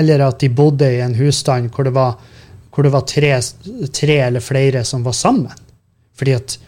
eller 0.00 0.22
at 0.22 0.38
de 0.40 0.48
bodde 0.54 0.86
i 0.86 1.00
en 1.02 1.16
husstand 1.18 1.72
hvor 1.74 1.86
det 1.88 1.92
var, 1.96 2.14
hvor 2.70 2.86
det 2.86 2.92
var 2.94 3.06
tre, 3.10 3.32
tre, 3.90 4.18
eller 4.28 4.44
flere 4.44 4.84
som 4.86 5.02
var 5.02 5.16
sammen. 5.18 5.64
Fordi 6.14 6.36
at 6.36 6.58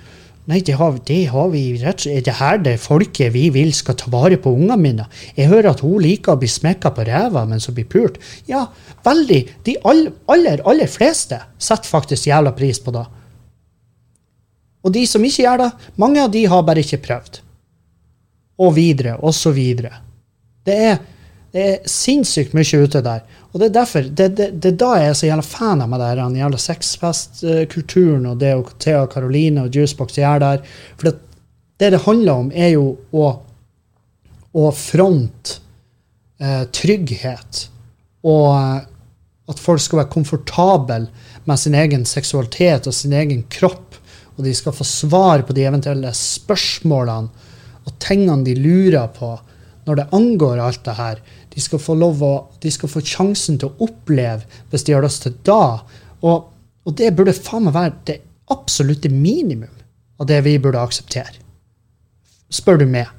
Nei, 0.51 0.59
det 0.67 0.75
har, 0.75 0.97
det 1.07 1.21
har 1.31 1.51
vi 1.53 1.61
rett 1.79 2.03
Er 2.11 2.23
det 2.27 2.35
her 2.41 2.57
det 2.59 2.75
folket 2.83 3.31
vi 3.31 3.45
vil 3.55 3.71
skal 3.77 3.95
ta 3.99 4.11
vare 4.11 4.41
på 4.43 4.51
ungene 4.51 4.79
mine? 4.81 5.07
Jeg 5.37 5.53
hører 5.53 5.71
at 5.71 5.85
hun 5.87 6.03
liker 6.03 6.35
å 6.35 6.41
bli 6.41 6.51
smekka 6.51 6.91
på 6.97 7.07
ræva 7.07 7.45
mens 7.47 7.69
hun 7.71 7.77
blir 7.77 7.87
pult. 7.87 8.19
Ja, 8.51 8.65
veldig. 9.07 9.41
De 9.63 9.77
aller, 9.87 10.65
aller 10.67 10.91
fleste 10.91 11.39
setter 11.63 11.91
faktisk 11.91 12.27
jævla 12.27 12.55
pris 12.59 12.83
på 12.83 12.95
det. 12.97 13.05
Og 14.83 14.91
de 14.97 15.05
som 15.07 15.23
ikke 15.23 15.45
gjør 15.45 15.63
det, 15.63 15.71
mange 16.03 16.25
av 16.25 16.35
de 16.35 16.43
har 16.51 16.67
bare 16.67 16.83
ikke 16.83 17.05
prøvd. 17.07 17.39
Og 18.67 18.75
videre, 18.75 19.15
og 19.23 19.35
så 19.35 19.55
videre. 19.55 19.95
Det 20.67 20.75
er 20.91 20.99
det 21.53 21.63
er 21.69 21.89
sinnssykt 21.89 22.55
mye 22.57 22.79
ute 22.81 23.03
der. 23.05 23.25
Og 23.53 23.61
det 23.61 23.69
er 23.69 23.75
derfor, 23.77 24.07
det, 24.09 24.29
det, 24.39 24.49
det 24.65 24.71
er 24.73 24.79
da 24.81 24.93
jeg 24.97 25.11
er 25.11 25.17
så 25.19 25.29
jævla 25.29 25.45
fan 25.45 25.83
av 25.85 25.91
meg 25.93 26.01
der, 26.01 26.21
den 26.23 26.39
jævla 26.41 26.61
sexfestkulturen 26.61 28.29
og 28.31 28.39
det 28.41 28.55
Thea 28.81 29.03
Caroline 29.13 29.67
og 29.67 29.77
Juicebox 29.77 30.17
gjør 30.17 30.41
der. 30.41 30.63
For 30.97 31.11
det, 31.11 31.15
det, 31.77 31.91
det 31.93 32.05
handler 32.07 32.45
om, 32.45 32.49
er 32.57 32.73
jo 32.73 32.87
å, 33.13 33.27
å 34.57 34.71
fronte 34.77 35.59
eh, 36.41 36.65
trygghet. 36.73 37.67
Og 38.25 38.49
eh, 38.57 38.89
at 39.53 39.61
folk 39.61 39.85
skal 39.85 40.03
være 40.03 40.15
komfortable 40.15 41.03
med 41.45 41.61
sin 41.61 41.77
egen 41.77 42.09
seksualitet 42.09 42.89
og 42.89 42.97
sin 42.97 43.13
egen 43.19 43.45
kropp. 43.53 43.99
Og 44.39 44.47
de 44.47 44.57
skal 44.57 44.73
få 44.73 44.89
svar 44.89 45.45
på 45.45 45.53
de 45.53 45.69
eventuelle 45.69 46.15
spørsmålene 46.17 47.51
og 47.83 47.97
tingene 48.01 48.47
de 48.47 48.55
lurer 48.57 49.11
på 49.13 49.35
når 49.89 49.99
det 49.99 50.11
angår 50.15 50.61
alt 50.63 50.85
det 50.87 50.95
her. 50.99 51.23
De 51.53 51.61
skal 51.61 51.81
få 51.83 51.97
lov 51.99 52.23
å, 52.25 52.33
de 52.63 52.71
skal 52.73 52.91
få 52.91 53.03
sjansen 53.05 53.59
til 53.61 53.71
å 53.71 53.87
oppleve 53.87 54.47
hvis 54.73 54.87
de 54.89 54.97
har 54.97 55.05
lyst 55.05 55.27
til 55.27 55.37
da. 55.47 55.83
Og, 56.25 56.49
og 56.87 56.97
det 56.99 57.13
burde 57.17 57.37
faen 57.37 57.67
meg 57.67 57.77
være 57.77 57.97
det 58.09 58.19
absolutte 58.53 59.11
minimum 59.13 59.73
av 60.21 60.29
det 60.31 60.41
vi 60.47 60.59
burde 60.63 60.81
akseptere. 60.81 61.41
Spør 62.53 62.83
du 62.83 62.87
meg. 62.89 63.11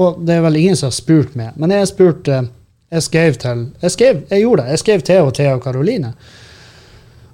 Og 0.00 0.22
det 0.24 0.38
er 0.38 0.44
vel 0.46 0.56
ingen 0.60 0.78
som 0.78 0.88
har 0.88 0.96
spurt 0.96 1.34
meg, 1.36 1.56
men 1.60 1.72
jeg 1.72 1.84
har 1.84 1.90
spurt 1.90 2.28
eh, 2.32 2.46
Jeg 2.92 3.04
skrev 3.04 3.34
til 3.40 3.60
Jeg, 3.82 3.90
skrev, 3.92 4.22
jeg 4.30 4.40
gjorde 4.40 4.62
det. 4.62 4.70
Jeg 4.70 4.80
skrev 4.82 5.02
til 5.04 5.26
og 5.26 5.34
Thea 5.36 5.54
og 5.56 5.62
Karoline. 5.64 6.14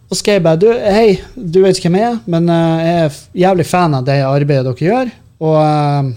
Og 0.08 0.16
skrev 0.16 0.42
bare 0.42 0.74
Hei, 0.88 1.18
du 1.36 1.60
vet 1.62 1.78
ikke 1.78 1.90
hvem 1.90 2.00
jeg 2.00 2.08
er, 2.12 2.18
men 2.26 2.48
eh, 2.48 2.84
jeg 2.86 3.04
er 3.04 3.18
jævlig 3.44 3.66
fan 3.68 3.94
av 3.98 4.06
det 4.06 4.18
arbeidet 4.24 4.64
dere 4.66 4.88
gjør. 4.88 5.12
Og, 5.38 5.56
eh, 5.62 6.10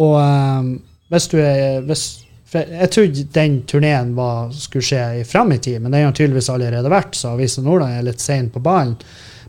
og 0.00 0.14
eh, 0.22 0.70
hvis 1.10 1.28
du 1.32 1.36
er 1.42 1.80
hvis, 1.88 2.04
for 2.50 2.66
Jeg 2.66 2.90
trodde 2.90 3.24
den 3.34 3.60
turneen 3.70 4.14
skulle 4.58 4.82
skje 4.82 5.02
i 5.20 5.24
fram 5.24 5.52
i 5.54 5.58
tid, 5.62 5.80
men 5.80 5.92
den 5.92 6.04
har 6.04 6.14
tydeligvis 6.16 6.50
allerede 6.50 6.90
vært, 6.90 7.14
så 7.14 7.36
Avisa 7.36 7.62
Nordland 7.62 7.94
er 7.94 8.08
litt 8.08 8.22
sein 8.22 8.50
på 8.50 8.62
ballen. 8.62 8.96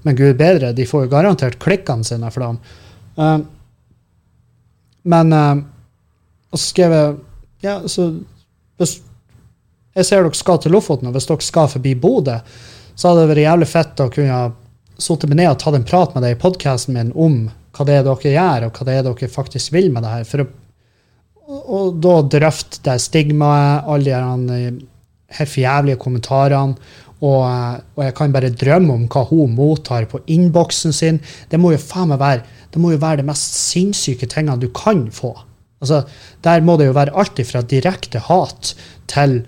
Men 0.06 0.18
gud 0.18 0.38
bedre, 0.38 0.72
de 0.74 0.86
får 0.86 1.06
jo 1.06 1.12
garantert 1.12 1.60
klikkene 1.62 2.06
sine 2.06 2.30
for 2.34 2.46
dem. 2.46 2.60
Uh, 3.18 3.40
men 5.04 5.34
uh, 5.34 5.58
Og 6.54 6.60
så 6.60 6.68
skrev 6.70 6.94
jeg 6.96 7.16
Ja, 7.66 7.74
så 7.90 8.06
hvis 8.80 9.02
Jeg 9.98 10.08
ser 10.08 10.24
dere 10.24 10.38
skal 10.38 10.62
til 10.62 10.72
Lofoten, 10.72 11.10
og 11.10 11.18
hvis 11.18 11.28
dere 11.28 11.44
skal 11.44 11.68
forbi 11.70 11.92
Bodø, 12.00 12.38
så 12.96 13.10
hadde 13.10 13.26
det 13.26 13.32
vært 13.34 13.44
jævlig 13.44 13.68
fett 13.68 14.00
å 14.04 14.12
kunne 14.14 14.38
sitte 15.02 15.28
meg 15.28 15.42
ned 15.42 15.50
og 15.52 15.60
tatt 15.60 15.76
en 15.76 15.88
prat 15.88 16.14
med 16.16 16.24
deg 16.24 16.38
i 16.38 16.40
podkasten 16.40 16.96
min 16.96 17.12
om 17.12 17.42
hva 17.76 17.86
det 17.88 17.98
er 17.98 18.06
dere 18.06 18.32
gjør, 18.36 18.68
og 18.68 18.78
hva 18.78 18.88
det 18.88 18.96
er 18.96 19.06
dere 19.08 19.30
faktisk 19.32 19.74
vil 19.76 19.90
med 19.92 20.06
det 20.06 20.14
her. 20.14 20.26
For 20.30 20.44
å, 20.44 20.48
og 21.52 22.00
da 22.04 22.16
drøfte 22.38 22.82
det 22.86 22.98
stigmaet, 23.04 23.86
alle 23.92 24.06
de 24.08 24.72
her, 25.38 25.90
eh, 25.90 25.96
kommentarene. 25.98 26.76
Og, 27.22 27.42
eh, 27.46 27.82
og 27.96 28.04
jeg 28.04 28.16
kan 28.16 28.34
bare 28.34 28.50
drømme 28.50 28.94
om 28.94 29.08
hva 29.08 29.28
hun 29.30 29.56
mottar 29.56 30.06
på 30.06 30.24
innboksen 30.28 30.94
sin. 30.94 31.20
Det 31.50 31.60
må 31.60 31.72
jo 31.72 31.78
faen 31.78 32.10
meg 32.10 32.20
være 32.20 32.44
det 32.72 32.80
må 32.80 32.94
jo 32.94 33.02
være 33.02 33.22
det 33.22 33.28
mest 33.28 33.56
sinnssyke 33.58 34.30
tingene 34.32 34.60
du 34.62 34.70
kan 34.76 35.10
få. 35.12 35.34
Altså, 35.82 36.04
Der 36.44 36.62
må 36.62 36.78
det 36.78 36.88
jo 36.88 36.96
være 36.96 37.16
alt 37.18 37.42
fra 37.48 37.62
direkte 37.62 38.20
hat 38.20 38.76
til 39.08 39.42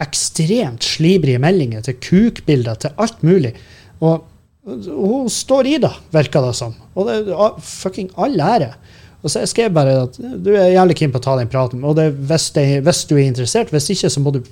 ekstremt 0.00 0.84
slibrige 0.84 1.38
meldinger, 1.38 1.80
til 1.80 1.94
kukbilder, 1.94 2.74
til 2.74 2.90
alt 2.98 3.22
mulig. 3.22 3.54
Og 4.00 4.24
hun 4.64 5.28
står 5.28 5.66
i 5.66 5.78
det, 5.78 5.92
virker 6.12 6.44
det 6.46 6.54
som. 6.56 6.74
Og 6.94 7.08
det 7.08 7.36
fucking 7.64 8.10
all 8.16 8.40
ære. 8.40 8.74
Og 9.20 9.28
så 9.32 9.42
jeg 9.42 9.52
skrev 9.52 9.72
bare 9.76 9.96
at 10.06 10.18
du 10.18 10.50
er 10.54 10.72
jævlig 10.72 10.96
keen 11.00 11.12
på 11.12 11.20
å 11.20 11.24
ta 11.24 11.36
den 11.38 11.50
praten. 11.52 11.84
Og 11.84 11.96
det, 11.98 12.10
hvis, 12.30 12.50
det, 12.56 12.66
hvis 12.86 13.04
du 13.08 13.16
er 13.18 13.26
interessert, 13.26 13.72
hvis 13.74 13.90
ikke, 13.92 14.10
så 14.12 14.22
må 14.24 14.32
du 14.36 14.42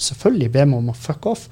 selvfølgelig 0.00 0.52
be 0.54 0.66
meg 0.70 0.80
om 0.80 0.92
å 0.92 0.98
fuck 0.98 1.28
off. 1.28 1.48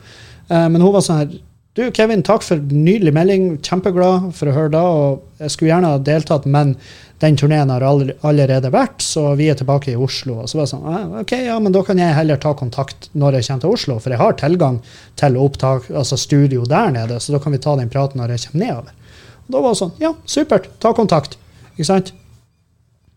Uh, 0.48 0.68
men 0.72 0.80
hun 0.80 0.94
var 0.94 1.04
sånn 1.06 1.24
her 1.24 1.40
Du, 1.72 1.87
Kevin, 1.96 2.20
takk 2.20 2.42
for 2.44 2.61
nydelig 2.61 3.14
melding. 3.16 3.44
Kjempeglad 3.64 4.26
for 4.37 4.50
å 4.50 4.52
høre 4.52 4.72
da. 4.74 4.82
Og 4.85 5.40
jeg 5.40 5.54
skulle 5.54 5.70
gjerne 5.70 5.94
ha 5.94 6.00
deltatt, 6.04 6.44
men 6.44 6.74
den 7.22 7.37
turneen 7.38 7.70
har 7.70 7.85
allerede 7.87 8.68
vært, 8.74 9.00
så 9.00 9.30
vi 9.38 9.46
er 9.48 9.56
tilbake 9.56 9.92
i 9.92 9.96
Oslo. 9.96 10.40
Og 10.42 10.50
så 10.50 10.58
var 10.58 10.66
jeg 10.66 10.72
sånn 10.72 10.88
«Ah, 10.90 11.04
OK, 11.22 11.32
ja, 11.46 11.58
men 11.62 11.72
da 11.72 11.85
kan 11.87 12.00
jeg 12.02 12.16
heller 12.16 12.40
ta 12.42 12.50
kontakt 12.58 13.06
når 13.14 13.38
jeg 13.38 13.46
kommer 13.46 13.62
til 13.62 13.76
Oslo, 13.76 13.98
for 14.02 14.12
jeg 14.12 14.20
har 14.20 14.35
tilgang 14.40 14.80
til 15.22 15.38
opptak, 15.38 15.87
altså 16.02 16.18
studio 16.18 16.66
der 16.68 16.90
nede, 16.96 17.20
så 17.22 17.37
da 17.37 17.40
kan 17.40 17.54
vi 17.54 17.62
ta 17.62 17.76
den 17.78 17.92
praten 17.92 18.18
når 18.18 18.35
jeg 18.35 18.48
kommer 18.48 18.64
nedover. 18.64 19.14
Og 19.46 19.54
da 19.54 19.62
var 19.62 19.76
det 19.76 19.80
sånn 19.85 19.94
Ja, 20.02 20.12
supert, 20.35 20.66
ta 20.82 20.92
kontakt. 20.98 21.38
Ikke 21.76 21.88
sant? 21.92 22.12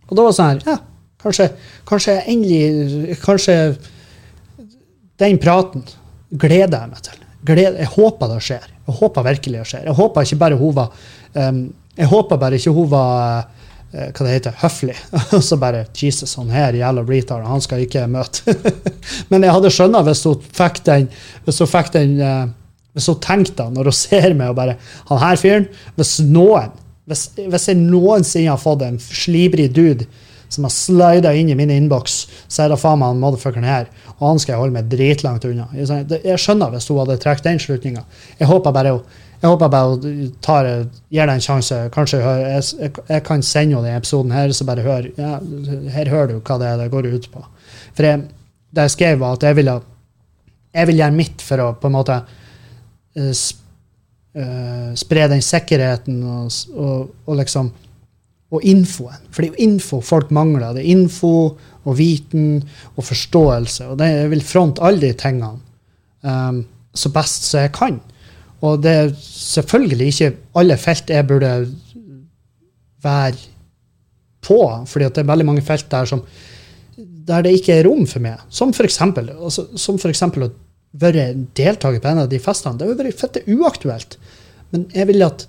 Og 0.10 0.15
da 0.18 0.24
var 0.26 0.32
det 0.32 0.38
sånn 0.38 0.52
her 0.54 0.63
Ja, 0.70 0.78
kanskje, 1.24 1.50
kanskje 1.89 2.15
jeg 2.18 2.36
endelig 2.36 3.20
Kanskje 3.24 3.58
den 5.22 5.38
praten 5.39 5.86
gleder 6.36 6.82
jeg 6.82 6.91
meg 6.91 7.04
til. 7.06 7.20
Gleder, 7.46 7.78
jeg 7.80 7.91
håper 7.94 8.32
det 8.34 8.39
skjer. 8.44 8.63
Jeg 8.88 8.96
håper 8.98 9.24
virkelig 9.30 9.60
det 9.62 9.68
skjer. 9.70 9.84
Jeg 9.88 9.96
håper 9.96 10.26
ikke 10.26 10.39
bare 10.41 10.58
hun 10.60 10.74
var 10.76 11.06
um, 11.38 11.62
Jeg 11.96 12.10
håper 12.12 12.41
bare 12.41 12.60
ikke 12.60 12.74
hun 12.76 12.89
var 12.91 13.46
eh, 13.94 14.10
hva 14.10 14.26
det 14.26 14.34
heter, 14.34 14.58
høflig. 14.60 14.98
Og 15.38 15.46
så 15.46 15.56
bare 15.62 15.86
Jesus, 15.96 16.36
han 16.36 16.52
her 16.52 16.76
gjelder 16.76 17.08
retard, 17.08 17.48
han 17.48 17.63
skal 17.63 17.86
ikke 17.86 18.04
møte. 18.12 18.58
Men 19.32 19.48
jeg 19.48 19.56
hadde 19.56 19.72
skjønna 19.72 20.04
hvis 20.10 20.26
hun 20.28 20.44
fikk 20.60 20.84
den 20.89 21.08
Hvis 21.46 21.63
hun 21.63 21.72
fikk 21.72 21.94
den 21.96 22.20
eh, 22.20 22.46
hvis 22.96 23.10
hun 23.12 23.20
tenkte 23.20 23.68
når 23.76 23.89
hun 23.89 23.96
ser 23.96 24.34
meg 24.39 24.54
og 24.54 24.58
bare 24.58 24.78
Han 25.10 25.20
her 25.20 25.39
fyren 25.39 25.65
Hvis 25.98 26.18
noen 26.24 26.72
hvis, 27.10 27.28
hvis 27.38 27.68
jeg 27.70 27.82
noensinne 27.82 28.54
har 28.54 28.62
fått 28.62 28.86
en 28.86 29.02
slibrig 29.02 29.68
dude 29.76 30.08
som 30.50 30.65
har 30.68 30.74
slida 30.74 31.34
inn 31.36 31.50
i 31.52 31.58
min 31.58 31.74
innboks, 31.74 32.15
så 32.48 32.63
er 32.63 32.72
det 32.72 32.80
faen 32.80 33.02
meg 33.02 33.12
han 33.13 33.22
motherfuckeren 33.22 33.68
her. 33.68 33.89
Og 34.18 34.28
han 34.30 34.41
skal 34.41 34.56
jeg 34.56 34.62
holde 34.62 34.78
meg 34.78 34.89
dritlangt 34.91 35.46
unna. 35.50 35.68
Jeg 35.76 36.39
skjønner 36.41 36.74
hvis 36.74 36.88
hun 36.91 37.02
hadde 37.02 37.18
trukket 37.22 37.48
den 37.50 37.62
slutninga. 37.62 38.06
Jeg 38.39 38.50
håper 38.52 38.76
bare 38.76 38.98
hun 38.98 39.22
jeg 39.41 39.52
håper 39.52 39.70
bare 39.70 40.13
tar, 40.41 40.68
gir 41.13 41.28
deg 41.28 41.36
en 41.36 41.44
sjanse. 41.44 41.76
Kanskje 41.94 42.22
hører, 42.24 42.46
jeg, 42.56 42.63
jeg, 42.80 43.04
jeg 43.12 43.24
kan 43.28 43.44
sende 43.46 43.76
henne 43.76 43.84
denne 43.84 44.00
episoden 44.00 44.32
her, 44.34 44.54
så 44.56 44.65
bare 44.65 44.86
hør. 44.86 45.10
Ja, 45.20 45.36
her 45.94 46.10
hører 46.10 46.32
du 46.32 46.39
hva 46.39 46.58
det, 46.62 46.70
er 46.72 46.80
det 46.80 46.88
går 46.94 47.10
ut 47.12 47.28
på. 47.34 47.44
For 47.91 48.08
jeg, 48.08 48.24
det 48.74 48.88
jeg 48.88 48.94
skrev, 48.96 49.20
var 49.22 49.36
at 49.38 49.46
jeg 49.46 49.60
ville 49.60 49.76
jeg 50.76 50.89
vil 50.89 51.00
gjøre 51.00 51.15
mitt 51.15 51.44
for 51.46 51.62
å 51.62 51.68
på 51.80 51.91
en 51.91 51.96
måte 51.96 52.18
eh, 54.36 54.91
spre 55.00 55.28
den 55.32 55.43
sikkerheten 55.43 56.21
og, 56.24 56.52
og, 56.76 57.10
og 57.26 57.39
liksom 57.41 57.71
og 58.56 58.63
infoen. 58.63 59.24
For 59.34 59.41
det 59.41 59.50
er 59.50 59.56
jo 59.56 59.67
info 59.67 60.02
folk 60.06 60.30
mangler. 60.36 60.76
Det 60.76 60.84
er 60.84 60.93
info 60.93 61.32
og 61.86 61.98
viten 61.98 62.60
og 62.95 63.04
forståelse. 63.04 63.89
Og 63.91 64.00
det, 64.00 64.12
jeg 64.12 64.32
vil 64.32 64.45
fronte 64.45 64.84
alle 64.86 65.02
de 65.02 65.13
tingene 65.17 65.58
um, 66.26 66.62
så 66.95 67.12
best 67.13 67.50
som 67.50 67.65
jeg 67.65 67.74
kan. 67.76 68.00
Og 68.65 68.80
det 68.84 68.93
er 69.02 69.12
selvfølgelig 69.17 70.12
ikke 70.13 70.32
alle 70.62 70.78
felt 70.80 71.12
jeg 71.12 71.28
burde 71.28 71.52
være 73.04 73.36
på, 74.45 74.60
fordi 74.88 75.10
det 75.10 75.24
er 75.24 75.32
veldig 75.32 75.45
mange 75.45 75.65
felt 75.65 75.89
der 75.91 76.08
som 76.10 76.24
der 77.26 77.41
det 77.41 77.56
ikke 77.58 77.74
er 77.74 77.88
rom 77.88 78.06
for 78.08 78.21
meg. 78.21 78.38
Som 78.54 78.69
eksempel, 78.69 79.32
altså, 79.34 79.65
som 79.82 79.98
for 80.00 80.13
å 80.13 80.50
være 81.00 81.28
deltaker 81.58 82.02
på 82.02 82.12
en 82.12 82.24
av 82.24 82.32
de 82.32 82.40
festene. 82.42 82.80
Det 82.80 82.88
hadde 82.88 83.04
vært 83.04 83.22
fette 83.22 83.44
uaktuelt. 83.52 84.18
Men 84.74 84.88
jeg 84.96 85.10
vil 85.12 85.26
at 85.26 85.48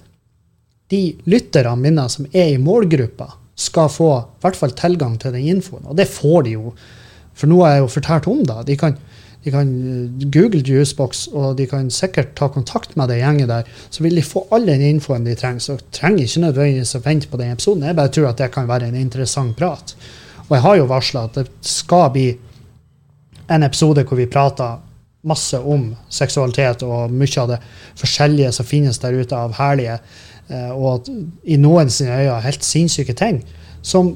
de 0.92 1.02
lytterne 1.26 1.74
mine 1.80 2.06
som 2.12 2.28
er 2.32 2.54
i 2.54 2.62
målgruppa, 2.62 3.32
skal 3.56 3.88
få 3.88 4.08
i 4.20 4.42
hvert 4.44 4.58
fall 4.58 4.74
tilgang 4.76 5.14
til 5.16 5.32
den 5.32 5.46
infoen. 5.54 5.86
Og 5.88 5.96
det 5.96 6.10
får 6.12 6.42
de 6.44 6.56
jo. 6.58 6.74
For 7.36 7.48
nå 7.48 7.62
har 7.62 7.76
jeg 7.76 7.86
jo 7.86 7.94
fortalt 7.94 8.28
om 8.28 8.42
det. 8.44 8.56
De 8.68 8.76
kan, 8.76 8.98
de 9.44 9.52
kan 9.54 9.70
eh, 9.72 10.26
google 10.28 10.60
Juicebox, 10.60 11.26
og 11.32 11.56
de 11.56 11.64
kan 11.70 11.88
sikkert 11.92 12.34
ta 12.36 12.50
kontakt 12.52 12.98
med 13.00 13.08
det 13.08 13.22
gjengen 13.22 13.48
der. 13.48 13.70
Så 13.88 14.04
vil 14.04 14.20
de 14.20 14.24
få 14.24 14.44
all 14.52 14.68
den 14.68 14.84
infoen 14.84 15.24
de 15.24 15.34
trenger. 15.40 15.64
Så 15.64 15.78
trenger 15.88 16.26
ikke 16.26 16.44
nødvendigvis 16.44 16.96
å 16.98 17.02
vente 17.06 17.32
på 17.32 17.40
den 17.40 17.54
episoden. 17.56 17.88
Jeg 17.88 17.96
bare 17.96 18.12
tror 18.12 18.28
at 18.30 18.44
det 18.44 18.52
kan 18.52 18.68
være 18.68 18.90
en 18.90 19.00
interessant 19.00 19.56
prat. 19.56 19.96
Og 20.46 20.52
jeg 20.58 20.64
har 20.68 20.76
jo 20.76 20.90
varsla 20.92 21.24
at 21.26 21.40
det 21.40 21.48
skal 21.64 22.10
bli 22.12 22.28
en 23.56 23.64
episode 23.64 24.04
hvor 24.04 24.20
vi 24.20 24.28
prater 24.28 24.82
masse 25.26 25.58
om 25.58 25.90
seksualitet 26.12 26.84
og 26.86 27.12
mye 27.12 27.42
av 27.42 27.52
det 27.54 27.60
forskjellige 27.98 28.52
som 28.56 28.68
finnes 28.68 29.00
der 29.02 29.16
ute 29.18 29.36
av 29.36 29.56
herlige, 29.58 29.98
eh, 30.48 30.70
og 30.72 31.08
i 31.44 31.58
noen 31.60 31.90
sine 31.92 32.20
øyne 32.22 32.42
helt 32.44 32.66
sinnssyke 32.66 33.16
ting, 33.18 33.42
som 33.82 34.14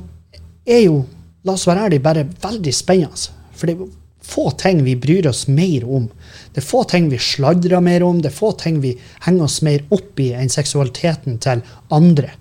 er 0.67 0.85
jo, 0.87 1.03
la 1.45 1.57
oss 1.57 1.67
være 1.69 1.89
ærlige, 1.89 2.05
bare 2.05 2.29
veldig 2.43 2.75
spennende. 2.75 3.31
For 3.57 3.69
det 3.69 3.77
er 3.77 3.97
få 4.31 4.51
ting 4.61 4.85
vi 4.87 4.97
bryr 5.01 5.29
oss 5.31 5.47
mer 5.49 5.85
om. 5.89 6.09
Det 6.55 6.63
er 6.63 6.67
få 6.67 6.85
ting 6.89 7.09
vi 7.11 7.19
sladrer 7.19 7.83
mer 7.85 8.05
om, 8.07 8.21
det 8.23 8.31
er 8.31 8.37
få 8.37 8.53
ting 8.61 8.81
vi 8.85 8.95
henger 9.25 9.47
oss 9.47 9.61
mer 9.67 9.83
opp 9.95 10.21
i 10.23 10.31
enn 10.37 10.53
seksualiteten 10.53 11.41
til 11.43 11.65
andre, 11.95 12.35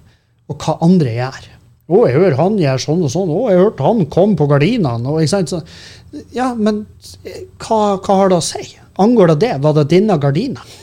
og 0.49 0.59
hva 0.61 0.77
andre 0.85 1.15
gjør. 1.15 1.47
Å, 1.89 2.03
jeg 2.05 2.19
hører 2.19 2.37
han 2.37 2.59
gjør 2.61 2.81
sånn 2.83 3.01
og 3.05 3.11
sånn. 3.13 3.31
Å, 3.33 3.47
jeg 3.49 3.61
hørte 3.63 3.85
han 3.87 4.03
kom 4.13 4.35
på 4.37 4.45
gardinene. 4.51 5.15
Ikke 5.17 5.31
sant? 5.31 5.49
Så, 5.49 5.61
ja, 6.35 6.51
men 6.57 6.83
eh, 7.25 7.47
hva, 7.63 7.97
hva 7.97 8.19
har 8.21 8.29
det 8.29 8.37
å 8.37 8.45
si? 8.45 8.61
Angår 9.01 9.33
det 9.33 9.39
det? 9.47 9.53
Var 9.63 9.77
det 9.77 9.87
dine 9.93 10.17
gardiner? 10.21 10.77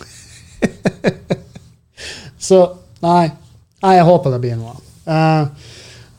Så 2.49 2.59
nei. 3.05 3.29
nei, 3.85 3.95
jeg 3.99 4.09
håper 4.09 4.35
det 4.35 4.42
blir 4.42 4.59
noe. 4.59 4.75
Uh, 5.07 5.47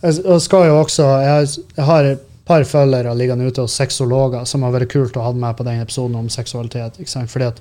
jeg 0.05 0.39
skal 0.45 0.69
jo 0.69 0.79
også 0.79 1.05
jeg 1.25 1.85
har 1.89 2.07
et 2.13 2.23
par 2.47 2.63
følgere 2.63 3.15
liggende 3.17 3.49
ute 3.49 3.65
hos 3.65 3.75
sexologer 3.75 4.45
som 4.47 4.63
har 4.63 4.71
vært 4.75 4.93
kult 4.93 5.17
å 5.19 5.25
ha 5.25 5.33
med 5.35 5.57
på 5.57 5.65
den 5.67 5.81
episoden 5.83 6.15
om 6.19 6.29
seksualitet. 6.31 6.99
ikke 7.01 7.11
sant? 7.11 7.31
Fordi 7.31 7.49
at 7.49 7.59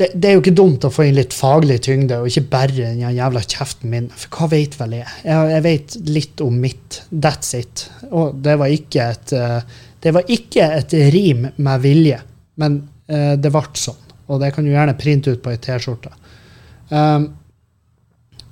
det, 0.00 0.08
det 0.18 0.28
er 0.28 0.34
jo 0.34 0.42
ikke 0.42 0.56
dumt 0.58 0.84
å 0.86 0.90
få 0.90 1.06
inn 1.06 1.18
litt 1.18 1.34
faglig 1.36 1.78
tyngde, 1.86 2.18
og 2.18 2.30
ikke 2.30 2.48
bare 2.50 2.74
den 2.74 3.02
jævla 3.14 3.42
kjeften 3.44 3.92
min. 3.92 4.08
For 4.18 4.40
hva 4.40 4.48
vet 4.50 4.74
vel 4.80 4.96
jeg? 4.98 5.10
Jeg, 5.22 5.50
jeg 5.52 5.64
vet 5.66 5.98
litt 6.08 6.42
om 6.42 6.56
mitt. 6.64 6.98
That's 7.12 7.54
it. 7.54 7.84
Og 8.10 8.40
det 8.42 8.56
var 8.58 8.74
ikke 8.74 9.06
et, 9.14 9.34
eh, 9.38 9.84
det 10.02 10.12
var 10.16 10.32
ikke 10.34 10.66
et 10.80 10.96
rim 11.14 11.46
med 11.54 11.84
vilje, 11.84 12.18
men 12.60 12.82
uh, 13.08 13.34
det 13.40 13.52
ble 13.54 13.62
sånn. 13.78 14.00
Og 14.28 14.40
det 14.42 14.50
kan 14.54 14.66
du 14.66 14.72
gjerne 14.72 14.96
printe 14.98 15.32
ut 15.32 15.42
på 15.44 15.52
ei 15.52 15.60
T-skjorte. 15.62 16.10
Um, 16.90 17.28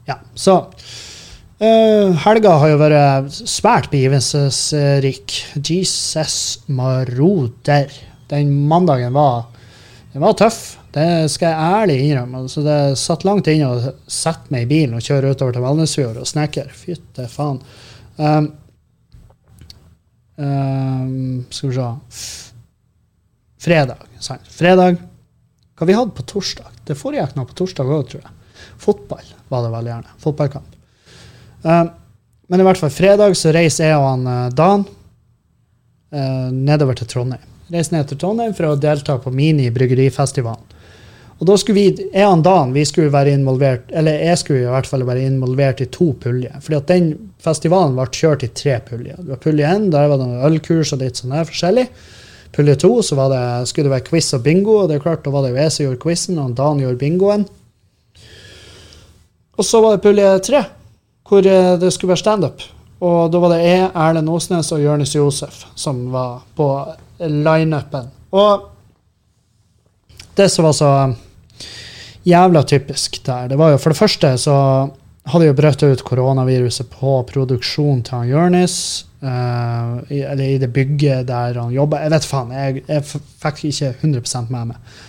ja, 0.08 0.16
så 0.38 0.54
uh, 0.64 2.22
Helga 2.24 2.54
har 2.62 2.72
jo 2.72 2.78
vært 2.80 3.36
svært 3.36 3.90
begivenhetsrik. 3.92 5.36
Jesus 5.58 6.38
maroder. 6.72 7.92
Den 8.32 8.54
mandagen 8.70 9.12
var, 9.16 9.50
den 10.14 10.24
var 10.24 10.38
tøff. 10.40 10.62
Det 10.92 11.30
skal 11.32 11.48
jeg 11.48 11.76
ærlig 11.76 11.98
innrømme. 12.04 12.42
Så 12.52 12.64
det 12.64 12.78
satt 13.00 13.24
langt 13.24 13.48
inne 13.48 13.70
å 13.70 13.92
sette 14.10 14.52
meg 14.52 14.66
i 14.66 14.70
bilen 14.74 14.98
og 14.98 15.04
kjøre 15.04 15.32
utover 15.32 15.56
til 15.56 15.64
Valnesfjord 15.64 16.20
og 16.20 16.28
snekre. 16.28 16.66
Fytte 16.76 17.28
faen. 17.32 17.62
Um, 18.18 18.50
um, 20.36 21.46
skal 21.48 21.72
vi 21.72 21.78
se 21.78 21.88
Fredag. 23.62 24.04
Sant? 24.18 24.48
Fredag. 24.50 24.98
Hva 25.78 25.86
vi 25.86 25.94
hadde 25.94 26.16
på 26.18 26.24
torsdag? 26.26 26.68
Det 26.84 26.98
foregikk 26.98 27.36
noe 27.38 27.46
på 27.48 27.56
torsdag 27.62 27.88
òg, 27.88 28.08
tror 28.10 28.24
jeg. 28.24 28.32
Fotball 28.82 29.28
var 29.48 29.62
det 29.64 29.70
veldig 29.72 29.92
gjerne. 29.92 30.16
Fotballkamp. 30.22 30.74
Um, 31.62 31.92
men 32.50 32.60
i 32.60 32.66
hvert 32.66 32.80
fall 32.82 32.90
fredag 32.92 33.36
så 33.38 33.54
reiser 33.54 33.92
jeg 33.92 34.00
og 34.00 34.08
han 34.08 34.26
uh, 34.26 34.48
Dan 34.50 34.82
uh, 34.84 36.50
nedover 36.52 36.98
til 36.98 37.08
Trondheim. 37.08 37.46
Reiser 37.72 37.96
ned 37.96 38.10
til 38.10 38.18
Trondheim 38.20 38.52
for 38.58 38.72
å 38.72 38.76
delta 38.82 39.16
på 39.22 39.32
Mini-bryggerifestivalen. 39.32 40.81
Og 41.40 41.46
da 41.48 41.56
skulle 41.58 41.78
vi, 41.80 42.08
jeg 42.12 42.28
og 42.28 42.42
Dan 42.46 42.72
vi 42.74 42.84
skulle 42.86 43.12
være 43.12 43.34
involvert, 43.34 43.88
eller 43.90 44.20
jeg 44.22 44.38
skulle 44.38 44.64
i 44.66 44.72
hvert 44.72 44.86
fall 44.86 45.04
være 45.06 45.24
involvert 45.26 45.80
i 45.82 45.88
to 45.90 46.12
puljer. 46.20 46.60
fordi 46.60 46.76
at 46.76 46.88
den 46.88 47.12
festivalen 47.42 47.96
ble 47.96 48.06
kjørt 48.12 48.44
i 48.46 48.50
tre 48.54 48.78
puljer. 48.86 49.16
Det 49.18 49.32
var 49.34 49.40
Pulje 49.42 49.66
én, 49.66 49.88
der 49.90 50.08
var 50.08 50.20
det 50.20 50.28
noen 50.28 50.44
ølkurs 50.46 50.92
og 50.94 51.02
litt 51.02 51.18
sånn 51.18 51.34
der 51.34 51.48
forskjellig. 51.48 51.88
Pulje 52.52 52.76
to 52.76 52.92
så 53.02 53.16
var 53.18 53.32
det, 53.32 53.68
skulle 53.68 53.88
det 53.88 53.94
være 53.96 54.06
quiz 54.10 54.28
og 54.36 54.44
bingo, 54.44 54.76
og 54.82 54.90
det 54.90 54.98
er 54.98 55.04
klart, 55.06 55.24
da 55.24 55.32
var 55.32 55.46
det 55.46 55.54
jo 55.54 55.60
jeg 55.62 55.72
som 55.72 55.86
gjorde 55.86 56.02
quizen, 56.04 56.38
og 56.38 56.54
Dan 56.58 56.82
gjorde 56.84 57.00
bingoen. 57.00 57.46
Og 59.58 59.66
så 59.66 59.80
var 59.84 59.96
det 59.96 60.04
pulje 60.04 60.28
tre, 60.46 60.62
hvor 61.28 61.46
eh, 61.46 61.74
det 61.80 61.92
skulle 61.92 62.12
være 62.12 62.22
standup. 62.22 62.62
Og 63.02 63.32
da 63.32 63.40
var 63.42 63.54
det 63.54 63.62
jeg, 63.64 63.88
Erlend 63.98 64.30
Osnes 64.30 64.70
og 64.74 64.82
Jonis 64.84 65.16
Josef 65.16 65.64
som 65.74 66.04
var 66.12 66.44
på 66.56 66.68
lineupen. 67.26 68.12
Og 68.30 68.68
det 70.38 70.48
som 70.52 70.66
var 70.66 70.74
så 70.76 70.90
jævla 72.28 72.62
typisk 72.62 73.20
der. 73.26 73.48
Det 73.50 73.58
var 73.58 73.74
jo 73.74 73.78
For 73.82 73.92
det 73.92 73.98
første 73.98 74.34
så 74.38 74.56
hadde 75.30 75.46
jo 75.46 75.54
brøtt 75.54 75.84
ut 75.86 76.04
koronaviruset 76.06 76.90
på 76.90 77.20
produksjonen 77.28 78.02
til 78.06 78.18
han 78.18 78.30
Jonis. 78.30 78.76
Uh, 79.22 80.02
eller 80.10 80.42
i 80.42 80.58
det 80.58 80.72
bygget 80.74 81.28
der 81.28 81.60
han 81.60 81.74
jobba. 81.74 82.02
Jeg 82.02 82.10
vet 82.10 82.26
faen, 82.26 82.50
jeg, 82.56 82.84
jeg 82.88 83.04
fikk 83.06 83.64
ikke 83.70 83.94
100 84.02 84.48
med 84.50 84.72
meg. 84.72 85.00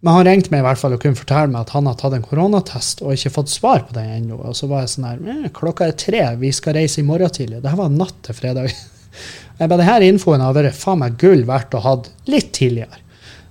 Men 0.00 0.16
han 0.16 0.24
ringte 0.24 0.52
meg 0.52 0.62
i 0.62 0.64
hvert 0.64 0.80
fall 0.80 0.94
og 0.96 1.02
kunne 1.02 1.16
fortelle 1.16 1.52
meg 1.52 1.66
at 1.66 1.74
han 1.76 1.88
har 1.88 1.96
tatt 2.00 2.14
en 2.16 2.24
koronatest 2.24 3.02
og 3.04 3.12
ikke 3.12 3.32
fått 3.34 3.52
svar 3.52 3.84
på 3.88 3.96
den 3.96 4.08
ennå. 4.14 4.38
Og 4.48 4.56
så 4.56 4.68
var 4.68 4.84
jeg 4.84 4.94
sånn 4.94 5.08
her 5.10 5.20
eh, 5.28 5.50
Klokka 5.56 5.90
er 5.90 5.98
tre, 6.00 6.22
vi 6.40 6.52
skal 6.56 6.78
reise 6.78 7.02
i 7.02 7.06
morgen 7.08 7.32
tidlig. 7.36 7.60
Det 7.60 7.72
her 7.72 7.80
var 7.80 7.92
natt 7.92 8.16
til 8.24 8.36
fredag. 8.36 8.72
Jeg 9.60 9.68
bare, 9.68 9.82
Denne 9.82 10.06
infoen 10.08 10.40
har 10.40 10.54
vært 10.56 10.76
faen 10.78 11.02
meg 11.02 11.18
gull 11.20 11.42
verdt 11.44 11.74
å 11.76 11.82
ha 11.84 11.90
litt 12.32 12.52
tidligere. 12.56 12.96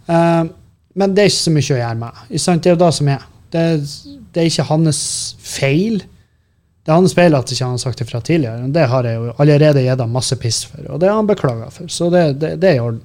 Uh, 0.10 0.50
men 0.98 1.16
det 1.16 1.24
er 1.24 1.32
ikke 1.32 1.46
så 1.46 1.54
mye 1.54 1.66
å 1.76 1.80
gjøre 1.80 1.98
med. 2.00 2.22
Det 2.30 2.56
er 2.56 2.74
jo 2.74 2.80
det 2.82 2.94
som 2.98 3.12
er. 3.14 3.26
Det, 3.54 3.66
det, 4.34 4.42
er 4.42 4.48
ikke 4.50 4.68
hans 4.70 5.02
feil. 5.42 6.00
Det 6.84 6.92
er 6.92 6.98
hans 6.98 7.16
feil 7.18 7.38
at 7.38 7.52
ikke 7.54 7.66
han 7.68 7.78
har 7.78 7.84
sagt 7.84 8.02
det 8.02 8.08
fra 8.10 8.22
tidligere. 8.26 8.72
Det 8.74 8.88
har 8.92 9.08
jeg 9.08 9.20
jo 9.20 9.36
allerede 9.42 9.84
gitt 9.86 10.02
ham 10.04 10.16
masse 10.16 10.38
piss 10.42 10.64
for, 10.70 10.82
og 10.90 11.02
det 11.02 11.12
har 11.12 11.20
han 11.20 11.30
beklaga 11.30 11.70
for. 11.74 11.92
Så 11.94 12.10
det, 12.14 12.26
det, 12.42 12.56
det, 12.62 12.74
er 12.74 12.80
i 12.80 12.84
orden. 12.84 13.04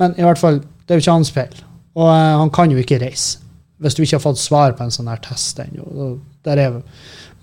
Men 0.00 0.16
i 0.20 0.26
hvert 0.26 0.40
fall, 0.40 0.60
det 0.60 0.94
er 0.94 1.00
jo 1.00 1.06
ikke 1.06 1.16
hans 1.18 1.32
feil. 1.34 1.64
Og 1.96 2.06
uh, 2.10 2.36
han 2.42 2.52
kan 2.54 2.72
jo 2.72 2.80
ikke 2.82 3.00
reise 3.02 3.40
hvis 3.82 3.96
du 3.98 4.04
ikke 4.04 4.16
har 4.16 4.22
fått 4.22 4.38
svar 4.40 4.72
på 4.78 4.84
en 4.84 4.92
sånn 4.94 5.10
her 5.10 5.18
test 5.20 5.58
ennå. 5.60 6.14
Der 6.46 6.60
er 6.62 6.76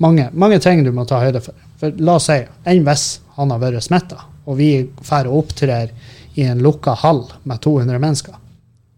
mange, 0.01 0.29
mange, 0.31 0.57
ting 0.63 0.79
du 0.81 0.89
må 0.95 1.03
ta 1.05 1.19
høyde 1.21 1.41
for. 1.43 1.57
For 1.77 1.99
la 2.01 2.15
oss 2.17 2.29
si, 2.31 2.39
enn 2.65 2.85
hvis 2.87 3.03
han 3.35 3.51
har 3.53 3.61
vært 3.61 3.83
smitta, 3.85 4.23
og 4.47 4.57
vi 4.57 4.71
drar 5.03 5.29
og 5.29 5.43
opptrer 5.43 5.91
i 6.39 6.47
en 6.47 6.63
lukka 6.63 6.95
hall 7.03 7.25
med 7.43 7.61
200 7.61 8.01
mennesker 8.01 8.40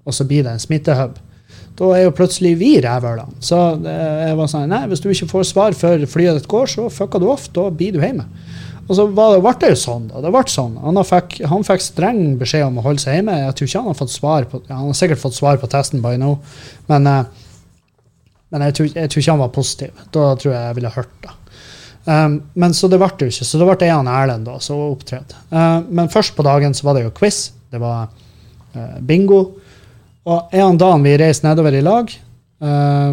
og 0.04 0.16
så 0.16 0.28
blir 0.28 0.43
det 0.45 0.54
en 0.54 0.64
smittehub. 0.64 1.20
Da 1.80 1.89
er 1.95 2.04
jo 2.06 2.14
plutselig 2.14 2.54
vi 2.60 2.76
rævhølene. 2.84 3.39
Så 3.41 3.58
jeg 3.82 4.36
var 4.38 4.49
sånn 4.51 4.70
Nei, 4.70 4.84
hvis 4.91 5.01
du 5.01 5.10
ikke 5.10 5.32
får 5.32 5.47
svar 5.49 5.78
før 5.78 6.06
flyet 6.10 6.38
ditt 6.38 6.49
går, 6.51 6.70
så 6.70 6.89
fucker 6.93 7.24
du 7.24 7.32
off. 7.34 7.47
Da 7.56 7.70
blir 7.74 7.95
du 7.95 8.01
hjemme. 8.04 8.28
Og 8.84 8.97
så 8.97 9.06
ble 9.08 9.54
det 9.62 9.72
jo 9.72 9.80
sånn. 9.80 10.10
da, 10.12 10.22
det 10.24 10.32
ble 10.34 10.43
sånn. 10.51 10.76
Han 10.84 10.99
fikk, 11.08 11.38
han 11.49 11.64
fikk, 11.66 11.86
streng 11.86 12.22
beskjed 12.39 12.68
om 12.68 12.82
å 12.82 12.86
holde 12.86 13.04
seg 13.04 13.18
hjemme. 13.18 13.38
Jeg 13.45 13.56
tror 13.58 13.70
ikke 13.70 13.84
han 13.84 13.93
har 13.93 13.99
fått 14.01 14.16
svar 14.16 14.49
på, 14.51 14.60
Han 14.68 14.89
har 14.89 14.99
sikkert 14.99 15.24
fått 15.24 15.38
svar 15.39 15.62
på 15.62 15.70
testen 15.72 16.04
by 16.04 16.18
now, 16.20 16.36
men, 16.91 17.08
eh, 17.08 17.24
men 18.51 18.68
jeg, 18.68 18.76
tror, 18.76 18.89
jeg, 18.91 19.10
tror, 19.10 19.24
ikke 19.24 19.32
han 19.32 19.45
var 19.45 19.56
positiv. 19.56 20.04
Da 20.12 20.28
tror 20.36 20.51
jeg 20.51 20.68
jeg 20.68 20.78
ville 20.82 20.93
hørt 20.97 21.16
det. 21.24 21.38
Um, 22.04 22.41
men 22.60 22.74
så 22.76 22.89
det 22.91 22.99
ble 22.99 23.08
jo 23.24 23.32
ikke. 23.32 23.47
Så 23.47 23.60
det 23.60 23.68
ble 23.70 23.88
jeg 23.88 23.95
og 23.95 24.12
Erlend 24.12 24.49
da, 24.49 24.58
som 24.60 24.82
opptredde. 24.91 25.39
Uh, 25.54 25.80
men 25.88 26.12
først 26.12 26.36
på 26.36 26.43
dagen 26.43 26.76
så 26.76 26.89
var 26.89 26.97
det 26.97 27.06
jo 27.06 27.16
quiz. 27.16 27.54
Det 27.72 27.80
var 27.80 28.12
uh, 28.76 28.97
bingo. 28.99 29.45
Og 30.24 30.55
en 30.55 30.80
dag 30.80 31.01
vi 31.03 31.17
reiste 31.19 31.47
nedover 31.47 31.76
i 31.76 31.84
lag 31.84 32.11
uh, 32.63 33.11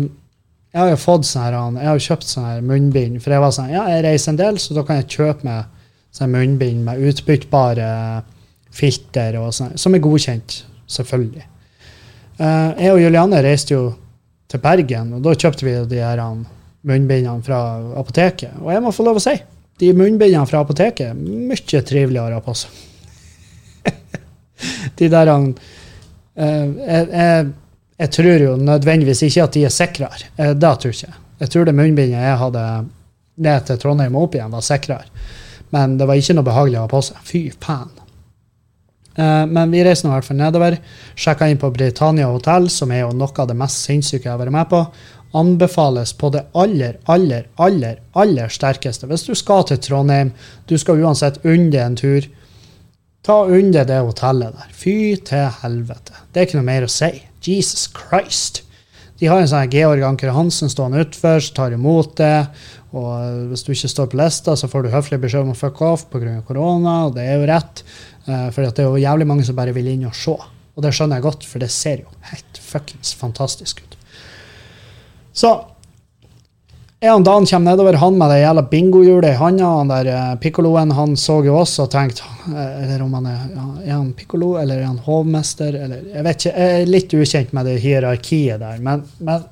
Jeg 0.70 0.78
har 0.78 0.90
jo 0.92 0.98
fått 1.00 1.26
sånn 1.26 1.78
jeg 1.80 1.88
har 1.88 1.98
jo 1.98 2.06
kjøpt 2.06 2.28
sånn 2.30 2.46
her 2.46 2.60
munnbind. 2.62 3.18
For 3.22 3.34
jeg 3.34 3.42
var 3.42 3.54
sånn, 3.54 3.72
ja, 3.74 3.88
jeg 3.90 4.04
reiser 4.06 4.32
en 4.32 4.38
del, 4.38 4.60
så 4.62 4.76
da 4.76 4.84
kan 4.86 5.00
jeg 5.00 5.10
kjøpe 5.16 5.46
meg 5.48 5.88
sånn 6.14 6.30
munnbind 6.30 6.84
med 6.86 7.02
utbyttbare 7.10 7.88
filter, 8.74 9.40
og 9.40 9.50
sånn, 9.54 9.74
som 9.74 9.96
er 9.96 10.02
godkjent, 10.04 10.60
selvfølgelig. 10.90 11.42
Uh, 12.38 12.70
jeg 12.78 12.92
og 12.94 13.02
Julianne 13.02 13.42
reiste 13.42 13.74
jo 13.74 13.82
til 14.50 14.62
Bergen, 14.62 15.10
og 15.18 15.26
da 15.26 15.34
kjøpte 15.34 15.66
vi 15.66 15.74
de 15.90 15.98
her 16.04 16.22
munnbindene 16.22 17.42
fra 17.46 17.58
apoteket. 17.98 18.54
Og 18.62 18.70
jeg 18.70 18.86
må 18.86 18.94
få 18.94 19.08
lov 19.08 19.18
å 19.18 19.24
si, 19.26 19.34
de 19.82 19.90
munnbindene 19.98 20.46
fra 20.46 20.62
apoteket 20.62 21.18
mye 21.18 21.82
triveligere 21.90 22.38
på 22.46 22.56
seg. 22.62 22.78
de 25.02 25.10
der 25.10 25.34
Eh, 25.34 25.79
jeg, 26.36 27.06
jeg, 27.10 27.50
jeg, 27.98 28.10
tror 28.16 28.44
jo 28.44 28.56
nødvendigvis 28.56 29.22
ikke 29.26 29.44
at 29.44 29.56
de 29.56 29.64
er 29.66 29.74
sikrere. 29.74 30.30
Eh, 30.36 30.54
det 30.54 30.74
tror 30.82 30.92
jeg 30.92 31.00
ikke. 31.02 31.22
Jeg 31.40 31.52
tror 31.52 31.64
det 31.66 31.76
munnbindet 31.76 32.20
jeg 32.20 32.40
hadde 32.42 32.64
ned 33.40 33.66
til 33.66 33.80
Trondheim 33.80 34.16
og 34.16 34.28
opp 34.28 34.36
igjen, 34.36 34.52
var 34.52 34.64
sikrere. 34.64 35.24
Men 35.74 35.96
det 35.98 36.06
var 36.08 36.18
ikke 36.18 36.36
noe 36.36 36.46
behagelig 36.46 36.80
å 36.80 36.84
ha 36.84 36.90
på 36.90 37.02
seg. 37.06 37.20
Fy 37.26 37.42
faen. 37.62 37.92
Eh, 39.20 39.46
men 39.46 39.70
vi 39.72 39.84
reiste 39.84 40.06
nå 40.06 40.12
i 40.12 40.18
hvert 40.18 40.28
fall 40.28 40.40
nedover. 40.40 40.76
Sjekka 41.18 41.48
inn 41.50 41.60
på 41.60 41.72
Britannia 41.74 42.28
hotell, 42.30 42.68
som 42.72 42.92
er 42.94 43.04
jo 43.04 43.14
noe 43.16 43.34
av 43.36 43.50
det 43.50 43.58
mest 43.58 43.86
sinnssyke 43.86 44.26
jeg 44.26 44.34
har 44.34 44.42
vært 44.42 44.56
med 44.56 44.70
på. 44.70 44.84
Anbefales 45.40 46.12
på 46.18 46.32
det 46.34 46.44
aller, 46.58 46.98
aller, 47.10 47.46
aller, 47.62 48.00
aller 48.18 48.50
sterkeste. 48.50 49.08
Hvis 49.10 49.28
du 49.28 49.34
skal 49.38 49.66
til 49.68 49.78
Trondheim, 49.82 50.32
du 50.66 50.76
skal 50.78 51.02
uansett 51.02 51.38
unne 51.46 51.84
en 51.84 51.98
tur, 51.98 52.26
Ta 53.26 53.42
under 53.44 53.84
det 53.84 54.00
hotellet 54.00 54.56
der. 54.56 54.72
Fy 54.72 54.96
til 55.28 55.46
helvete. 55.60 56.16
Det 56.32 56.40
er 56.40 56.48
ikke 56.48 56.60
noe 56.60 56.68
mer 56.70 56.86
å 56.86 56.92
si. 56.92 57.10
Jesus 57.44 57.86
Christ. 57.92 58.62
De 59.20 59.28
har 59.28 59.42
en 59.42 59.48
sånn 59.50 59.72
Georg 59.72 60.04
Anker 60.06 60.32
Hansen 60.32 60.72
stående 60.72 61.02
utfor, 61.04 61.42
som 61.44 61.56
tar 61.58 61.74
imot 61.76 62.14
det. 62.20 62.46
Og 62.96 63.50
hvis 63.50 63.66
du 63.66 63.74
ikke 63.74 63.90
står 63.92 64.08
på 64.10 64.18
lista, 64.18 64.54
så 64.56 64.68
får 64.70 64.86
du 64.86 64.94
høflig 64.94 65.20
beskjed 65.20 65.44
om 65.44 65.52
å 65.52 65.58
fuck 65.58 65.82
off 65.84 66.06
pga. 66.10 66.40
korona, 66.46 67.04
og 67.06 67.18
det 67.18 67.26
er 67.28 67.36
jo 67.36 67.50
rett. 67.50 67.84
Uh, 68.24 68.48
for 68.48 68.64
det 68.64 68.80
er 68.80 68.88
jo 68.88 69.02
jævlig 69.02 69.28
mange 69.28 69.44
som 69.44 69.58
bare 69.58 69.76
vil 69.76 69.92
inn 69.92 70.08
og 70.08 70.16
se. 70.16 70.36
Og 70.74 70.84
det 70.84 70.94
skjønner 70.96 71.20
jeg 71.20 71.26
godt, 71.28 71.44
for 71.44 71.60
det 71.60 71.70
ser 71.74 72.00
jo 72.06 72.08
helt 72.30 72.62
fuckings 72.64 73.12
fantastisk 73.20 73.82
ut. 73.84 73.98
Så 75.36 75.52
en 77.02 77.24
dag 77.24 77.46
kommer 77.48 77.70
nedover, 77.70 77.92
han 77.92 78.18
med 78.18 78.28
det 78.30 78.40
jævla 78.42 78.62
bingohjulet 78.62 79.30
i 79.30 79.36
handa, 79.40 79.68
han 79.78 79.88
der 79.88 80.08
uh, 80.12 80.34
pikkoloen, 80.40 80.90
han 80.92 81.14
så 81.16 81.38
jo 81.46 81.54
oss 81.56 81.78
og 81.80 81.88
tenkte 81.92 82.26
uh, 82.44 82.82
Eller 82.82 83.00
om 83.00 83.14
han 83.16 83.28
er, 83.30 83.46
er 83.86 83.94
han 83.94 84.10
pikkolo, 84.12 84.50
eller 84.60 84.82
er 84.82 84.90
han 84.90 84.98
hovmester, 85.06 85.78
eller 85.80 86.02
Jeg 86.10 86.26
vet 86.26 86.42
ikke, 86.42 86.52
jeg 86.52 86.82
er 86.82 86.90
litt 86.92 87.14
ukjent 87.16 87.54
med 87.56 87.70
det 87.70 87.78
hierarkiet 87.80 88.60
der, 88.60 88.82
men, 88.84 89.06
men 89.24 89.46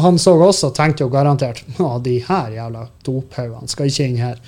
han 0.00 0.16
så 0.16 0.32
oss 0.40 0.62
og 0.64 0.72
tenkte 0.72 1.04
jo 1.04 1.10
garantert 1.12 1.60
Å, 1.76 1.98
de 2.00 2.16
her 2.24 2.56
jævla 2.56 2.86
dophaugene 3.04 3.68
skal 3.68 3.92
ikke 3.92 4.08
inn 4.08 4.16
her. 4.22 4.40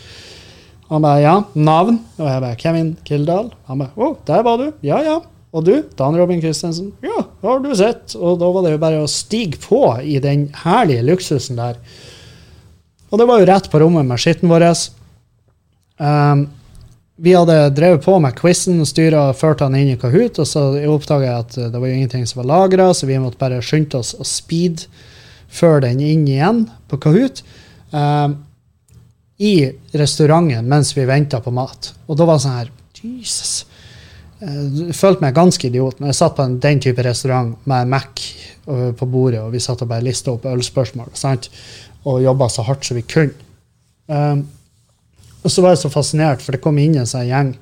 Han 0.89 1.05
bare 1.05 1.21
ja, 1.21 1.35
navn? 1.53 2.01
Og 2.17 2.25
jeg 2.25 2.45
bare 2.47 2.61
Kevin 2.61 2.91
Kildahl. 3.05 3.53
Han 3.69 3.85
bare 3.85 3.93
å, 4.01 4.15
der 4.25 4.45
var 4.47 4.61
du. 4.61 4.67
Ja, 4.85 5.03
ja. 5.05 5.19
Og 5.55 5.69
du, 5.69 5.75
Dan 5.97 6.17
Robin 6.19 6.41
Christensen? 6.41 6.91
Ja, 7.05 7.27
har 7.45 7.61
du 7.63 7.71
sett? 7.77 8.17
Og 8.17 8.41
da 8.41 8.49
var 8.57 8.65
det 8.65 8.73
jo 8.75 8.81
bare 8.83 9.05
å 9.05 9.11
stige 9.11 9.61
på 9.63 9.85
i 10.01 10.17
den 10.25 10.49
herlige 10.65 11.05
luksusen 11.07 11.61
der. 11.61 11.77
Og 13.15 13.21
det 13.21 13.29
var 13.31 13.39
jo 13.39 13.47
rett 13.47 13.71
på 13.71 13.79
rommet 13.79 14.07
med 14.09 14.19
skitten 14.19 14.51
vår. 14.51 14.65
Um, 16.03 16.49
vi 17.23 17.31
hadde 17.37 17.71
drevet 17.71 18.03
på 18.03 18.17
med 18.19 18.35
quizen 18.35 18.81
styra 18.83 19.29
og 19.29 19.37
ført 19.39 19.63
han 19.63 19.77
inn 19.79 19.93
i 19.93 19.99
Kahoot, 20.01 20.41
og 20.43 20.49
så 20.51 20.65
oppdaga 20.91 21.29
jeg 21.29 21.45
at 21.45 21.59
det 21.71 21.79
var 21.79 21.87
jo 21.87 21.95
ingenting 21.95 22.25
som 22.27 22.41
var 22.43 22.49
lagra, 22.51 22.89
så 22.91 23.07
vi 23.07 23.21
måtte 23.23 23.39
bare 23.39 23.63
skynde 23.63 24.01
oss 24.01 24.17
å 24.19 24.27
speedføre 24.27 25.85
den 25.87 26.03
inn 26.03 26.25
igjen 26.27 26.65
på 26.91 26.99
Kahoot. 27.07 27.45
Um, 27.95 28.41
I 29.39 29.71
restauranten 29.95 30.67
mens 30.67 30.91
vi 30.99 31.07
venta 31.07 31.39
på 31.39 31.55
mat. 31.55 31.93
Og 32.11 32.19
da 32.19 32.27
var 32.27 32.43
det 32.43 32.47
sånn 32.49 32.59
her 32.59 32.75
Jesus. 33.05 33.55
Jeg 34.43 34.95
følte 34.99 35.23
meg 35.23 35.37
ganske 35.37 35.69
idiot 35.71 36.01
når 36.01 36.11
jeg 36.11 36.19
satt 36.19 36.35
på 36.35 36.45
en, 36.45 36.59
den 36.61 36.83
type 36.83 37.03
restaurant 37.07 37.55
med 37.71 37.95
Mac 37.95 38.27
på 38.65 39.07
bordet, 39.07 39.39
og 39.45 39.53
vi 39.55 39.63
satt 39.63 39.85
og 39.85 39.91
bare 39.93 40.03
lista 40.03 40.33
opp 40.35 40.49
ølspørsmål. 40.51 41.13
sant? 41.15 41.51
Og 42.05 42.23
jobba 42.23 42.49
så 42.53 42.65
hardt 42.67 42.85
som 42.87 42.99
vi 42.99 43.05
kunne. 43.09 43.35
Um, 44.07 44.45
og 45.45 45.53
så 45.53 45.65
var 45.65 45.75
jeg 45.75 45.85
så 45.85 45.91
fascinert, 45.93 46.43
for 46.45 46.57
det 46.57 46.63
kom 46.65 46.79
inn 46.81 46.99
en 47.01 47.09
sånn 47.09 47.29
gjeng. 47.29 47.55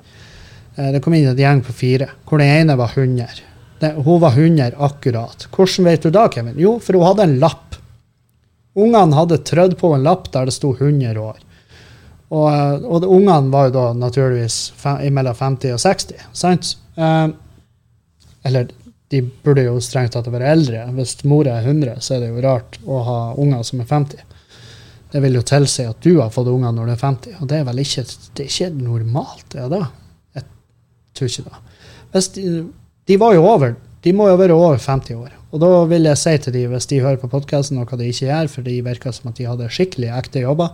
Uh, 0.75 0.89
det 0.95 1.01
kom 1.03 1.15
inn 1.15 1.29
en 1.31 1.39
gjeng 1.39 1.63
på 1.63 1.75
fire, 1.75 2.09
hvor 2.27 2.43
den 2.43 2.51
ene 2.63 2.77
var 2.79 2.91
100. 2.95 3.39
Det, 3.79 3.93
hun 4.03 4.19
var 4.23 4.35
100 4.35 4.75
akkurat. 4.87 5.47
Hvordan 5.51 5.89
vet 5.89 6.05
du 6.05 6.11
da, 6.13 6.27
Kevin? 6.31 6.59
Jo, 6.59 6.77
for 6.83 6.99
hun 6.99 7.07
hadde 7.07 7.27
en 7.27 7.39
lapp. 7.41 7.79
Ungene 8.79 9.17
hadde 9.17 9.41
trødd 9.45 9.77
på 9.79 9.91
en 9.95 10.05
lapp 10.05 10.29
der 10.33 10.49
det 10.49 10.55
sto 10.55 10.73
100 10.73 11.19
år. 11.19 11.41
Og, 12.33 12.47
eh, 12.49 12.85
og 12.89 13.05
ungene 13.05 13.51
var 13.53 13.67
jo 13.67 13.73
da 13.75 13.83
naturligvis 13.97 14.57
mellom 15.13 15.35
50 15.37 15.75
og 15.75 15.81
60. 15.83 16.23
sant? 16.33 16.71
Um, 16.95 17.35
eller 18.47 18.71
de 19.13 19.21
burde 19.45 19.67
jo 19.67 19.77
strengt 19.83 20.15
tatt 20.17 20.27
være 20.33 20.51
eldre. 20.55 20.83
Hvis 20.97 21.19
mora 21.29 21.59
er 21.59 21.69
100, 21.69 22.01
så 22.01 22.17
er 22.17 22.23
det 22.23 22.31
jo 22.31 22.43
rart 22.43 22.79
å 22.83 23.01
ha 23.07 23.17
unger 23.39 23.63
som 23.67 23.83
er 23.83 23.89
50. 23.91 24.23
Det 25.13 25.21
vil 25.21 25.37
jo 25.37 25.45
tilsi 25.45 25.85
at 25.85 25.99
du 26.01 26.17
har 26.17 26.33
fått 26.33 26.49
unger 26.49 26.73
når 26.73 26.89
du 26.89 26.95
er 26.95 27.01
50, 27.03 27.39
og 27.39 27.49
det 27.51 27.59
er 27.59 27.67
vel 27.69 27.83
ikke, 27.83 28.05
det 28.33 28.47
er 28.47 28.51
ikke 28.51 28.69
normalt? 28.81 29.45
det 29.53 29.69
da? 29.69 29.83
Jeg 30.33 30.47
tror 31.13 31.29
ikke 31.29 31.49
det. 31.49 31.63
Hvis 32.13 32.29
de, 32.33 32.45
de 33.09 33.19
var 33.21 33.37
jo 33.37 33.45
over 33.45 33.75
de 34.03 34.11
må 34.15 34.27
jo 34.27 34.39
være 34.39 34.55
over 34.55 34.81
50 34.81 35.15
år. 35.15 35.31
Og 35.53 35.61
da 35.61 35.69
vil 35.87 36.09
jeg 36.09 36.19
si 36.19 36.33
til 36.43 36.55
de, 36.55 36.65
hvis 36.71 36.89
de 36.89 36.99
hører 37.03 37.19
på 37.21 37.29
podkasten, 37.31 37.77
noe 37.79 37.99
de 37.99 38.09
ikke 38.09 38.27
gjør, 38.27 38.49
for 38.51 38.65
de 38.65 38.79
virker 38.83 39.15
som 39.15 39.29
at 39.31 39.39
de 39.39 39.47
hadde 39.47 39.69
skikkelig 39.71 40.09
ekte 40.17 40.43
jobber, 40.43 40.73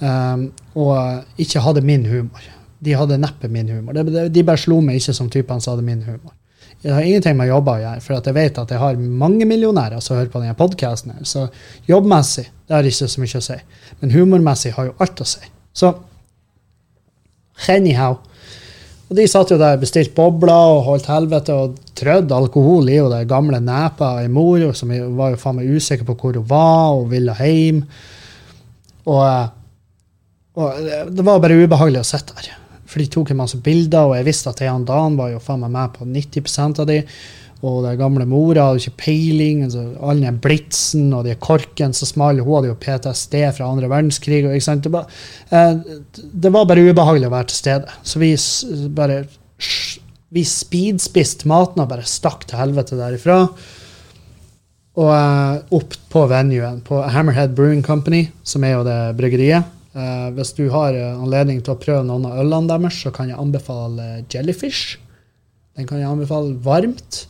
um, 0.00 0.48
og 0.74 1.42
ikke 1.42 1.62
hadde 1.62 1.84
min 1.86 2.08
humor. 2.10 2.48
De 2.82 2.96
hadde 2.98 3.20
neppe 3.22 3.50
min 3.52 3.70
humor. 3.70 3.94
De 3.94 4.44
bare 4.46 4.60
slo 4.60 4.80
meg 4.84 4.98
ikke 4.98 5.14
som 5.16 5.30
typene 5.32 5.62
som 5.62 5.76
hadde 5.76 5.86
min 5.86 6.02
humor. 6.08 6.34
Det 6.82 6.92
har 6.92 7.02
ingenting 7.02 7.36
med 7.38 7.48
jobber 7.48 7.78
å 7.78 7.82
gjøre, 7.82 8.02
for 8.04 8.18
jeg 8.18 8.36
vet 8.36 8.58
at 8.62 8.72
jeg 8.74 8.82
har 8.82 8.98
mange 9.22 9.46
millionærer 9.48 10.02
som 10.04 10.18
hører 10.18 10.30
på 10.30 10.42
denne 10.42 10.58
podkasten. 10.58 11.16
Så 11.26 11.48
jobbmessig 11.88 12.46
det 12.66 12.74
har 12.74 12.86
ikke 12.86 13.08
så 13.08 13.22
mye 13.22 13.40
å 13.40 13.46
si. 13.46 13.56
Men 14.00 14.14
humormessig 14.14 14.74
har 14.76 14.88
jo 14.88 14.96
alt 15.02 15.22
å 15.22 15.28
si. 15.28 15.42
Så 15.76 15.92
anyhow. 17.72 18.18
Og 19.06 19.14
de 19.18 19.26
satt 19.30 19.52
jo 19.54 19.58
der, 19.60 19.78
bestilt 19.78 20.16
bobler 20.16 20.72
og 20.74 20.82
holdt 20.88 21.06
helvete 21.10 21.54
og 21.54 21.76
trødd 21.96 22.32
alkohol 22.34 22.90
i 22.90 22.98
og 22.98 23.12
det 23.14 23.28
gamle 23.30 23.60
nepa 23.62 24.16
ei 24.22 24.26
mor 24.32 24.64
som 24.74 24.90
var 25.18 25.32
jo 25.32 25.40
faen 25.40 25.60
meg 25.60 25.70
usikker 25.70 26.08
på 26.08 26.16
hvor 26.18 26.40
hun 26.40 26.48
var 26.50 26.98
og 26.98 27.06
ville 27.12 27.36
hjem. 27.38 27.84
Og, 29.06 29.22
eh, 29.22 29.48
og 30.58 31.12
det 31.14 31.26
var 31.26 31.42
bare 31.44 31.60
ubehagelig 31.62 32.02
å 32.02 32.08
sitte 32.10 32.34
der. 32.34 32.50
For 32.96 33.04
de 33.04 33.10
tok 33.12 33.28
en 33.34 33.42
masse 33.42 33.58
bilder, 33.60 34.06
og 34.08 34.14
jeg 34.16 34.24
visste 34.24 34.48
at 34.48 34.62
han 34.64 34.86
Dan 34.88 35.18
var 35.18 35.28
jo 35.28 35.40
faen 35.44 35.60
meg 35.60 35.74
med 35.74 35.90
på 35.92 36.06
90% 36.08 36.78
av 36.80 36.86
de. 36.88 37.02
Og 37.60 37.82
den 37.84 37.98
gamle 38.00 38.24
mora 38.24 38.70
hadde 38.70 38.80
ikke 38.80 39.02
peiling. 39.02 39.66
Altså, 39.66 39.82
all 40.00 40.22
den 40.24 40.38
blitsen 40.40 41.10
og 41.12 41.26
de 41.28 41.34
korken 41.36 41.92
så 41.92 42.08
smale. 42.08 42.40
Hun 42.40 42.56
hadde 42.56 42.70
jo 42.70 42.78
PTSD 42.80 43.36
fra 43.58 43.68
andre 43.68 43.92
verdenskrig. 43.92 44.40
Og, 44.48 44.56
det, 44.56 44.94
var, 44.96 45.12
eh, 45.50 45.76
det, 46.16 46.54
var, 46.56 46.64
bare 46.72 46.86
ubehagelig 46.88 47.28
å 47.28 47.34
være 47.36 47.50
til 47.52 47.60
stede. 47.60 48.00
Så 48.00 48.24
vi 48.24 48.32
bare 48.96 49.26
vi 50.32 50.48
speedspiste 50.48 51.52
maten 51.52 51.84
og 51.84 51.92
bare 51.92 52.08
stakk 52.08 52.48
til 52.48 52.62
helvete 52.62 52.96
derifra. 52.96 53.42
Og 54.96 55.14
eh, 55.20 55.54
opp 55.76 56.00
på 56.16 56.26
venuen, 56.32 56.80
på 56.80 57.04
Hammerhead 57.12 57.52
Brewing 57.60 57.84
Company, 57.84 58.30
som 58.40 58.64
er 58.64 58.78
jo 58.78 58.86
det 58.88 59.00
bryggeriet. 59.20 59.75
Eh, 59.96 60.28
hvis 60.36 60.52
du 60.58 60.66
har 60.74 60.96
eh, 60.96 61.14
anledning 61.16 61.62
til 61.64 61.72
å 61.72 61.80
prøve 61.80 62.04
noen 62.04 62.26
av 62.28 62.42
ølene 62.42 62.68
deres, 62.74 62.98
så 63.00 63.12
kan 63.14 63.30
jeg 63.30 63.40
anbefale 63.40 64.26
Jellyfish. 64.32 64.98
Den 65.76 65.88
kan 65.88 66.02
jeg 66.02 66.10
anbefale 66.10 66.52
varmt. 66.64 67.22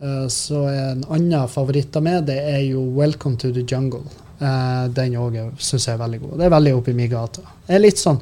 Eh, 0.00 0.24
så 0.32 0.62
en 0.72 1.04
annen 1.04 1.52
favoritt 1.52 1.96
av 1.98 2.06
meg, 2.06 2.22
det 2.30 2.38
er 2.40 2.62
jo 2.64 2.86
Welcome 2.96 3.36
to 3.42 3.52
the 3.52 3.64
Jungle. 3.66 4.06
Uh, 4.36 4.84
den 4.92 5.14
òg 5.16 5.38
syns 5.64 5.86
jeg 5.88 5.94
er 5.94 6.00
veldig 6.02 6.18
god. 6.20 6.32
Det 6.36 6.44
er 6.44 6.52
veldig 6.52 6.72
oppi 6.76 6.92
min 6.92 7.08
gate. 7.08 7.40
Det 7.64 7.72
er 7.72 7.80
litt 7.80 7.96
sånn 7.96 8.18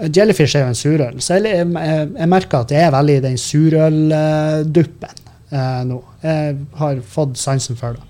Jellyfish 0.00 0.56
er 0.56 0.62
jo 0.62 0.70
en 0.70 0.78
surøl, 0.78 1.18
så 1.20 1.36
jeg, 1.36 1.66
jeg, 1.68 2.06
jeg, 2.16 2.28
merker 2.32 2.64
at 2.64 2.72
jeg 2.72 2.86
er 2.86 2.94
veldig 2.94 3.16
i 3.18 3.22
den 3.26 3.36
surølduppen 3.36 5.20
uh, 5.52 5.82
nå. 5.90 5.98
Jeg 6.24 6.56
har 6.80 7.02
fått 7.04 7.36
sansen 7.36 7.76
for 7.76 7.98
det. 7.98 8.08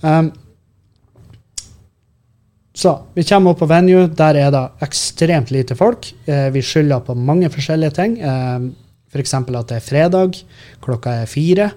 Um, 0.00 0.32
så 2.74 2.94
vi 3.14 3.22
kommer 3.22 3.54
opp 3.54 3.60
på 3.62 3.70
venue. 3.70 4.08
Der 4.18 4.34
er 4.34 4.50
det 4.50 4.62
ekstremt 4.82 5.52
lite 5.54 5.76
folk. 5.78 6.08
Eh, 6.26 6.48
vi 6.54 6.62
skylder 6.62 7.04
på 7.06 7.14
mange 7.14 7.50
forskjellige 7.54 7.94
ting. 7.94 8.16
Eh, 8.18 8.64
F.eks. 9.14 9.34
at 9.34 9.68
det 9.70 9.76
er 9.78 9.84
fredag, 9.84 10.40
klokka 10.82 11.20
er 11.22 11.30
fire. 11.30 11.68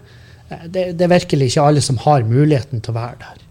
Eh, 0.50 0.66
det, 0.66 0.88
det, 0.98 1.06
er 1.06 1.14
virkelig 1.14 1.52
ikke 1.52 1.68
alle 1.70 1.84
som 1.86 2.02
har 2.02 2.26
muligheten 2.26 2.82
til 2.82 2.96
å 2.96 2.98
være 2.98 3.22
der. 3.22 3.46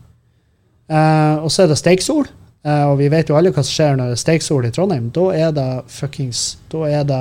Eh, 0.90 1.44
og 1.44 1.54
så 1.54 1.64
er 1.64 1.70
det 1.70 1.78
Steiksol. 1.78 2.26
Uh, 2.66 2.90
og 2.90 2.96
vi 2.98 3.06
vet 3.12 3.28
jo 3.30 3.36
alle 3.38 3.52
hva 3.54 3.62
som 3.62 3.70
skjer 3.70 3.92
når 3.94 4.08
det 4.10 4.14
er 4.16 4.20
Steiksol 4.24 4.64
i 4.66 4.72
Trondheim. 4.74 5.04
Da 5.14 5.28
er 5.38 5.52
det 5.54 5.68
fuckings 5.86 6.56
Da 6.72 6.80
er 6.90 7.04
det, 7.06 7.20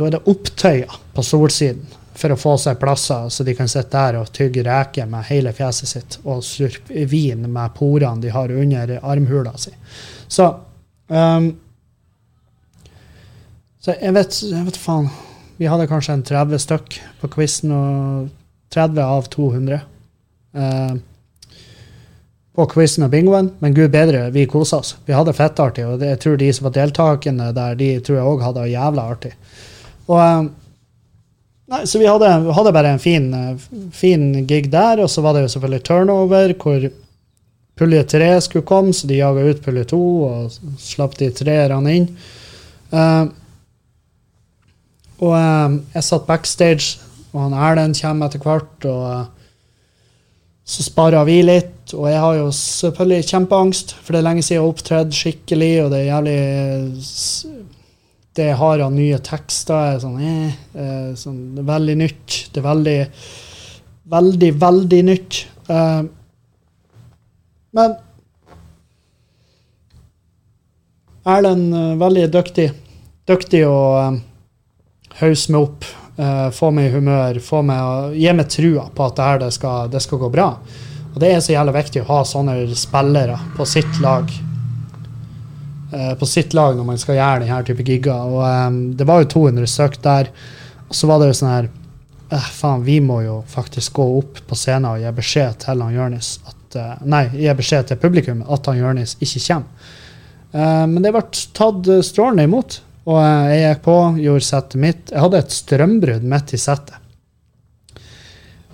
det 0.00 0.20
opptøyer 0.32 0.94
på 1.12 1.24
solsiden 1.26 1.84
for 2.14 2.34
å 2.34 2.38
få 2.38 2.56
seg 2.58 2.78
plasser, 2.80 3.28
så 3.30 3.44
de 3.46 3.54
kan 3.56 3.68
sitte 3.70 3.94
der 3.94 4.18
og 4.20 4.32
tygge 4.34 4.64
reker 4.66 5.08
med 5.10 5.28
hele 5.30 5.52
fjeset 5.56 5.88
sitt 5.88 6.18
og 6.24 6.42
slurpe 6.44 7.06
vin 7.10 7.46
med 7.46 7.74
porene 7.76 8.22
de 8.22 8.32
har 8.34 8.52
under 8.52 8.96
armhula 9.00 9.54
si. 9.60 9.72
Så 10.28 10.48
um, 11.08 11.52
Så 13.80 13.94
jeg 13.96 14.12
vet, 14.12 14.42
jeg 14.44 14.64
vet 14.66 14.76
faen. 14.76 15.06
Vi 15.56 15.68
hadde 15.68 15.86
kanskje 15.88 16.18
en 16.18 16.24
30 16.26 16.60
stykk 16.60 16.98
på 17.22 17.30
quizen, 17.32 17.72
og 17.72 18.28
30 18.74 19.00
av 19.00 19.30
200 19.32 19.78
uh, 20.56 20.92
på 22.56 22.66
quizen 22.74 23.06
og 23.06 23.14
bingoen. 23.14 23.48
Men 23.64 23.76
gud 23.76 23.88
bedre, 23.94 24.26
vi 24.34 24.44
kosa 24.50 24.82
oss. 24.82 24.94
Vi 25.08 25.16
hadde 25.16 25.32
fettartig, 25.36 25.86
og 25.88 26.04
jeg 26.04 26.20
tror 26.20 26.36
de 26.36 26.50
som 26.52 26.68
var 26.68 26.76
deltakende 26.76 27.48
der, 27.56 27.78
de 27.80 27.94
tror 28.04 28.20
jeg 28.20 28.34
òg 28.34 28.44
hadde 28.50 28.68
jævla 28.74 29.06
artig. 29.14 29.32
Og, 30.10 30.20
uh, 30.20 30.59
nei, 31.70 31.82
så 31.88 32.00
vi 32.00 32.08
hadde, 32.10 32.30
hadde 32.56 32.74
bare 32.76 32.94
en 32.94 33.02
fin, 33.02 33.28
uh, 33.34 33.86
fin, 33.94 34.30
gig 34.48 34.70
der, 34.72 35.02
og 35.04 35.10
så 35.10 35.24
var 35.24 35.36
det 35.36 35.46
jo 35.46 35.52
selvfølgelig 35.54 35.86
turnover, 35.88 36.54
hvor 36.60 36.88
pulje 37.80 38.06
tre 38.12 38.32
skulle 38.44 38.68
komme, 38.68 38.92
så 38.92 39.08
de 39.08 39.20
jaga 39.22 39.44
ut 39.48 39.62
pulje 39.64 39.86
to 39.94 40.00
og 40.26 40.80
slapp 40.82 41.16
de 41.20 41.30
treerne 41.32 41.94
inn. 42.00 42.10
Uh, 42.92 43.30
og 45.20 45.36
jeg 45.94 46.04
satt 46.06 46.28
backstage 46.28 46.98
og 47.30 47.44
han 47.44 47.54
Erlend 47.54 47.98
kommer 48.00 48.30
etter 48.30 48.42
hvert. 48.42 48.86
og 48.88 49.04
uh, 49.06 49.26
Så 50.64 50.86
sparer 50.86 51.26
vi 51.28 51.40
litt. 51.46 51.94
Og 51.94 52.06
jeg 52.10 52.22
har 52.22 52.38
jo 52.38 52.50
selvfølgelig 52.54 53.28
kjempeangst, 53.32 53.96
for 53.98 54.14
det 54.14 54.20
er 54.20 54.28
lenge 54.28 54.46
siden 54.46 54.58
jeg 54.60 54.64
har 54.64 54.74
opptredd 54.74 55.16
skikkelig, 55.16 55.72
og 55.84 55.90
det 55.90 56.00
er 56.00 56.10
jævlig 56.12 56.40
Det 58.36 58.50
har 58.56 58.82
av 58.84 58.92
nye 58.94 59.18
tekster, 59.18 59.94
er 59.94 60.02
sånn, 60.02 60.18
eh, 60.22 60.58
eh, 60.74 61.14
sånn 61.18 61.54
Det 61.56 61.64
er 61.64 61.70
veldig 61.72 61.96
nytt. 61.98 62.36
Det 62.52 62.62
er 62.62 62.68
veldig, 62.68 62.98
veldig, 64.14 64.52
veldig 64.66 65.00
nytt. 65.04 65.40
Eh, 65.68 66.02
men 67.72 67.96
Erlend 71.30 71.74
er 71.76 71.96
veldig 72.00 72.28
dyktig. 72.32 72.70
Dyktig 73.28 73.64
å 73.68 73.80
hausse 74.00 75.20
hause 75.20 75.52
meg 75.52 75.66
opp 75.66 75.90
Uh, 76.20 76.50
få 76.52 76.68
meg 76.70 76.90
i 76.90 76.92
humør, 76.92 77.38
få 77.40 77.62
meg, 77.64 78.16
gi 78.20 78.32
meg 78.36 78.48
trua 78.52 78.82
på 78.92 79.06
at 79.06 79.14
det 79.16 79.24
her 79.24 79.38
det 79.40 79.46
skal, 79.56 79.86
det 79.88 80.02
skal, 80.04 80.20
gå 80.20 80.28
bra. 80.28 80.50
Og 81.14 81.16
Det 81.22 81.30
er 81.32 81.40
så 81.40 81.54
jævlig 81.54 81.78
viktig 81.78 82.02
å 82.02 82.08
ha 82.10 82.18
sånne 82.28 82.58
spillere 82.76 83.38
på 83.56 83.64
sitt 83.64 84.00
lag. 84.04 84.28
Uh, 85.90 86.14
på 86.14 86.26
sitt 86.26 86.54
lag 86.54 86.76
når 86.78 86.86
man 86.86 86.98
skal 87.02 87.16
gjøre 87.18 87.42
denne 87.42 87.60
type 87.66 87.84
gigger. 87.86 88.30
Og 88.30 88.42
um, 88.44 88.80
Det 88.96 89.06
var 89.08 89.22
jo 89.22 89.30
200 89.34 89.70
stykk 89.70 89.98
der. 90.04 90.30
Og 90.86 90.94
så 90.96 91.10
var 91.10 91.18
det 91.20 91.30
jo 91.30 91.38
sånn 91.40 91.50
her 91.50 91.70
uh, 92.30 92.50
Faen, 92.54 92.84
vi 92.86 93.00
må 93.02 93.20
jo 93.24 93.40
faktisk 93.50 93.98
gå 93.98 94.06
opp 94.20 94.38
på 94.46 94.58
scenen 94.58 94.92
og 94.92 95.02
gi 95.02 95.10
beskjed 95.16 95.58
til 95.64 95.82
han 95.82 95.96
Jørnis 95.96 96.38
at 96.46 96.56
Nei, 97.02 97.24
gi 97.34 97.50
beskjed 97.58 97.88
til 97.88 97.98
publikum 97.98 98.44
at 98.46 98.68
han 98.70 98.78
Jørnis 98.78 99.16
ikke 99.18 99.40
kommer. 99.42 99.88
men 100.86 101.02
det 101.02 101.10
ble 101.10 101.22
tatt 101.58 101.88
strålende 102.06 102.44
imot. 102.46 102.76
Og 103.10 103.18
jeg 103.18 103.64
gikk 103.64 103.82
på, 103.88 103.96
gjorde 104.22 104.46
settet 104.46 104.78
mitt. 104.78 105.10
Jeg 105.10 105.24
hadde 105.24 105.40
et 105.42 105.56
strømbrudd 105.56 106.28
midt 106.30 106.54
i 106.54 106.60
settet. 106.62 107.00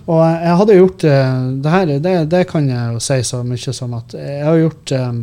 Og 0.07 0.21
jeg 0.23 0.57
hadde 0.61 0.75
gjort 0.77 1.03
eh, 1.03 1.39
det 1.63 1.71
her, 1.73 1.89
det, 1.99 2.13
det, 2.31 2.43
kan 2.47 2.69
jeg 2.69 2.93
jo 2.93 3.01
si 3.03 3.17
så 3.27 3.41
mye 3.43 3.73
som 3.75 3.95
at 3.97 4.13
jeg 4.15 4.45
har 4.45 4.59
gjort 4.61 4.93
um, 4.95 5.17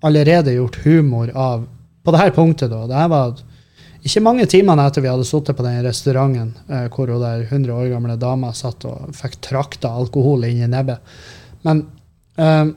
allerede 0.00 0.56
gjort 0.56 0.80
humor 0.84 1.30
av 1.34 1.68
På 2.02 2.14
det 2.14 2.18
her 2.18 2.30
punktet, 2.32 2.70
da. 2.72 2.86
Det 2.88 2.96
her 2.96 3.08
var 3.12 3.40
ikke 4.00 4.22
mange 4.24 4.46
timene 4.48 4.86
etter 4.88 5.04
vi 5.04 5.10
hadde 5.10 5.26
sittet 5.28 5.56
på 5.58 5.64
den 5.66 5.82
restauranten 5.84 6.54
eh, 6.72 6.86
hvor 6.88 7.10
hun 7.12 7.20
der 7.20 7.42
100 7.44 7.74
år 7.74 7.90
gamle 7.92 8.16
dama 8.16 8.54
satt 8.56 8.86
og 8.88 9.10
fikk 9.12 9.36
trakta 9.44 9.90
alkohol 9.92 10.46
inn 10.48 10.62
i 10.64 10.70
nebbet. 10.70 11.02
Men 11.68 11.82
eh, 12.40 12.70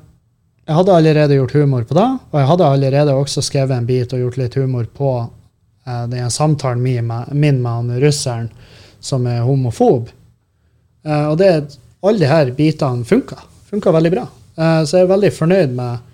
jeg 0.67 0.75
hadde 0.75 0.97
allerede 0.97 1.37
gjort 1.39 1.55
humor 1.55 1.87
på 1.87 1.95
det, 1.95 2.09
og 2.31 2.39
jeg 2.41 2.49
hadde 2.51 2.67
allerede 2.75 3.15
også 3.15 3.45
skrevet 3.47 3.77
en 3.77 3.87
bit 3.87 4.11
og 4.15 4.25
gjort 4.25 4.41
litt 4.41 4.59
humor 4.59 4.91
på 4.91 5.13
eh, 5.87 6.03
den 6.11 6.27
samtalen 6.31 6.83
min 6.83 7.07
med, 7.07 7.31
min 7.31 7.63
med 7.63 7.71
han 7.71 8.03
russeren 8.03 8.51
som 9.03 9.27
er 9.27 9.43
homofob. 9.43 10.11
Uh, 11.03 11.33
og 11.33 11.37
det, 11.41 11.49
alle 12.03 12.29
her 12.29 12.51
bitene 12.55 13.03
funka. 13.07 13.41
Funka 13.67 13.91
veldig 13.91 14.11
bra. 14.13 14.23
Uh, 14.55 14.81
så 14.87 15.01
jeg 15.01 15.07
er 15.07 15.11
veldig 15.11 15.31
fornøyd 15.35 15.73
med 15.75 16.12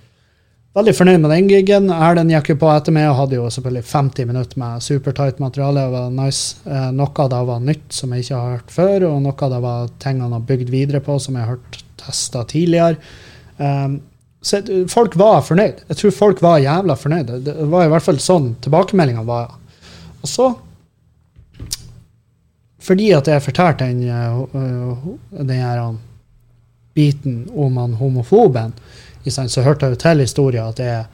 veldig 0.77 0.93
fornøyd 0.95 1.21
med 1.23 1.33
den 1.33 1.47
gigen. 1.49 1.89
Erlend 1.93 2.33
gikk 2.33 2.51
jo 2.53 2.59
på 2.61 2.69
etter 2.71 2.93
meg 2.95 3.09
og 3.09 3.17
hadde 3.23 3.39
jo 3.39 3.47
selvfølgelig 3.53 3.87
50 3.89 4.29
minutter 4.29 4.61
med 4.61 4.85
supertight 4.85 5.41
materiale. 5.41 5.85
Det 5.85 5.95
var 5.95 6.11
nice. 6.13 6.59
Eh, 6.65 6.89
noe 6.95 7.25
av 7.25 7.31
det 7.33 7.41
var 7.49 7.65
nytt 7.65 7.95
som 7.95 8.13
jeg 8.13 8.25
ikke 8.25 8.41
har 8.43 8.57
hørt 8.57 8.75
før, 8.75 9.07
og 9.09 9.23
noe 9.25 9.47
av 9.47 9.55
det 9.55 9.63
var 9.65 9.89
ting 10.03 10.21
han 10.23 10.35
har 10.35 10.45
bygd 10.51 10.71
videre 10.73 11.03
på 11.03 11.17
som 11.21 11.37
jeg 11.37 11.47
har 11.47 11.57
hørt 11.57 11.81
testa 11.99 12.45
tidligere. 12.47 13.01
Um, 13.57 13.99
så 14.41 14.61
folk 14.87 15.17
var 15.19 15.41
fornøyd. 15.43 15.81
Jeg 15.89 15.99
tror 15.99 16.15
folk 16.15 16.41
var 16.41 16.61
jævla 16.63 16.95
fornøyde. 16.95 17.41
Det 17.43 17.55
var 17.67 17.85
i 17.85 17.91
hvert 17.91 18.05
fall 18.05 18.21
sånn 18.23 18.53
tilbakemeldinga 18.63 19.25
var. 19.27 19.57
Og 20.21 20.29
så 20.31 20.53
fordi 22.79 23.09
at 23.11 23.27
jeg 23.27 23.43
fortalte 23.43 23.89
den, 23.89 24.05
uh, 24.07 25.09
den 25.35 25.51
her 25.59 25.81
biten 26.95 27.41
om 27.51 27.75
han 27.77 27.97
homofoben, 27.99 28.71
så 29.27 29.61
hørte 29.61 29.85
jeg 29.85 29.95
jo 29.95 30.01
til 30.01 30.19
historien 30.23 30.69
at 30.69 30.79
jeg 30.79 30.93
er 30.95 31.07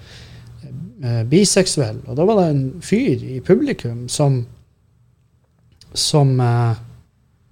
uh, 1.03 1.24
biseksuell. 1.30 2.01
Og 2.08 2.18
da 2.18 2.26
var 2.26 2.41
det 2.41 2.49
en 2.49 2.66
fyr 2.82 3.24
i 3.24 3.39
publikum 3.39 4.08
som 4.10 4.45
som 5.95 6.39
uh, 6.39 6.76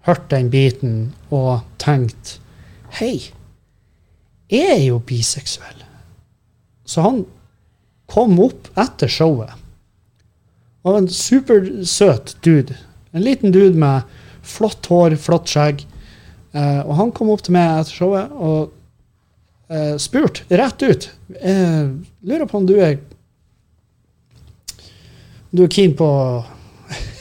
hørte 0.04 0.36
den 0.36 0.50
biten 0.52 1.14
og 1.32 1.64
tenkte 1.80 2.42
Hei, 2.94 3.32
jeg 4.52 4.70
er 4.70 4.84
jo 4.86 5.00
biseksuell. 5.02 5.80
Så 6.86 7.02
han 7.02 7.24
kom 8.12 8.36
opp 8.44 8.68
etter 8.78 9.10
showet. 9.10 9.50
Og 10.86 11.00
en 11.00 11.08
supersøt 11.10 12.36
dude. 12.46 12.76
En 13.16 13.24
liten 13.26 13.50
dude 13.56 13.74
med 13.74 14.06
flott 14.46 14.86
hår, 14.92 15.16
flott 15.18 15.50
skjegg. 15.50 15.82
Uh, 16.54 16.86
og 16.86 16.94
han 17.00 17.14
kom 17.18 17.32
opp 17.34 17.42
til 17.48 17.56
meg 17.56 17.80
etter 17.80 17.98
showet 17.98 18.38
og 18.38 18.76
uh, 19.74 19.96
spurt 20.02 20.44
rett 20.54 20.86
ut 20.86 21.10
Eh, 21.34 21.88
lurer 22.22 22.46
på 22.46 22.60
om 22.60 22.66
du 22.68 22.76
er 22.78 23.00
Du 25.50 25.64
er 25.66 25.72
keen 25.74 25.96
på 25.98 26.08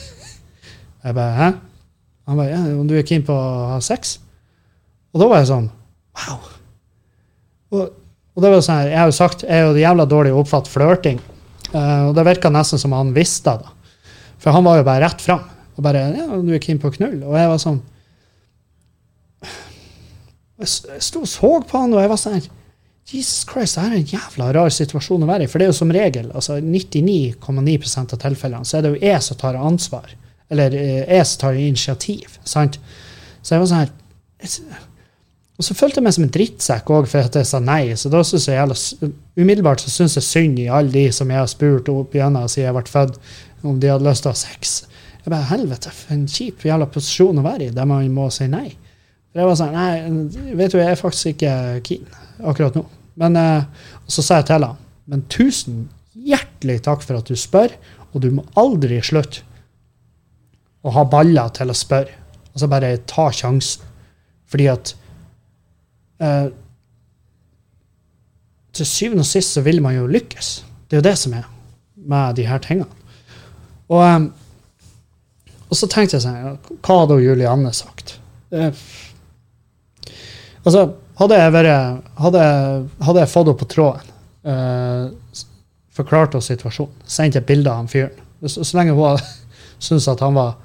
Jeg 1.03 1.15
bare 1.17 1.31
Hæ? 1.39 1.47
Han 2.29 2.39
bare 2.39 2.51
ja, 2.51 2.61
om 2.77 2.87
du 2.87 2.93
er 2.97 3.07
keen 3.07 3.25
på 3.25 3.33
å 3.33 3.69
ha 3.73 3.79
sex? 3.83 4.19
Og 5.13 5.23
da 5.23 5.29
var 5.31 5.41
jeg 5.41 5.49
sånn 5.49 5.69
Wow. 6.13 6.49
Og, 7.73 7.95
og 8.37 8.45
det 8.45 8.51
var 8.53 8.65
sånn 8.65 8.91
Jeg 8.91 8.99
har 9.01 9.09
jo 9.09 9.17
sagt 9.17 9.47
jeg 9.47 9.55
er 9.57 9.65
jo 9.65 9.81
jævla 9.81 10.05
dårlig 10.09 10.33
å 10.35 10.43
oppfatte 10.43 10.69
flørting. 10.69 11.17
Uh, 11.73 12.11
og 12.11 12.13
det 12.13 12.27
virka 12.27 12.51
nesten 12.53 12.77
som 12.81 12.93
han 12.93 13.15
visste 13.15 13.55
det. 13.63 13.71
For 14.43 14.53
han 14.53 14.65
var 14.67 14.77
jo 14.77 14.85
bare 14.85 15.07
rett 15.07 15.23
fram. 15.23 15.41
Og 15.73 15.81
bare 15.85 16.03
ja, 16.13 16.27
du 16.37 16.51
er 16.53 16.61
keen 16.61 16.77
på 16.77 16.91
å 16.91 16.93
knulle. 16.93 17.23
Og 17.25 17.33
jeg 17.39 17.49
var 17.49 17.61
sånn 17.61 17.79
Jeg 20.63 21.03
sto 21.03 21.23
og 21.23 21.29
så 21.29 21.53
på 21.67 21.81
han, 21.81 21.95
og 21.95 22.03
jeg 22.03 22.11
var 22.11 22.21
sånn 22.21 22.37
her 22.39 22.51
Jesus 23.13 23.43
Christ, 23.43 23.75
det 23.75 23.83
er 23.83 23.95
en 23.97 24.11
jævla 24.13 24.45
rar 24.55 24.71
situasjon 24.71 25.25
å 25.25 25.27
være 25.27 25.45
i. 25.45 25.49
For 25.51 25.59
det 25.59 25.65
er 25.65 25.73
jo 25.73 25.75
som 25.75 25.91
regel, 25.91 26.29
altså 26.31 26.55
99,9% 26.63 28.15
av 28.15 28.21
tilfellene, 28.21 28.67
så 28.67 28.77
er 28.79 28.85
det 28.85 28.93
jo 28.93 29.01
jeg 29.01 29.25
som 29.25 29.39
tar 29.41 29.59
ansvar. 29.59 30.07
Eller 30.53 30.77
eh, 30.79 31.03
jeg 31.03 31.27
som 31.27 31.41
tar 31.43 31.59
initiativ. 31.59 32.39
sant? 32.47 32.79
Så 33.43 33.55
jeg 33.55 33.63
var 33.65 33.71
sånn 33.73 33.83
her 33.83 33.91
og 35.53 35.65
så 35.67 35.75
følte 35.77 35.99
jeg 35.99 36.05
meg 36.07 36.15
som 36.15 36.23
en 36.25 36.31
drittsekk 36.33 36.89
òg 36.95 37.05
for 37.11 37.27
at 37.27 37.35
jeg 37.37 37.47
sa 37.47 37.59
nei. 37.61 37.93
Så 37.99 38.09
da 38.11 38.23
synes 38.25 38.47
jeg 38.49 38.57
jævla, 38.57 38.77
umiddelbart 39.37 39.83
så 39.83 39.91
syns 39.93 40.17
jeg 40.17 40.25
synd 40.25 40.61
i 40.63 40.69
alle 40.71 40.91
de 40.91 41.03
som 41.13 41.29
jeg 41.29 41.39
har 41.39 41.51
spurt 41.51 41.91
opp 41.93 42.15
igjennom 42.17 42.49
siden 42.49 42.71
jeg 42.71 42.77
ble 42.79 42.93
født, 42.95 43.19
om 43.63 43.77
de 43.79 43.91
hadde 43.93 44.07
lyst 44.07 44.25
til 44.25 44.31
å 44.31 44.33
ha 44.33 44.39
sex. 44.39 44.73
Jeg 45.23 45.29
bare, 45.29 45.47
helvete, 45.51 45.93
for 45.93 46.15
en 46.15 46.25
kjip 46.27 46.65
jævla 46.67 46.89
posisjon 46.91 47.39
å 47.39 47.45
være 47.45 47.67
i, 47.67 47.75
der 47.75 47.87
man 47.87 48.09
må 48.15 48.25
si 48.33 48.49
nei. 48.49 48.73
Jeg 49.33 49.49
var 49.49 49.57
sånn, 49.57 49.73
nei, 49.73 50.53
vet 50.53 50.73
du, 50.73 50.77
jeg 50.77 50.93
er 50.93 50.99
faktisk 50.99 51.31
ikke 51.33 51.53
keen 51.87 52.05
akkurat 52.43 52.75
nå. 52.77 52.83
Men 53.21 53.37
uh, 53.37 53.89
så 54.09 54.25
sa 54.25 54.39
jeg 54.39 54.49
til 54.49 54.59
henne, 54.59 54.75
men 55.09 55.23
tusen 55.31 55.87
hjertelig 56.13 56.83
takk 56.85 57.01
for 57.05 57.19
at 57.19 57.29
du 57.29 57.37
spør, 57.37 57.73
og 58.13 58.21
du 58.21 58.29
må 58.33 58.45
aldri 58.59 58.99
slutte 59.05 59.41
å 60.83 60.91
ha 60.93 61.05
baller 61.09 61.49
til 61.55 61.71
å 61.71 61.77
spørre. 61.77 62.19
Altså 62.53 62.69
bare 62.69 62.97
ta 63.09 63.29
sjansen. 63.33 63.89
Fordi 64.53 64.67
at 64.69 64.91
uh, 66.21 66.51
Til 68.73 68.85
syvende 68.89 69.21
og 69.21 69.29
sist 69.29 69.55
så 69.55 69.61
vil 69.65 69.81
man 69.85 69.95
jo 69.95 70.09
lykkes. 70.09 70.49
Det 70.89 70.97
er 70.97 71.01
jo 71.01 71.07
det 71.07 71.17
som 71.17 71.33
er 71.37 71.47
med 72.09 72.35
de 72.37 72.45
her 72.45 72.61
tingene. 72.61 72.89
Og, 73.87 74.01
um, 74.01 74.27
og 75.69 75.77
så 75.77 75.89
tenkte 75.89 76.17
jeg 76.17 76.25
sånn 76.25 76.59
Hva 76.85 76.99
hadde 77.03 77.19
Julianne 77.21 77.73
sagt? 77.73 78.15
Uh, 78.53 78.69
altså, 80.63 80.87
hadde 81.19 81.39
jeg, 81.39 81.53
vært, 81.53 82.09
hadde, 82.19 82.43
hadde 83.07 83.23
jeg 83.23 83.31
fått 83.31 83.49
henne 83.51 83.61
på 83.61 83.69
tråden, 83.71 84.13
uh, 84.49 85.41
forklart 85.93 86.37
henne 86.37 86.49
situasjonen, 86.49 87.05
sendt 87.05 87.37
et 87.39 87.47
bilde 87.47 87.69
av 87.71 87.83
han 87.83 87.91
fyren 87.91 88.23
så, 88.43 88.63
så, 88.63 88.77
lenge 88.77 88.95
hun 88.97 89.19
syntes 89.83 90.09
at 90.11 90.23
han 90.23 90.35
var 90.37 90.55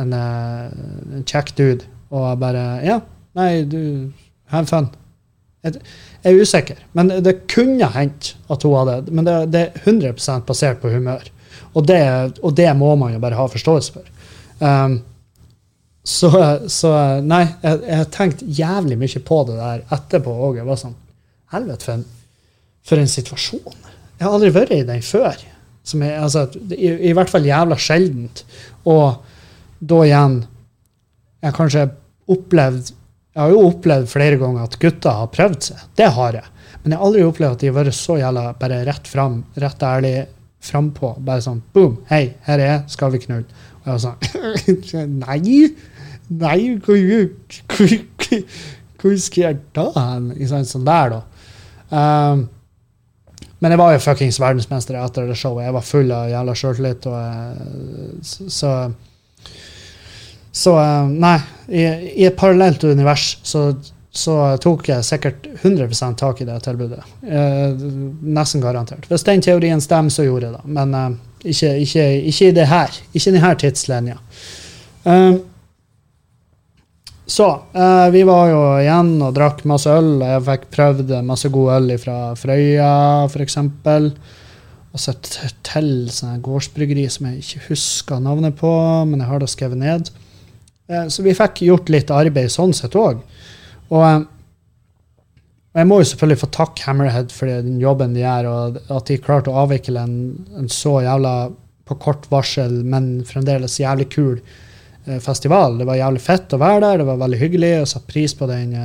en, 0.00 0.12
en 0.16 1.24
kjekk 1.28 1.54
dude, 1.56 1.88
og 2.12 2.26
jeg 2.26 2.40
bare 2.42 2.64
Ja, 2.84 2.98
nei, 3.38 3.52
du 3.68 3.78
Have 4.52 4.68
fun. 4.68 4.90
Jeg 5.64 5.78
er 6.28 6.40
usikker, 6.42 6.80
men 6.92 7.08
det 7.24 7.46
kunne 7.48 7.86
hendt 7.94 8.34
at 8.52 8.66
hun 8.66 8.74
hadde 8.76 9.14
Men 9.14 9.24
det, 9.24 9.36
det 9.54 9.62
er 9.62 9.86
100 9.86 10.42
basert 10.44 10.82
på 10.82 10.90
humør. 10.92 11.24
Og 11.72 11.86
det, 11.88 12.02
og 12.42 12.52
det, 12.56 12.68
må 12.76 12.90
man 13.00 13.14
jo 13.14 13.22
bare 13.22 13.38
ha 13.38 13.46
forståelse 13.48 13.94
for. 13.94 14.10
Um, 14.60 14.98
så, 16.02 16.30
så, 16.66 16.90
nei, 17.22 17.44
jeg, 17.62 17.80
har 17.94 18.08
tenkt 18.10 18.42
jævlig 18.42 18.98
mye 18.98 19.22
på 19.22 19.38
det 19.46 19.58
der 19.60 19.84
etterpå 19.94 20.34
òg. 20.48 20.58
Jeg 20.58 20.66
var 20.66 20.80
sånn 20.80 20.98
Helvete, 21.52 21.84
for, 21.84 22.04
for, 22.88 22.98
en 22.98 23.10
situasjon. 23.12 23.82
Jeg 24.16 24.24
har 24.24 24.32
aldri 24.32 24.48
vært 24.54 24.72
i 24.74 24.86
den 24.88 25.04
før. 25.04 25.36
Er, 25.36 26.16
altså, 26.16 26.46
i, 26.72 26.88
i, 27.10 27.12
hvert 27.14 27.30
fall 27.30 27.46
jævla 27.46 27.76
sjeldent. 27.76 28.44
Og 28.88 29.20
da 29.82 29.98
igjen 30.06 30.40
Jeg 31.42 31.54
kanskje 31.56 31.88
opplevd 32.30 32.92
jeg 33.32 33.40
har 33.40 33.52
jo 33.54 33.62
opplevd 33.64 34.10
flere 34.12 34.36
ganger 34.36 34.66
at 34.66 34.74
gutter 34.80 35.14
har 35.16 35.30
prøvd 35.32 35.68
seg. 35.70 35.84
Det 35.96 36.10
har 36.12 36.36
jeg. 36.36 36.48
Men 36.82 36.92
jeg 36.92 36.98
har 37.00 37.06
aldri 37.06 37.22
opplevd 37.24 37.54
at 37.56 37.62
de 37.62 37.70
har 37.70 37.76
vært 37.78 37.96
så 37.96 38.16
jævla 38.20 38.42
bare 38.60 38.80
rett 38.84 39.08
fram, 39.08 39.38
rett 39.62 39.84
ærlig 39.88 40.12
frampå. 40.62 41.14
Bare 41.24 41.44
sånn 41.44 41.62
boom, 41.72 41.94
hei, 42.10 42.26
her 42.44 42.60
er 42.60 42.68
jeg, 42.68 42.82
skal 42.92 43.14
vi 43.14 43.22
knulle? 43.22 43.62
Jeg 43.82 43.90
var 43.90 44.00
sånn 44.04 44.18
Nei! 45.20 45.60
Nei, 46.32 46.60
hvor, 46.80 46.96
skal 49.20 49.42
jeg 49.42 49.56
ta 49.76 49.86
hen? 49.98 50.24
Sånn 50.64 50.86
der, 50.86 51.06
da. 51.12 51.20
Um, 51.92 52.48
men 53.60 53.70
jeg 53.74 53.80
var 53.82 53.90
jo 53.92 54.02
fuckings 54.02 54.40
verdensmester 54.40 54.94
etter 54.98 55.28
det 55.28 55.36
showet. 55.38 55.66
Jeg 55.66 55.76
var 55.76 55.84
full 55.86 56.10
av 56.14 56.30
jævla 56.30 56.54
sjøltillit. 56.56 57.02
Så, 58.24 58.48
så 58.50 58.70
så 60.52 60.76
eh, 60.78 61.08
nei, 61.08 61.38
i, 61.72 61.82
i 62.20 62.28
et 62.28 62.36
parallelt 62.36 62.84
univers 62.84 63.38
så, 63.42 63.70
så, 64.12 64.36
tok 64.60 64.90
jeg 64.90 65.08
sikkert 65.08 65.48
100% 65.62 66.18
tak 66.20 66.42
i 66.44 66.48
det 66.48 66.58
tilbudet. 66.66 67.00
Eh, 67.24 67.72
nesten 68.36 68.64
garantert. 68.64 69.08
Hvis 69.08 69.24
den 69.26 69.44
teorien 69.44 69.80
stemmer, 69.80 70.12
så 70.12 70.28
gjorde 70.28 70.50
jeg 70.50 70.58
det. 70.58 70.74
Men 70.76 70.98
eh, 70.98 71.08
ikke, 71.42 71.70
ikke, 71.82 72.04
ikke, 72.30 72.48
i 72.48 72.54
det 72.56 72.66
her. 72.70 73.00
Ikke 73.12 73.30
i 73.30 73.34
denne 73.34 73.54
tidslinja. 73.58 74.18
Um, 75.04 75.40
så 77.26 77.48
uh, 77.74 78.08
vi 78.12 78.22
var 78.28 78.50
jo 78.50 78.60
igjen 78.82 79.14
og 79.24 79.34
drakk 79.34 79.62
masse 79.68 79.90
øl, 79.90 80.14
og 80.20 80.28
jeg 80.28 80.44
fikk 80.48 80.66
prøvd 80.74 81.12
masse 81.26 81.50
god 81.54 81.74
øl 81.78 81.94
fra 82.02 82.16
Frøya, 82.38 82.92
f.eks. 83.30 83.58
Og 84.92 85.00
så 85.00 85.14
til 85.64 85.92
sånne 86.12 86.42
gårdsbryggeri 86.44 87.06
som 87.10 87.30
jeg 87.30 87.40
ikke 87.40 87.66
husker 87.70 88.20
navnet 88.20 88.58
på, 88.58 88.72
men 89.08 89.22
jeg 89.22 89.30
har 89.30 89.40
det 89.40 89.50
skrevet 89.50 89.80
ned. 89.80 90.12
Uh, 90.90 91.06
så 91.08 91.24
vi 91.26 91.34
fikk 91.38 91.64
gjort 91.66 91.92
litt 91.94 92.12
arbeid 92.14 92.52
sånn 92.52 92.74
sett 92.76 92.98
òg. 92.98 93.24
Eh, 95.72 95.80
jeg 95.80 95.88
må 95.88 96.00
jo 96.00 96.08
selvfølgelig 96.10 96.40
få 96.42 96.50
takke 96.54 96.86
Hammerhead 96.86 97.32
for 97.34 97.50
den 97.50 97.80
jobben 97.82 98.16
de 98.16 98.24
gjør, 98.24 98.50
og 98.50 98.78
at 98.98 99.08
de 99.10 99.20
klarte 99.22 99.52
å 99.52 99.62
avvikle 99.64 100.02
en, 100.02 100.18
en, 100.58 100.68
så 100.72 101.00
jævla 101.04 101.34
på 101.88 101.98
kort 102.02 102.28
varsel, 102.32 102.80
men 102.84 103.24
fremdeles 103.28 103.80
jævlig 103.80 104.08
kul 104.12 104.36
eh, 104.36 105.18
festival. 105.22 105.80
Det 105.80 105.88
var 105.88 106.00
jævlig 106.00 106.22
fett 106.24 106.54
å 106.54 106.62
være 106.62 106.84
der, 106.84 107.02
det 107.02 107.10
var 107.10 107.20
veldig 107.24 107.42
hyggelig, 107.42 107.74
og 107.82 107.90
satte 107.94 108.12
pris 108.12 108.36
på 108.38 108.48
den, 108.50 108.78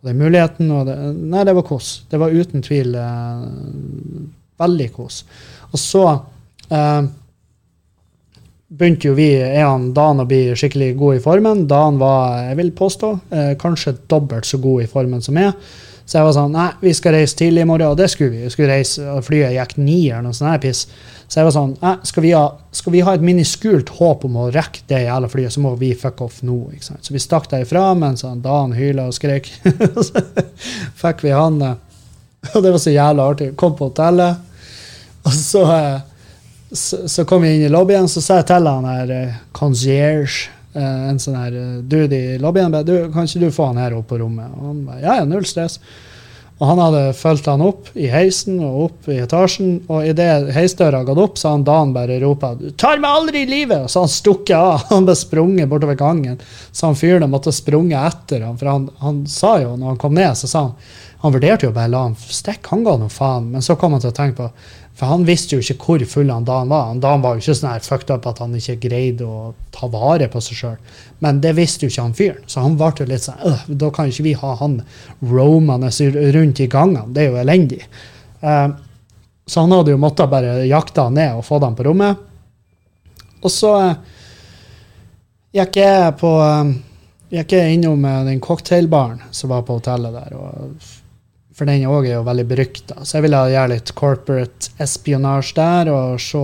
på 0.00 0.10
den 0.10 0.20
muligheten. 0.22 0.74
Det, 0.88 0.98
nei, 1.34 1.46
det 1.48 1.56
var 1.58 1.68
kos. 1.68 1.92
Det 2.10 2.20
var 2.22 2.34
uten 2.34 2.64
tvil 2.64 2.94
uh, 2.94 3.46
veldig 4.62 4.90
kos. 4.94 5.22
Og 5.68 5.80
så 5.82 6.04
uh, 6.72 7.08
begynte 8.68 9.08
jo 9.08 9.16
vi, 9.16 9.30
jeg 9.40 9.92
Dan, 9.96 10.22
å 10.22 10.28
bli 10.28 10.42
skikkelig 10.58 10.92
god 11.00 11.18
i 11.18 11.22
formen. 11.24 11.66
Dan 11.70 11.98
var, 12.00 12.50
jeg 12.50 12.58
vil 12.60 12.72
påstå, 12.76 13.12
eh, 13.32 13.52
kanskje 13.60 13.96
dobbelt 14.10 14.46
så 14.46 14.60
god 14.60 14.84
i 14.84 14.90
formen 14.90 15.24
som 15.24 15.38
jeg. 15.40 15.54
Så 16.08 16.16
jeg 16.16 16.24
var 16.24 16.32
sånn 16.32 16.54
Nei, 16.56 16.70
vi 16.80 16.94
skal 16.96 17.12
reise 17.18 17.36
tidlig 17.36 17.66
i 17.66 17.68
morgen. 17.68 17.92
Og 17.92 17.98
det 18.00 18.08
skulle 18.08 18.32
vi. 18.32 18.46
vi 18.46 18.52
skulle 18.52 18.72
reise, 18.72 19.04
og 19.12 19.26
Flyet 19.26 19.52
gikk 19.52 19.76
ni 19.76 19.98
eller 20.08 20.24
noe 20.24 20.36
sånt 20.36 20.62
piss. 20.64 20.86
Så 21.28 21.40
jeg 21.40 21.48
var 21.50 21.52
sånn 21.52 21.74
Nei, 21.82 21.94
skal 22.08 22.24
vi 22.24 22.32
ha, 22.32 22.44
skal 22.72 22.94
vi 22.94 23.02
ha 23.04 23.14
et 23.14 23.24
miniskult 23.24 23.92
håp 23.98 24.24
om 24.24 24.38
å 24.40 24.48
rekke 24.54 24.86
det 24.88 25.02
jævla 25.04 25.28
flyet, 25.28 25.52
så 25.52 25.64
må 25.64 25.74
vi 25.76 25.92
fuck 25.98 26.22
off 26.24 26.40
nå. 26.46 26.56
ikke 26.72 26.88
sant? 26.88 27.04
Så 27.04 27.12
vi 27.12 27.20
stakk 27.20 27.50
derifra 27.52 27.90
mens 27.98 28.24
sånn, 28.24 28.40
Dan 28.44 28.72
hyla 28.78 29.10
og 29.10 29.16
skrek. 29.16 29.50
så 30.08 30.24
fikk 31.02 31.26
vi 31.26 31.36
han 31.36 31.60
eh, 31.62 31.76
Og 32.54 32.62
det 32.64 32.72
var 32.72 32.80
så 32.80 32.94
jævla 32.94 33.28
artig. 33.28 33.50
Kom 33.60 33.76
på 33.76 33.90
hotellet, 33.90 34.40
og 35.28 35.34
så 35.36 35.66
eh, 35.74 35.98
så, 36.72 37.08
så, 37.08 37.24
kom 37.24 37.42
vi 37.42 37.54
inn 37.54 37.62
i 37.64 37.72
lobbyen, 37.72 38.08
så 38.08 38.20
sa 38.20 38.40
jeg 38.40 38.48
til 38.50 38.66
han 38.68 38.84
her 38.84 39.12
uh, 39.12 39.36
concierge, 39.56 40.50
en 40.82 41.18
sånn 41.22 41.38
her 41.38 41.56
uh, 41.56 41.80
dude 41.82 42.16
i 42.16 42.36
lobbyen, 42.42 42.74
du, 42.86 42.94
kan 43.14 43.28
ikke 43.28 43.46
du 43.46 43.50
få 43.54 43.72
han 43.72 43.80
her 43.82 43.96
opp 43.98 44.10
på 44.12 44.20
rommet? 44.22 44.54
Og 44.56 44.70
han 44.70 44.84
ba, 44.86 45.00
ja, 45.02 45.18
ja, 45.20 45.26
null 45.28 45.46
stress. 45.48 45.78
Og 46.58 46.66
han 46.66 46.80
hadde 46.82 47.02
fulgt 47.14 47.46
han 47.46 47.62
opp 47.62 47.90
i 47.94 48.08
heisen 48.10 48.56
og 48.66 48.78
opp 48.88 49.10
i 49.12 49.20
etasjen, 49.22 49.76
og 49.86 50.06
idet 50.10 50.48
heisdøra 50.56 51.04
gått 51.06 51.20
opp, 51.22 51.36
så 51.38 51.52
han 51.52 51.62
Dan 51.66 51.92
bare 51.94 52.18
ropa 52.18 52.54
'Du 52.58 52.72
tar 52.74 52.98
meg 52.98 53.10
aldri 53.10 53.42
i 53.44 53.50
livet!' 53.50 53.84
Og 53.84 53.90
så 53.90 54.02
han 54.02 54.10
stukket 54.10 54.56
av. 54.56 54.82
Han 54.90 55.06
ble 55.06 55.14
sprunget 55.14 55.68
bortover 55.68 55.94
gangen. 55.94 56.38
Så 56.72 56.86
han 56.86 56.96
fyren 56.96 57.30
måtte 57.30 57.52
sprunget 57.52 58.00
etter 58.00 58.40
ham. 58.46 58.58
For 58.58 58.66
han, 58.66 58.88
han, 58.98 59.26
sa 59.26 59.60
jo, 59.62 59.76
når 59.76 59.86
han 59.86 60.00
kom 60.02 60.14
ned, 60.14 60.34
så 60.34 60.48
sa 60.48 60.62
han 60.62 60.74
Han 61.22 61.32
vurderte 61.34 61.66
jo 61.66 61.72
bare 61.74 61.88
å 61.88 61.90
la 61.90 62.02
han 62.02 62.14
stikke. 62.14 62.70
Han 62.70 62.84
ga 62.84 62.96
noe 62.96 63.10
faen. 63.10 63.50
Men 63.50 63.62
så 63.62 63.76
kom 63.76 63.92
han 63.92 64.00
til 64.00 64.10
å 64.10 64.18
tenke 64.18 64.36
på 64.36 64.50
for 64.98 65.06
han 65.06 65.22
visste 65.22 65.54
jo 65.54 65.62
ikke 65.62 65.84
hvor 65.84 66.02
full 66.10 66.30
han 66.32 66.46
da 66.46 66.56
han 66.58 66.72
var. 66.72 66.88
Han 66.90 67.00
Dan 67.00 67.22
var 67.22 67.36
jo 67.36 67.44
ikke 67.44 67.54
sånn 67.54 67.70
her 67.70 67.84
fucked 67.86 68.10
up 68.10 68.24
at 68.26 68.40
han 68.42 68.56
ikke 68.58 68.80
greide 68.88 69.28
å 69.28 69.52
ta 69.74 69.86
vare 69.92 70.26
på 70.32 70.42
seg 70.42 70.58
sjøl. 70.58 70.96
Men 71.22 71.38
det 71.44 71.52
visste 71.54 71.86
jo 71.86 71.92
ikke 71.92 72.06
han 72.08 72.16
fyren. 72.18 72.48
Så 72.50 72.64
han 72.64 72.74
ble 72.80 72.90
jo 72.98 73.06
litt 73.06 73.22
sånn 73.22 73.38
øh, 73.46 73.62
Da 73.78 73.92
kan 73.94 74.10
ikke 74.10 74.26
vi 74.26 74.34
ha 74.40 74.56
han 74.58 74.80
romende 75.22 75.92
rundt 76.34 76.64
i 76.64 76.66
gangene. 76.72 77.06
Det 77.14 77.22
er 77.22 77.30
jo 77.30 77.38
elendig. 77.44 77.80
Uh, 78.42 78.74
så 79.46 79.62
han 79.62 79.76
hadde 79.76 79.94
jo 79.94 80.02
måttet 80.02 80.34
bare 80.34 80.66
jakte 80.66 81.06
han 81.06 81.14
ned 81.14 81.38
og 81.38 81.46
få 81.46 81.62
han 81.62 81.78
på 81.78 81.86
rommet. 81.86 82.26
Og 83.38 83.54
så 83.54 83.74
uh, 83.78 84.22
gikk 85.54 85.78
jeg 85.78 86.14
på 86.18 86.34
gikk 87.30 87.54
jeg 87.54 87.76
innom 87.76 88.02
den 88.26 88.42
cocktailbaren 88.42 89.22
som 89.30 89.54
var 89.54 89.62
på 89.62 89.78
hotellet 89.78 90.16
der. 90.16 90.34
og 90.34 91.07
for 91.58 91.66
den 91.66 91.88
òg 91.90 92.06
er 92.06 92.14
jo 92.14 92.26
veldig 92.26 92.44
berykta. 92.46 93.00
Så 93.02 93.16
jeg 93.16 93.26
ville 93.26 93.40
gjøre 93.50 93.72
litt 93.72 93.90
corporate 93.98 94.70
espionage 94.78 95.56
der 95.56 95.90
og 95.90 96.20
se 96.22 96.42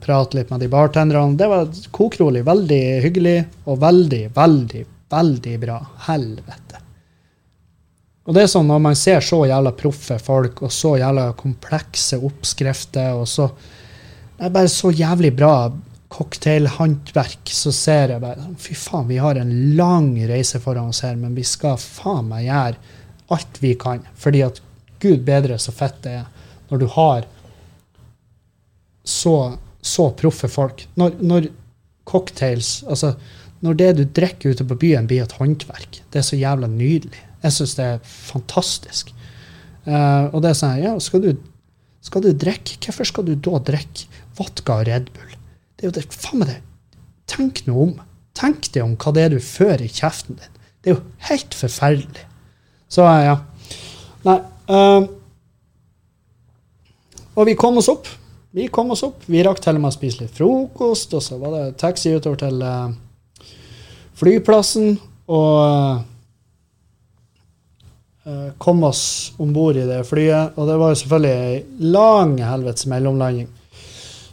prate 0.00 0.38
litt 0.38 0.52
med 0.52 0.64
de 0.64 0.70
bartenderne. 0.72 1.36
Det 1.36 1.48
var 1.50 1.68
kokrolig. 1.92 2.44
Veldig 2.46 2.82
hyggelig 3.04 3.36
og 3.68 3.82
veldig, 3.84 4.22
veldig, 4.36 4.84
veldig 5.12 5.56
bra. 5.66 5.76
Helvete. 6.08 6.80
Og 8.26 8.34
det 8.34 8.46
er 8.46 8.50
sånn 8.50 8.66
når 8.66 8.80
man 8.88 8.96
ser 8.98 9.20
så 9.22 9.44
jævla 9.46 9.74
proffe 9.76 10.16
folk 10.18 10.64
og 10.66 10.72
så 10.74 10.96
jævla 11.02 11.28
komplekse 11.38 12.18
oppskrifter 12.18 13.14
og 13.14 13.28
så 13.30 13.50
Det 14.36 14.44
er 14.44 14.52
bare 14.52 14.68
så 14.68 14.90
jævlig 14.92 15.30
bra 15.32 15.70
cocktailhåndverk, 16.12 17.48
så 17.48 17.70
ser 17.72 18.10
jeg 18.12 18.20
bare 18.20 18.50
Fy 18.60 18.74
faen, 18.76 19.06
vi 19.08 19.16
har 19.16 19.38
en 19.40 19.54
lang 19.78 20.10
reise 20.28 20.60
foran 20.60 20.90
oss 20.92 21.00
her, 21.06 21.16
men 21.16 21.32
vi 21.34 21.44
skal 21.44 21.78
faen 21.80 22.28
meg 22.28 22.44
gjøre 22.44 22.95
alt 23.32 23.60
vi 23.62 23.74
kan. 23.78 24.04
Fordi 24.18 24.42
at 24.46 24.60
gud 25.02 25.24
bedre 25.26 25.58
så 25.60 25.74
fett 25.74 25.98
det 26.04 26.18
er 26.22 26.26
når 26.70 26.82
du 26.82 26.86
har 26.96 27.26
så, 29.06 29.36
så 29.80 30.10
proffe 30.18 30.50
folk. 30.50 30.86
Når, 30.98 31.18
når, 31.22 31.50
cocktails 32.06 32.84
Altså, 32.86 33.16
når 33.66 33.78
det 33.80 33.90
du 33.98 34.04
drikker 34.04 34.54
ute 34.54 34.64
på 34.66 34.78
byen, 34.78 35.08
blir 35.10 35.24
et 35.24 35.36
håndverk. 35.40 36.00
Det 36.12 36.20
er 36.20 36.26
så 36.26 36.38
jævla 36.38 36.68
nydelig. 36.70 37.22
Jeg 37.42 37.54
syns 37.56 37.74
det 37.78 37.86
er 37.86 38.04
fantastisk. 38.06 39.10
Uh, 39.86 40.30
og 40.34 40.40
det 40.42 40.50
er 40.50 40.58
sånn 40.58 40.82
Ja, 40.82 40.92
skal 41.02 41.22
du, 41.22 41.32
skal 42.02 42.22
du 42.22 42.32
drikke? 42.34 42.78
Hvorfor 42.82 43.10
skal 43.10 43.26
du 43.26 43.34
da 43.34 43.58
drikke 43.72 44.22
vodka 44.38 44.80
og 44.80 44.88
Red 44.90 45.10
Bull? 45.14 45.34
Det 45.76 45.86
er 45.86 45.90
jo 45.90 45.96
det, 45.98 46.06
faen 46.14 46.42
meg 46.42 46.50
det. 46.50 46.60
Tenk 47.30 47.64
noe 47.66 47.88
om. 47.88 47.92
Tenk 48.38 48.70
deg 48.74 48.84
om 48.84 48.96
hva 49.00 49.12
det 49.14 49.26
er 49.26 49.34
du 49.34 49.42
fører 49.42 49.84
i 49.86 49.90
kjeften 49.90 50.38
din. 50.38 50.56
Det 50.82 50.92
er 50.92 50.98
jo 50.98 51.04
helt 51.30 51.58
forferdelig. 51.58 52.26
Så 52.88 53.02
ja. 53.02 53.36
Nei. 54.26 54.38
Uh, 54.66 55.06
og 57.36 57.46
vi 57.48 57.54
kom 57.58 57.78
oss 57.80 57.88
opp. 57.92 58.08
Vi 58.56 58.68
kom 58.72 58.90
oss 58.94 59.04
opp. 59.06 59.26
Vi 59.28 59.42
rakk 59.44 59.60
til 59.62 59.76
og 59.76 59.82
med 59.84 59.92
å 59.92 59.96
spise 59.96 60.24
litt 60.24 60.36
frokost, 60.36 61.12
og 61.14 61.22
så 61.22 61.38
var 61.40 61.50
det 61.54 61.78
taxi 61.82 62.14
utover 62.14 62.38
til 62.40 62.62
uh, 62.64 62.88
flyplassen. 64.16 64.96
Og 65.26 65.58
uh, 68.24 68.48
kom 68.62 68.84
oss 68.88 69.04
om 69.42 69.52
bord 69.54 69.76
i 69.76 69.86
det 69.88 70.00
flyet. 70.08 70.56
Og 70.56 70.70
det 70.70 70.78
var 70.80 70.94
jo 70.94 71.00
selvfølgelig 71.02 71.34
ei 71.50 71.90
lang 71.92 72.38
helvetes 72.40 72.88
mellomlanding 72.90 73.50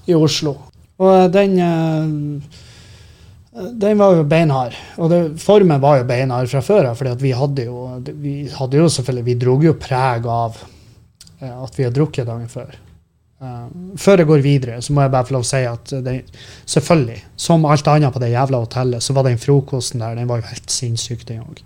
i 0.07 0.15
Oslo. 0.15 0.55
Og 1.03 1.33
den 1.33 1.57
den 3.53 3.97
var 3.97 4.15
jo 4.17 4.23
beinhard. 4.25 4.75
Og 4.97 5.09
det, 5.11 5.19
formen 5.41 5.81
var 5.81 5.99
jo 5.99 6.07
beinhard 6.09 6.49
fra 6.49 6.61
før 6.65 6.89
av, 6.89 6.97
for 6.97 7.21
vi 7.21 7.33
hadde 7.37 7.67
jo 7.67 7.81
vi 8.01 8.37
hadde 8.49 8.79
jo 8.79 8.87
selvfølgelig, 8.89 9.25
vi 9.27 9.35
drog 9.43 9.67
jo 9.67 9.75
preg 9.77 10.25
av 10.29 10.57
uh, 10.57 11.59
at 11.61 11.77
vi 11.77 11.85
har 11.85 11.93
drukket 11.93 12.27
dagen 12.29 12.49
før. 12.49 12.71
Uh, 13.43 13.67
før 13.99 14.23
jeg 14.23 14.29
går 14.31 14.45
videre, 14.45 14.79
så 14.81 14.95
må 14.95 15.03
jeg 15.03 15.13
bare 15.13 15.27
få 15.29 15.35
lov 15.37 15.45
å 15.45 15.49
si 15.51 15.61
at 15.69 15.93
det, 16.05 16.15
selvfølgelig, 16.73 17.19
som 17.45 17.67
alt 17.69 17.91
annet 17.91 18.15
på 18.15 18.23
det 18.23 18.31
jævla 18.33 18.63
hotellet, 18.63 19.05
så 19.05 19.17
var 19.17 19.27
den 19.29 19.41
frokosten 19.41 20.01
der 20.01 20.17
den 20.17 20.31
var 20.31 20.41
jo 20.41 20.49
helt 20.49 20.73
sinnssyk, 20.73 21.27
den 21.29 21.45
òg. 21.45 21.61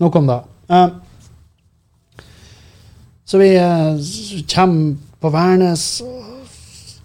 Nok 0.00 0.16
om 0.22 0.32
det. 0.32 0.40
Uh, 0.72 2.24
så 3.28 3.36
vi 3.36 3.52
kommer 4.48 4.96
på 5.20 5.28
Værnes. 5.34 5.90
og 6.00 6.37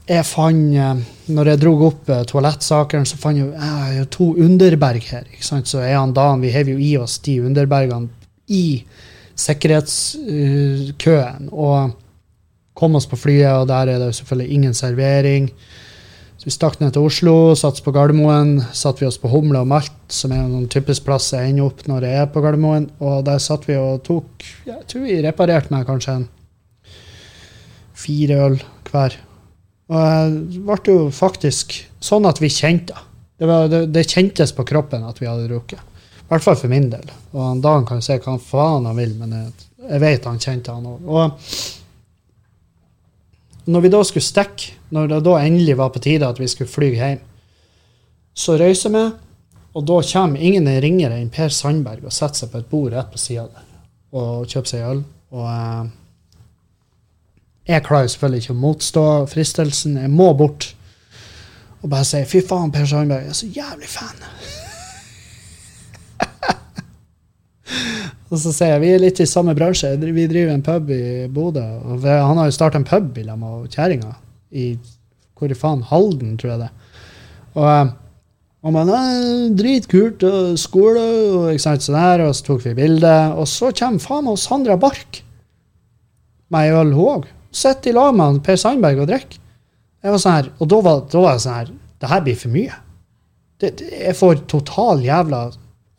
jeg 0.10 0.26
fant 0.28 0.76
eh, 0.76 0.98
Når 1.34 1.50
jeg 1.54 1.62
dro 1.62 1.74
opp 1.88 2.10
uh, 2.12 2.24
toalettsakene, 2.28 3.08
så 3.08 3.16
fant 3.20 3.38
jeg, 3.40 3.48
jeg 3.56 3.98
jo 4.02 4.06
to 4.12 4.26
underberg 4.44 5.04
her. 5.08 5.24
ikke 5.32 5.48
sant? 5.48 5.68
Så 5.70 5.78
jeg 5.84 6.00
og 6.00 6.14
Dan 6.18 6.44
vi 6.44 6.52
hever 6.52 6.72
jo 6.76 6.80
i 6.84 6.98
oss 7.00 7.16
de 7.24 7.42
underbergene 7.48 8.10
i 8.52 8.84
sikkerhetskøen. 9.40 11.48
Og 11.52 11.92
kom 12.76 12.96
oss 13.00 13.08
på 13.08 13.22
flyet, 13.22 13.56
og 13.56 13.68
der 13.72 13.88
er 13.94 13.98
det 14.02 14.16
selvfølgelig 14.18 14.50
ingen 14.52 14.76
servering. 14.76 15.48
Så 16.36 16.44
vi 16.50 16.58
stakk 16.58 16.76
ned 16.82 16.92
til 16.92 17.06
Oslo, 17.08 17.36
satt 17.56 17.84
på 17.86 17.96
Gardermoen. 17.96 18.52
Satt 18.76 19.00
vi 19.00 19.08
oss 19.08 19.22
på 19.22 19.32
Humle 19.32 19.60
og 19.64 19.70
Malt, 19.72 20.04
som 20.12 20.36
er 20.36 20.44
en 20.44 20.68
typisk 20.68 21.08
plass 21.08 21.32
jeg 21.32 21.54
ender 21.54 21.70
opp 21.70 21.80
når 21.88 22.00
jeg 22.10 22.16
er 22.20 22.28
på 22.34 22.44
Gardermoen. 22.44 22.86
Og 23.00 23.24
der 23.24 23.40
satt 23.40 23.64
vi 23.70 23.76
og 23.80 24.04
tok 24.04 24.44
Jeg 24.68 24.84
tror 24.92 25.02
vi 25.08 25.24
reparerte 25.24 25.72
meg 25.72 25.88
kanskje 25.88 26.20
en 26.20 26.28
fire 28.04 28.36
øl 28.50 28.58
hver. 28.92 29.16
Og 29.92 30.38
det 30.54 30.62
ble 30.64 30.78
jo 30.88 31.10
faktisk 31.14 31.76
sånn 32.04 32.26
at 32.30 32.40
vi 32.42 32.50
kjente 32.52 32.96
det. 32.96 33.48
Var, 33.48 33.68
det, 33.68 33.82
det 33.92 34.06
kjentes 34.08 34.54
på 34.56 34.64
kroppen 34.68 35.04
at 35.04 35.20
vi 35.20 35.28
hadde 35.28 35.50
drukket. 35.50 35.80
I 36.24 36.28
hvert 36.32 36.46
fall 36.46 36.58
for 36.58 36.72
min 36.72 36.90
del. 36.90 37.08
Og 37.36 37.60
Dan 37.62 37.86
kan 37.86 38.00
jo 38.00 38.06
si 38.06 38.16
hva 38.16 38.38
faen 38.40 38.88
han 38.88 38.98
vil, 38.98 39.14
men 39.20 39.34
jeg, 39.36 39.50
jeg 39.90 40.00
vet 40.06 40.30
han 40.30 40.40
kjente 40.42 40.72
han 40.74 40.88
òg. 40.88 41.00
Og 41.04 41.26
når 43.74 43.84
vi 43.84 43.92
da 43.92 44.02
skulle 44.08 44.26
stikke, 44.26 44.72
når 44.96 45.12
det 45.12 45.20
da 45.28 45.34
endelig 45.42 45.76
var 45.80 45.92
på 45.94 46.02
tide 46.04 46.28
at 46.28 46.40
vi 46.40 46.48
skulle 46.52 46.72
fly 46.72 46.90
hjem, 46.96 47.22
så 48.34 48.58
røyser 48.58 48.92
vi, 48.94 49.04
og 49.74 49.86
da 49.90 50.00
kommer 50.06 50.42
ingen 50.42 50.68
ringere 50.82 51.18
enn 51.20 51.32
Per 51.34 51.52
Sandberg 51.54 52.06
og 52.06 52.14
setter 52.14 52.44
seg 52.44 52.52
på 52.52 52.62
et 52.62 52.70
bord 52.70 52.94
rett 52.94 53.12
på 53.14 53.22
sida 53.22 53.46
der 53.50 53.70
og 54.14 54.46
kjøper 54.46 54.70
seg 54.70 54.86
øl. 54.86 55.00
Og 55.34 55.46
eh, 55.50 55.84
jeg 57.68 57.84
klarer 57.86 58.10
selvfølgelig 58.12 58.44
ikke 58.44 58.54
å 58.54 58.60
motstå 58.60 59.04
fristelsen. 59.32 59.96
Jeg 60.02 60.12
må 60.12 60.34
bort 60.36 60.74
og 61.84 61.90
bare 61.92 62.06
si 62.08 62.22
'fy 62.24 62.40
faen, 62.48 62.72
Per 62.72 62.86
Sandberg, 62.88 63.26
jeg 63.26 63.30
er 63.30 63.34
så 63.34 63.48
jævlig 63.48 63.88
fan'. 63.92 64.24
og 68.32 68.40
så 68.40 68.54
sier 68.56 68.72
jeg 68.72 68.82
vi 68.82 68.92
er 68.94 69.02
litt 69.04 69.20
i 69.20 69.26
samme 69.28 69.56
bransje. 69.56 69.98
Vi 70.00 70.28
driver 70.32 70.54
en 70.54 70.64
pub 70.64 70.90
i 70.96 71.28
Bodø. 71.28 71.66
og 71.84 72.00
Han 72.04 72.38
har 72.38 72.46
jo 72.46 72.56
starta 72.56 72.80
en 72.80 72.88
pub 72.88 73.18
i 73.18 73.26
lag 73.28 73.40
med 73.40 73.68
kjerringa. 73.68 74.16
I 74.52 74.78
hvor 75.36 75.52
i 75.52 75.60
faen? 75.60 75.84
Halden, 75.84 76.38
tror 76.38 76.52
jeg 76.52 76.60
det. 76.60 76.70
Og, 77.54 77.68
eh, 77.68 77.86
og 78.64 78.74
man, 78.74 79.56
Dritkult. 79.58 80.24
og 80.24 80.60
Skole 80.60 81.02
og 81.36 81.52
ikke 81.52 81.68
sant, 81.68 81.84
sånn 81.84 82.00
her, 82.00 82.22
og 82.22 82.36
så 82.36 82.46
tok 82.46 82.66
vi 82.66 82.74
bilde. 82.74 83.34
Og 83.36 83.48
så 83.48 83.76
kommer 83.76 84.00
faen 84.00 84.24
meg 84.24 84.40
Sandra 84.40 84.78
Bark 84.78 85.24
med 86.50 86.70
ei 86.70 86.72
øl, 86.72 86.94
hun 86.94 87.18
òg. 87.18 87.26
Sitter 87.54 87.92
i 87.92 87.96
lag 87.96 88.16
med 88.18 88.42
Per 88.46 88.58
Sandberg 88.60 89.04
og 89.04 89.10
drikker. 89.12 89.40
Sånn 90.04 90.50
og 90.60 90.68
da 90.68 90.82
var, 90.84 91.06
da 91.08 91.22
var 91.24 91.38
jeg 91.38 91.44
sånn 91.46 91.54
her 91.56 91.70
Det 92.02 92.08
her 92.12 92.24
blir 92.26 92.36
for 92.36 92.52
mye. 92.52 92.80
Det, 93.62 93.70
det, 93.80 93.86
jeg 94.02 94.16
får 94.20 94.42
total 94.52 95.04
jævla 95.06 95.46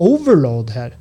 overload 0.04 0.74
her. 0.74 0.96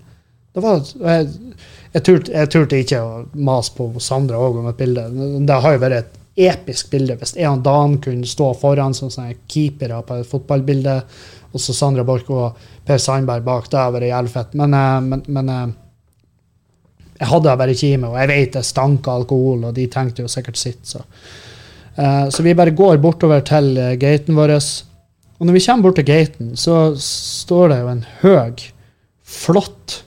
Det 0.53 0.61
var, 0.63 0.79
jeg, 0.85 1.57
jeg, 1.91 2.03
turte, 2.05 2.31
jeg 2.31 2.51
turte 2.53 2.79
ikke 2.79 3.01
å 3.03 3.23
mase 3.35 3.73
på 3.75 3.89
Sandra 3.99 4.39
òg 4.39 4.61
om 4.61 4.69
et 4.69 4.79
bilde. 4.79 5.03
Det 5.43 5.57
har 5.65 5.75
jo 5.75 5.81
vært 5.81 5.97
et 5.97 6.47
episk 6.47 6.93
bilde. 6.93 7.17
Hvis 7.19 7.35
jeg 7.35 7.49
og 7.49 7.65
Dan 7.65 7.97
kunne 8.01 8.29
stå 8.29 8.53
foran 8.61 8.95
som 8.95 9.11
sånne 9.11 9.35
keepere 9.51 9.99
på 10.05 10.21
et 10.21 10.29
fotballbilde, 10.29 10.95
og 11.53 11.61
så 11.61 11.75
Sandra 11.75 12.05
Borch 12.07 12.29
og 12.33 12.61
Per 12.87 13.01
Sandberg 13.01 13.43
bak, 13.45 13.67
det 13.69 13.81
hadde 13.81 13.97
vært 13.97 14.09
jævlig 14.13 14.33
fett. 14.33 14.55
Men, 14.57 14.77
eh, 14.77 15.01
men, 15.09 15.25
men 15.27 15.51
eh, 15.53 15.67
jeg 17.23 17.31
hadde 17.31 17.55
bare 17.55 17.75
meg, 17.97 18.09
og 18.09 18.19
jeg 18.19 18.31
vet 18.33 18.55
det 18.57 18.65
stanker 18.67 19.13
alkohol, 19.13 19.67
og 19.69 19.75
de 19.77 19.87
tenkte 19.87 20.25
jo 20.25 20.31
sikkert 20.31 20.59
sitt. 20.59 20.81
Så. 20.83 21.03
Uh, 21.95 22.27
så 22.33 22.43
vi 22.43 22.55
bare 22.57 22.75
går 22.75 22.99
bortover 22.99 23.43
til 23.47 23.77
uh, 23.79 23.93
gaten 24.01 24.35
vår. 24.35 24.57
Og 25.39 25.47
når 25.47 25.55
vi 25.55 25.63
kommer 25.63 25.87
bort 25.87 26.01
til 26.01 26.07
gaten, 26.09 26.53
så 26.59 26.95
står 26.99 27.71
det 27.71 27.79
jo 27.79 27.91
en 27.93 28.05
høg, 28.23 28.65
flott, 29.23 30.01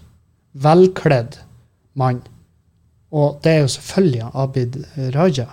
velkledd 0.53 1.41
mann. 1.97 2.21
Og 3.17 3.41
det 3.45 3.55
er 3.55 3.65
jo 3.65 3.73
selvfølgelig 3.73 4.31
Abid 4.35 4.79
Raja. 5.17 5.49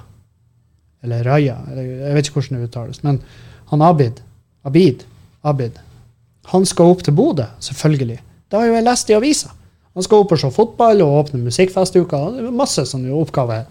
Eller 1.03 1.23
Raja, 1.27 1.57
jeg 1.75 2.15
vet 2.15 2.27
ikke 2.27 2.41
hvordan 2.41 2.59
det 2.59 2.69
uttales. 2.69 3.03
Men 3.07 3.23
han 3.71 3.83
Abid, 3.83 4.19
Abid, 4.67 5.07
Abid, 5.43 5.79
han 6.51 6.65
skal 6.67 6.91
opp 6.91 7.03
til 7.03 7.15
Bodø, 7.15 7.47
selvfølgelig. 7.63 8.19
Det 8.51 8.59
har 8.59 8.67
jo 8.67 8.75
jeg 8.75 8.85
lest 8.85 9.11
i 9.11 9.15
avisa. 9.15 9.53
Han 9.93 10.05
skal 10.05 10.23
opp 10.23 10.33
og 10.33 10.41
se 10.41 10.49
fotball 10.53 11.03
og 11.05 11.19
åpne 11.19 11.43
musikkfestuka. 11.43 12.19
Det 12.33 12.47
er 12.47 12.55
masse 12.55 12.85
sånne 12.89 13.13
oppgaver. 13.13 13.67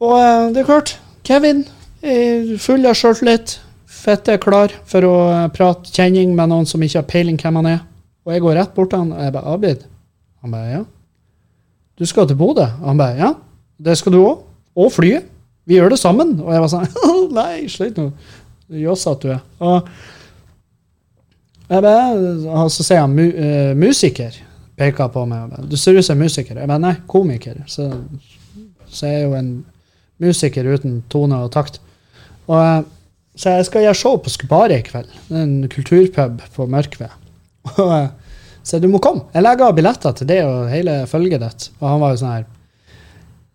Og 0.00 0.16
eh, 0.16 0.50
det 0.54 0.62
er 0.62 0.68
klart, 0.68 0.94
Kevin 1.24 1.64
er 2.04 2.56
full 2.60 2.84
av 2.88 2.96
sjøltillit. 2.98 3.58
Fette 3.90 4.36
klar 4.40 4.72
for 4.88 5.04
å 5.08 5.14
eh, 5.32 5.46
prate 5.56 5.92
kjenning 5.92 6.34
med 6.36 6.52
noen 6.52 6.68
som 6.68 6.82
ikke 6.84 7.00
har 7.00 7.08
peiling 7.08 7.40
hvem 7.40 7.60
han 7.60 7.70
er. 7.74 7.80
Og 8.26 8.34
jeg 8.34 8.44
går 8.44 8.58
rett 8.60 8.76
bort 8.76 8.92
til 8.92 9.02
han, 9.02 9.12
og 9.16 9.24
jeg 9.24 9.32
bare 9.34 9.54
'Abid?' 9.54 9.88
Han 10.40 10.52
bare 10.52 10.68
'Ja'. 10.70 10.84
'Du 11.96 12.06
skal 12.06 12.28
til 12.28 12.36
Bodø?' 12.36 12.70
Han 12.84 12.98
bare 12.98 13.16
'Ja, 13.16 13.34
det 13.80 13.98
skal 13.98 14.12
du 14.12 14.20
òg. 14.24 14.38
Og 14.76 14.92
flyet. 14.92 15.24
Vi 15.66 15.74
gjør 15.74 15.90
det 15.90 15.98
sammen.' 15.98 16.40
Og 16.40 16.52
jeg 16.52 16.60
var 16.60 16.68
sånn 16.68 16.88
'Nei, 17.36 17.68
slutt 17.68 17.96
nå. 17.96 18.10
Jossete 18.68 19.20
du 19.28 19.32
er.' 19.32 19.44
Og 19.60 19.88
jeg 21.70 21.84
bare, 21.84 22.22
og 22.50 22.70
så 22.74 22.86
sier 22.86 23.04
han 23.04 23.14
mu, 23.14 23.26
uh, 23.30 23.72
musiker. 23.78 24.36
Peker 24.80 25.10
på 25.12 25.26
meg. 25.28 25.50
bare, 25.52 25.68
Du 25.68 25.76
ser 25.76 25.98
ut 25.98 26.06
som 26.06 26.18
musiker. 26.18 26.56
Jeg 26.56 26.70
bare 26.70 26.82
nei, 26.82 26.94
komiker. 27.10 27.60
Så, 27.70 27.90
så 28.88 29.06
jeg 29.06 29.20
er 29.20 29.28
jo 29.28 29.36
en 29.38 29.50
musiker 30.20 30.68
uten 30.68 31.02
tone 31.12 31.38
og 31.44 31.52
takt. 31.54 31.80
Og, 32.48 32.58
eh, 32.58 32.80
så 33.40 33.56
jeg 33.56 33.68
skal 33.68 33.84
gjøre 33.86 33.98
show 33.98 34.16
på 34.20 34.32
Skubare 34.32 34.80
i 34.80 34.84
kveld. 34.84 35.10
Det 35.28 35.36
er 35.36 35.44
En 35.44 35.68
kulturpub 35.70 36.40
på 36.56 36.66
Mørkved. 36.66 37.12
Og, 37.76 37.92
eh, 37.94 38.08
så 38.62 38.80
du 38.80 38.88
må 38.92 39.00
komme. 39.00 39.28
Jeg 39.34 39.44
legger 39.44 39.70
av 39.70 39.76
billetter 39.76 40.16
til 40.16 40.28
det 40.28 40.42
og 40.44 40.68
hele 40.68 41.04
følget 41.08 41.40
ditt. 41.40 41.68
Og 41.80 41.86
han 41.88 42.00
var 42.02 42.12
jo 42.12 42.18
sånn 42.20 42.34
her 42.34 42.48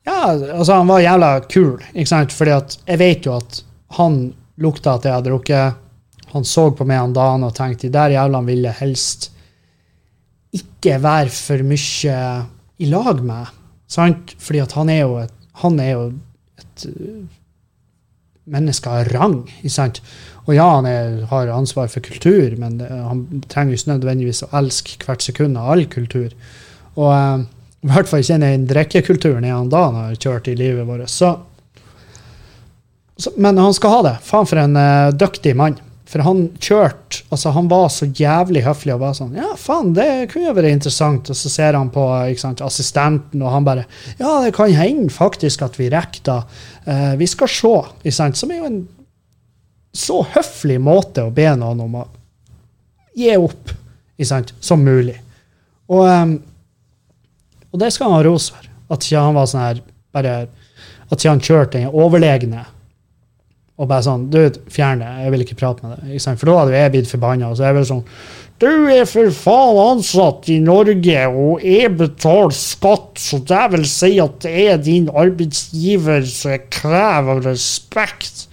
Ja, 0.06 0.18
altså, 0.34 0.80
han 0.80 0.90
var 0.90 1.04
jævla 1.04 1.30
kul, 1.50 1.84
ikke 1.94 2.10
sant? 2.10 2.34
Fordi 2.34 2.54
at 2.56 2.78
jeg 2.86 3.02
vet 3.02 3.28
jo 3.28 3.36
at 3.38 3.60
han 4.00 4.18
lukta 4.62 4.96
at 4.98 5.06
jeg 5.06 5.14
hadde 5.14 5.30
drukket. 5.30 5.82
Han 6.36 6.44
så 6.48 6.68
på 6.76 6.84
meg 6.88 7.00
han 7.00 7.16
dagen 7.16 7.48
og 7.48 7.56
tenkte 7.56 7.88
de 7.88 7.96
der 7.96 8.18
jævlene 8.18 8.50
ville 8.50 8.74
helst 8.76 9.30
ikke 10.56 11.00
være 11.04 11.32
for 11.32 11.64
mye 11.68 12.20
i 12.84 12.90
lag 12.92 13.24
med. 13.24 13.56
Sant? 13.92 14.36
Fordi 14.42 14.62
at 14.64 14.76
han 14.76 14.92
er 14.92 15.02
jo 15.06 15.18
et, 15.24 15.34
han 15.62 15.80
er 15.80 15.92
jo 15.94 16.06
et 16.60 16.86
uh, 16.92 17.24
menneske 18.52 18.92
av 18.92 19.10
rang. 19.14 19.40
Sant? 19.72 20.02
Og 20.46 20.54
ja, 20.58 20.68
han 20.78 20.88
er, 20.90 21.24
har 21.32 21.54
ansvar 21.56 21.90
for 21.92 22.06
kultur, 22.06 22.58
men 22.62 22.80
det, 22.82 22.92
han 22.92 23.26
trenger 23.52 23.78
ikke 23.78 23.94
nødvendigvis 23.96 24.44
å 24.46 24.52
elske 24.60 25.00
hvert 25.06 25.26
sekund 25.26 25.58
av 25.60 25.72
all 25.74 25.88
kultur. 25.92 26.36
Og 27.00 27.10
uh, 27.12 27.48
i 27.86 27.92
hvert 27.94 28.10
fall 28.10 28.24
ikke 28.24 28.42
den 28.42 28.70
drikkekulturen 28.70 29.48
han 29.48 29.72
da 29.72 29.88
han 29.88 30.00
har 30.02 30.20
kjørt 30.20 30.52
i 30.52 30.58
livet 30.58 30.88
vårt. 30.88 31.08
Så, 31.12 31.36
så, 33.16 33.32
men 33.40 33.62
han 33.62 33.76
skal 33.78 34.00
ha 34.00 34.06
det. 34.10 34.16
Faen 34.26 34.50
for 34.50 34.62
en 34.62 34.80
uh, 34.80 35.16
dyktig 35.16 35.56
mann. 35.58 35.80
For 36.16 36.24
han 36.24 36.46
kjørte 36.64 37.26
altså 37.28 37.52
Han 37.52 37.66
var 37.68 37.90
så 37.92 38.06
jævlig 38.08 38.62
høflig 38.64 38.94
og 38.94 39.02
bare 39.02 39.18
sånn 39.18 39.34
Ja, 39.36 39.50
faen, 39.60 39.90
det 39.98 40.30
kunne 40.32 40.48
jo 40.48 40.54
vært 40.56 40.72
interessant. 40.72 41.28
Og 41.28 41.36
så 41.36 41.52
ser 41.52 41.76
han 41.76 41.90
på 41.92 42.06
sant, 42.40 42.64
assistenten, 42.64 43.42
og 43.44 43.52
han 43.52 43.68
bare 43.68 43.84
Ja, 44.16 44.38
det 44.46 44.54
kan 44.56 44.72
hende 44.72 45.12
faktisk 45.12 45.66
at 45.68 45.76
vi 45.76 45.90
rekker 45.92 46.24
da. 46.24 46.38
Eh, 46.88 47.18
vi 47.20 47.28
skal 47.28 47.52
se. 47.52 47.74
Ikke 48.06 48.16
sant? 48.16 48.40
Som 48.40 48.54
er 48.56 48.62
jo 48.62 48.70
en 48.70 48.80
så 49.96 50.22
høflig 50.38 50.78
måte 50.84 51.26
å 51.28 51.34
be 51.36 51.50
noen 51.60 51.84
om 51.84 52.00
å 52.00 52.06
gi 53.16 53.36
opp 53.36 53.74
ikke 54.16 54.28
sant, 54.30 54.54
som 54.64 54.84
mulig. 54.84 55.18
Og, 55.92 56.04
um, 56.08 56.34
og 57.74 57.82
det 57.82 57.92
skal 57.92 58.08
han 58.08 58.22
ha 58.22 58.24
ros 58.24 58.50
for. 58.56 58.72
At 58.92 59.04
ikke 59.04 59.24
han 59.28 59.36
var 59.36 59.52
sånn 59.52 59.64
her 59.66 59.84
bare 60.16 60.34
At 61.10 61.18
ikke 61.18 61.32
han 61.34 61.44
kjørte 61.44 61.80
den 61.80 61.92
overlegne 61.92 62.64
og 63.76 63.90
bare 63.90 64.06
sånn 64.06 64.30
Du, 64.32 64.40
fjern 64.72 65.04
det. 65.04 65.12
Jeg 65.26 65.34
vil 65.34 65.46
ikke 65.46 65.60
prate 65.60 65.86
med 65.86 66.00
deg. 66.00 66.24
For 66.24 66.48
da 66.48 66.58
hadde 66.62 66.80
jeg 66.80 66.94
blitt 66.94 67.12
forbanna. 67.12 67.52
Og 67.52 67.58
så 67.58 67.66
er 67.66 67.74
jeg 67.74 67.80
vel 67.80 67.88
sånn 67.90 68.04
Du 68.64 68.70
er 68.94 69.10
for 69.10 69.32
faen 69.36 69.80
ansatt 69.84 70.50
i 70.54 70.62
Norge, 70.64 71.26
og 71.28 71.66
jeg 71.66 71.92
betaler 72.00 72.56
skatt, 72.56 73.20
så 73.20 73.42
det 73.44 73.66
vil 73.74 73.84
si 73.92 74.14
at 74.24 74.38
det 74.46 74.54
er 74.64 74.80
din 74.80 75.10
arbeidsgiver, 75.12 76.24
så 76.30 76.54
jeg 76.54 76.70
krever 76.78 77.44
respekt. 77.50 78.46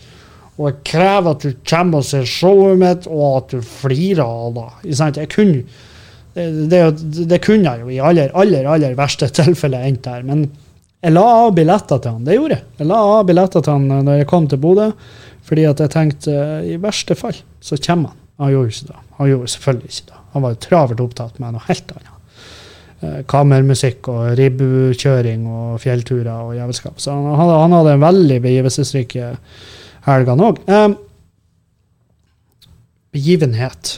Og 0.58 0.68
jeg 0.68 0.80
krever 0.90 1.36
at 1.36 1.46
du 1.46 1.54
kommer 1.70 2.02
og 2.02 2.08
ser 2.10 2.26
showet 2.28 2.82
mitt, 2.82 3.06
og 3.06 3.38
at 3.38 3.54
du 3.54 3.62
flirer 3.62 4.26
av 4.26 4.58
det. 4.58 4.68
Det, 6.34 6.50
det, 6.72 6.82
det 7.28 7.38
kunne 7.44 7.70
jeg 7.70 7.84
jo 7.84 7.92
i 7.92 8.02
aller, 8.02 8.34
aller, 8.34 8.66
aller 8.74 8.98
verste 8.98 9.30
tilfelle 9.38 9.80
endt 9.86 10.02
der. 10.08 10.26
Men 10.26 10.48
jeg 11.02 11.14
la 11.16 11.22
av 11.42 11.52
billetter 11.56 11.98
til 11.98 12.14
han. 12.14 12.26
Det 12.26 12.36
gjorde 12.36 12.56
jeg. 12.56 12.64
Jeg 12.78 12.88
la 12.92 13.02
av 13.16 13.26
billetter 13.26 13.64
til 13.64 13.74
han 13.74 13.86
da 13.90 14.00
når 14.06 14.20
jeg 14.20 14.30
kom 14.30 14.48
til 14.50 14.60
Bodø, 14.62 14.88
fordi 15.42 15.66
at 15.66 15.82
jeg 15.82 15.90
tenkte 15.90 16.34
eh, 16.38 16.72
i 16.74 16.80
verste 16.82 17.16
fall 17.18 17.38
så 17.62 17.78
kommer 17.82 18.12
han. 18.12 18.20
Han 18.42 18.52
gjorde 18.52 18.74
ikke 18.74 18.90
det. 18.92 19.00
Han 19.18 19.30
gjorde 19.32 19.52
selvfølgelig 19.56 19.90
ikke 19.90 20.10
det. 20.12 20.20
Han 20.32 20.44
var 20.44 20.52
jo 20.52 20.60
travelt 20.66 21.02
opptatt 21.02 21.40
med 21.42 21.56
noe 21.56 21.66
helt 21.66 21.90
annet. 21.96 22.12
Eh, 23.02 23.16
Kammermusikk 23.30 24.10
og 24.12 24.20
ribbukjøring 24.38 25.48
og 25.50 25.80
fjellturer 25.82 26.30
og 26.36 26.54
jævelskap. 26.60 27.02
Så 27.02 27.16
han, 27.16 27.26
hadde, 27.40 27.58
han 27.64 27.76
hadde 27.80 27.96
en 27.96 28.06
veldig 28.06 28.38
begivelsesrik 28.46 29.18
helg, 30.06 30.30
han 30.30 30.46
òg. 30.46 30.62
Um, 30.70 30.96
begivenhet. 33.14 33.96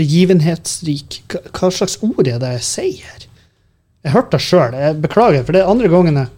Begivenhetsrik. 0.00 1.22
Hva, 1.32 1.72
slags 1.72 1.96
ord 2.04 2.28
er 2.28 2.38
det 2.44 2.54
jeg 2.58 2.68
sier? 2.68 3.26
Jeg 4.04 4.14
hørte 4.14 4.36
det 4.36 4.44
sjøl. 4.44 4.78
Beklager, 5.00 5.44
for 5.48 5.56
det 5.56 5.64
er 5.64 5.72
andre 5.72 5.88
gangen 5.92 6.20
jeg 6.20 6.30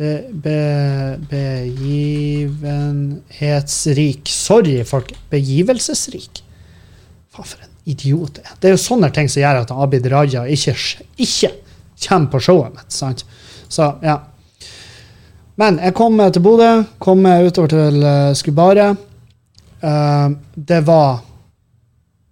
Be, 0.00 0.24
be, 0.32 1.20
begivenhetsrik. 1.28 4.24
Sorry, 4.32 4.80
folk. 4.88 5.12
Begivelsesrik. 5.28 6.40
Faen, 7.28 7.44
for 7.44 7.60
en 7.60 7.68
idiot 7.84 8.40
jeg 8.40 8.48
er. 8.48 8.56
Det 8.56 8.64
er 8.70 8.72
jo 8.78 8.80
sånne 8.80 9.12
ting 9.12 9.28
som 9.28 9.42
gjør 9.42 9.60
at 9.60 9.68
Abid 9.76 10.08
Raja 10.08 10.48
ikke, 10.48 10.72
ikke 11.20 11.52
kommer 12.06 12.32
på 12.32 12.40
showet 12.46 12.72
mitt. 12.78 12.88
sant? 12.96 13.28
Så, 13.68 14.00
ja. 14.00 14.24
Men 15.60 15.76
jeg 15.84 15.92
kom 16.00 16.16
til 16.32 16.48
Bodø, 16.48 16.80
kom 16.98 17.20
utover 17.28 17.68
til 17.68 18.00
uh, 18.00 18.32
Skubare. 18.32 18.96
Uh, 19.84 20.32
det 20.56 20.80
var 20.88 21.20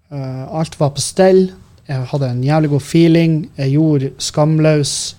uh, 0.09 0.57
Alt 0.57 0.81
var 0.81 0.97
på 0.97 1.01
stell. 1.05 1.53
Jeg 1.85 2.01
hadde 2.15 2.33
en 2.33 2.45
jævlig 2.45 2.71
god 2.73 2.81
feeling. 2.81 3.51
Jeg 3.61 3.71
gjorde 3.77 4.11
Skamløs 4.19 5.17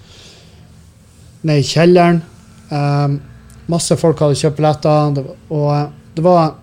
ned 1.46 1.58
i 1.62 1.70
kjelleren. 1.76 2.24
Um, 2.70 3.20
masse 3.70 3.96
folk 3.98 4.20
hadde 4.22 4.38
kjøpt 4.38 4.60
billetter, 4.60 5.22
og 5.50 5.94
det 6.16 6.26
var 6.26 6.56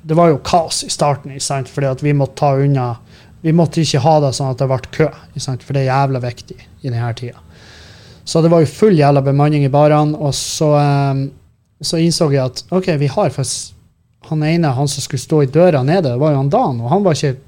Det 0.00 0.16
var 0.16 0.30
jo 0.30 0.38
kaos 0.40 0.82
i 0.84 0.88
starten, 0.90 1.34
sant? 1.40 1.68
fordi 1.68 1.86
at 1.86 2.02
vi 2.02 2.14
måtte 2.16 2.38
ta 2.40 2.54
unna 2.56 2.94
Vi 3.42 3.52
måtte 3.52 3.82
ikke 3.82 4.00
ha 4.00 4.14
det 4.20 4.32
sånn 4.36 4.50
at 4.52 4.58
det 4.58 4.68
ble 4.68 4.78
kø, 4.90 5.08
sant? 5.36 5.62
for 5.62 5.76
det 5.76 5.82
er 5.82 5.92
jævla 5.92 6.20
viktig 6.20 6.56
i 6.56 6.88
denne 6.88 7.12
tida. 7.16 7.40
Så 8.24 8.42
det 8.42 8.50
var 8.52 8.60
jo 8.60 8.68
full 8.68 8.96
jævla 8.96 9.22
bemanning 9.24 9.64
i 9.64 9.72
barene, 9.72 10.16
og 10.16 10.34
så, 10.34 10.74
um, 10.76 11.30
så 11.82 12.00
innså 12.00 12.30
jeg 12.32 12.44
at 12.44 12.64
OK, 12.70 12.92
vi 13.00 13.08
har 13.08 13.30
faktisk 13.30 13.76
han 14.28 14.42
ene, 14.44 14.68
han 14.68 14.88
som 14.88 15.02
skulle 15.02 15.20
stå 15.20 15.42
i 15.42 15.48
døra 15.50 15.82
nede, 15.82 16.12
det 16.12 16.20
var 16.20 16.34
jo 16.34 16.42
han 16.42 16.50
Dan, 16.52 16.80
og 16.80 16.90
han 16.92 17.04
var 17.04 17.16
ikke 17.16 17.40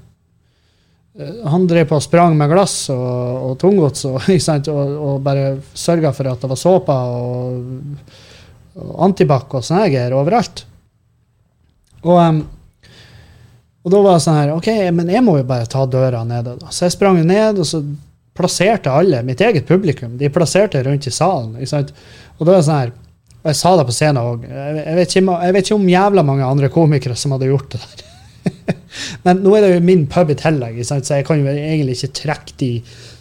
han 1.45 1.67
drev 1.69 1.85
på 1.89 1.97
og 1.99 2.03
sprang 2.03 2.33
med 2.37 2.49
glass 2.49 2.87
og, 2.89 3.49
og 3.51 3.57
tunggods 3.61 4.05
og, 4.09 4.15
og, 4.73 4.93
og, 4.97 5.17
bare 5.21 5.57
sørga 5.77 6.13
for 6.15 6.31
at 6.31 6.41
det 6.41 6.49
var 6.49 6.59
såpe 6.59 6.93
og, 6.93 8.07
og 8.81 8.95
antibac 9.05 9.53
og 9.53 9.65
sånne 9.65 9.91
greier 9.93 10.15
overalt. 10.17 10.63
Og, 12.03 12.39
og 13.83 13.93
da 13.93 14.01
var 14.01 14.17
det 14.17 14.23
sånn 14.25 14.39
her 14.39 14.55
OK, 14.55 14.71
men 14.95 15.11
jeg 15.13 15.23
må 15.23 15.37
jo 15.37 15.45
bare 15.47 15.69
ta 15.69 15.85
døra 15.85 16.23
nede, 16.27 16.57
da. 16.59 16.73
Så 16.73 16.87
jeg 16.87 16.95
sprang 16.97 17.21
ned, 17.27 17.61
og 17.61 17.69
så 17.69 17.83
plasserte 18.33 18.91
alle, 18.91 19.21
mitt 19.23 19.41
eget 19.45 19.67
publikum, 19.69 20.17
de 20.17 20.31
plasserte 20.33 20.81
rundt 20.83 21.07
i 21.07 21.13
salen. 21.13 21.53
Og 21.61 22.41
da 22.41 22.49
var 22.49 22.57
det 22.57 22.65
sånn 22.65 22.81
her 22.81 22.93
Og 23.43 23.49
jeg 23.51 23.57
sa 23.59 23.71
det 23.75 23.83
på 23.83 23.91
scenen 23.91 24.23
òg. 24.23 24.43
Jeg, 24.47 24.75
jeg, 24.79 24.95
vet 25.51 25.65
ikke 25.67 25.75
om 25.75 25.87
jævla 25.91 26.23
mange 26.23 26.45
andre 26.47 26.69
komikere 26.71 27.17
som 27.19 27.33
hadde 27.35 27.49
gjort 27.49 27.73
det 27.73 27.81
der. 27.83 28.03
Men 29.25 29.41
nå 29.43 29.55
er 29.55 29.65
det 29.65 29.73
jo 29.73 29.87
min 29.87 30.05
pub 30.11 30.31
i 30.33 30.37
tillegg, 30.39 30.79
så 30.85 30.99
jeg 31.01 31.25
kan 31.27 31.41
jo 31.41 31.49
egentlig 31.49 31.97
ikke 31.97 32.15
trekke 32.23 32.57
de 32.61 32.71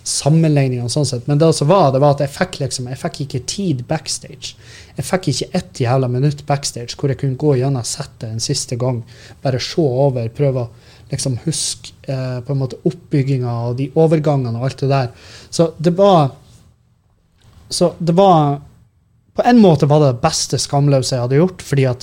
sammenligningene. 0.04 0.90
sånn 0.90 1.06
sett. 1.06 1.26
Men 1.30 1.38
det 1.38 1.52
som 1.54 1.68
var, 1.70 1.92
det 1.92 2.00
var 2.02 2.16
at 2.16 2.24
jeg 2.24 2.34
fikk 2.34 2.58
liksom, 2.62 2.88
jeg 2.90 3.00
fikk 3.00 3.20
ikke 3.24 3.42
tid 3.50 3.84
backstage. 3.88 4.56
Jeg 4.96 5.06
fikk 5.08 5.28
ikke 5.32 5.50
ett 5.58 5.82
jævla 5.84 6.08
minutt 6.10 6.44
backstage 6.46 6.96
hvor 6.98 7.12
jeg 7.12 7.20
kunne 7.22 7.40
gå 7.40 7.56
gjennom 7.60 7.86
settet 7.86 8.28
en 8.30 8.42
siste 8.42 8.76
gang. 8.80 9.02
Bare 9.44 9.62
se 9.62 9.82
over, 9.82 10.28
prøve 10.34 10.66
å 10.66 10.70
liksom 11.12 11.38
huske 11.44 11.92
eh, 12.08 12.40
på 12.42 12.54
en 12.54 12.62
måte 12.62 12.80
oppbygginga 12.88 13.54
og 13.68 13.78
de 13.78 13.90
overgangene 14.00 14.58
og 14.58 14.68
alt 14.68 14.84
det 14.84 14.90
der. 14.92 15.10
Så 15.50 15.72
det 15.78 15.96
var 15.98 16.38
Så 17.72 17.94
det 17.98 18.12
var 18.12 18.60
På 19.32 19.42
en 19.48 19.58
måte 19.58 19.86
var 19.88 20.00
det 20.00 20.08
det 20.12 20.20
beste 20.20 20.58
skamløse 20.60 21.14
jeg 21.14 21.22
hadde 21.22 21.38
gjort, 21.38 21.62
fordi 21.64 21.84
at 21.88 22.02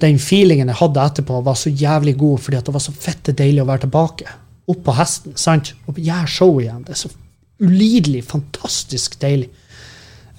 den 0.00 0.18
feelingen 0.22 0.70
jeg 0.70 0.80
hadde 0.80 1.08
etterpå, 1.08 1.40
var 1.44 1.58
så 1.58 1.70
jævlig 1.70 2.16
god 2.20 2.40
fordi 2.44 2.62
det 2.64 2.74
var 2.74 2.84
så 2.84 2.94
fette 2.94 3.34
deilig 3.36 3.62
å 3.64 3.68
være 3.68 3.84
tilbake. 3.86 4.38
Opp 4.72 4.84
på 4.86 4.94
hesten. 4.96 5.36
sant? 5.36 5.74
Og 5.90 5.98
gjøre 5.98 6.30
show 6.30 6.60
igjen. 6.60 6.84
Det 6.86 6.94
er 6.94 7.02
så 7.02 7.12
ulidelig 7.62 8.24
fantastisk 8.30 9.18
deilig. 9.22 9.50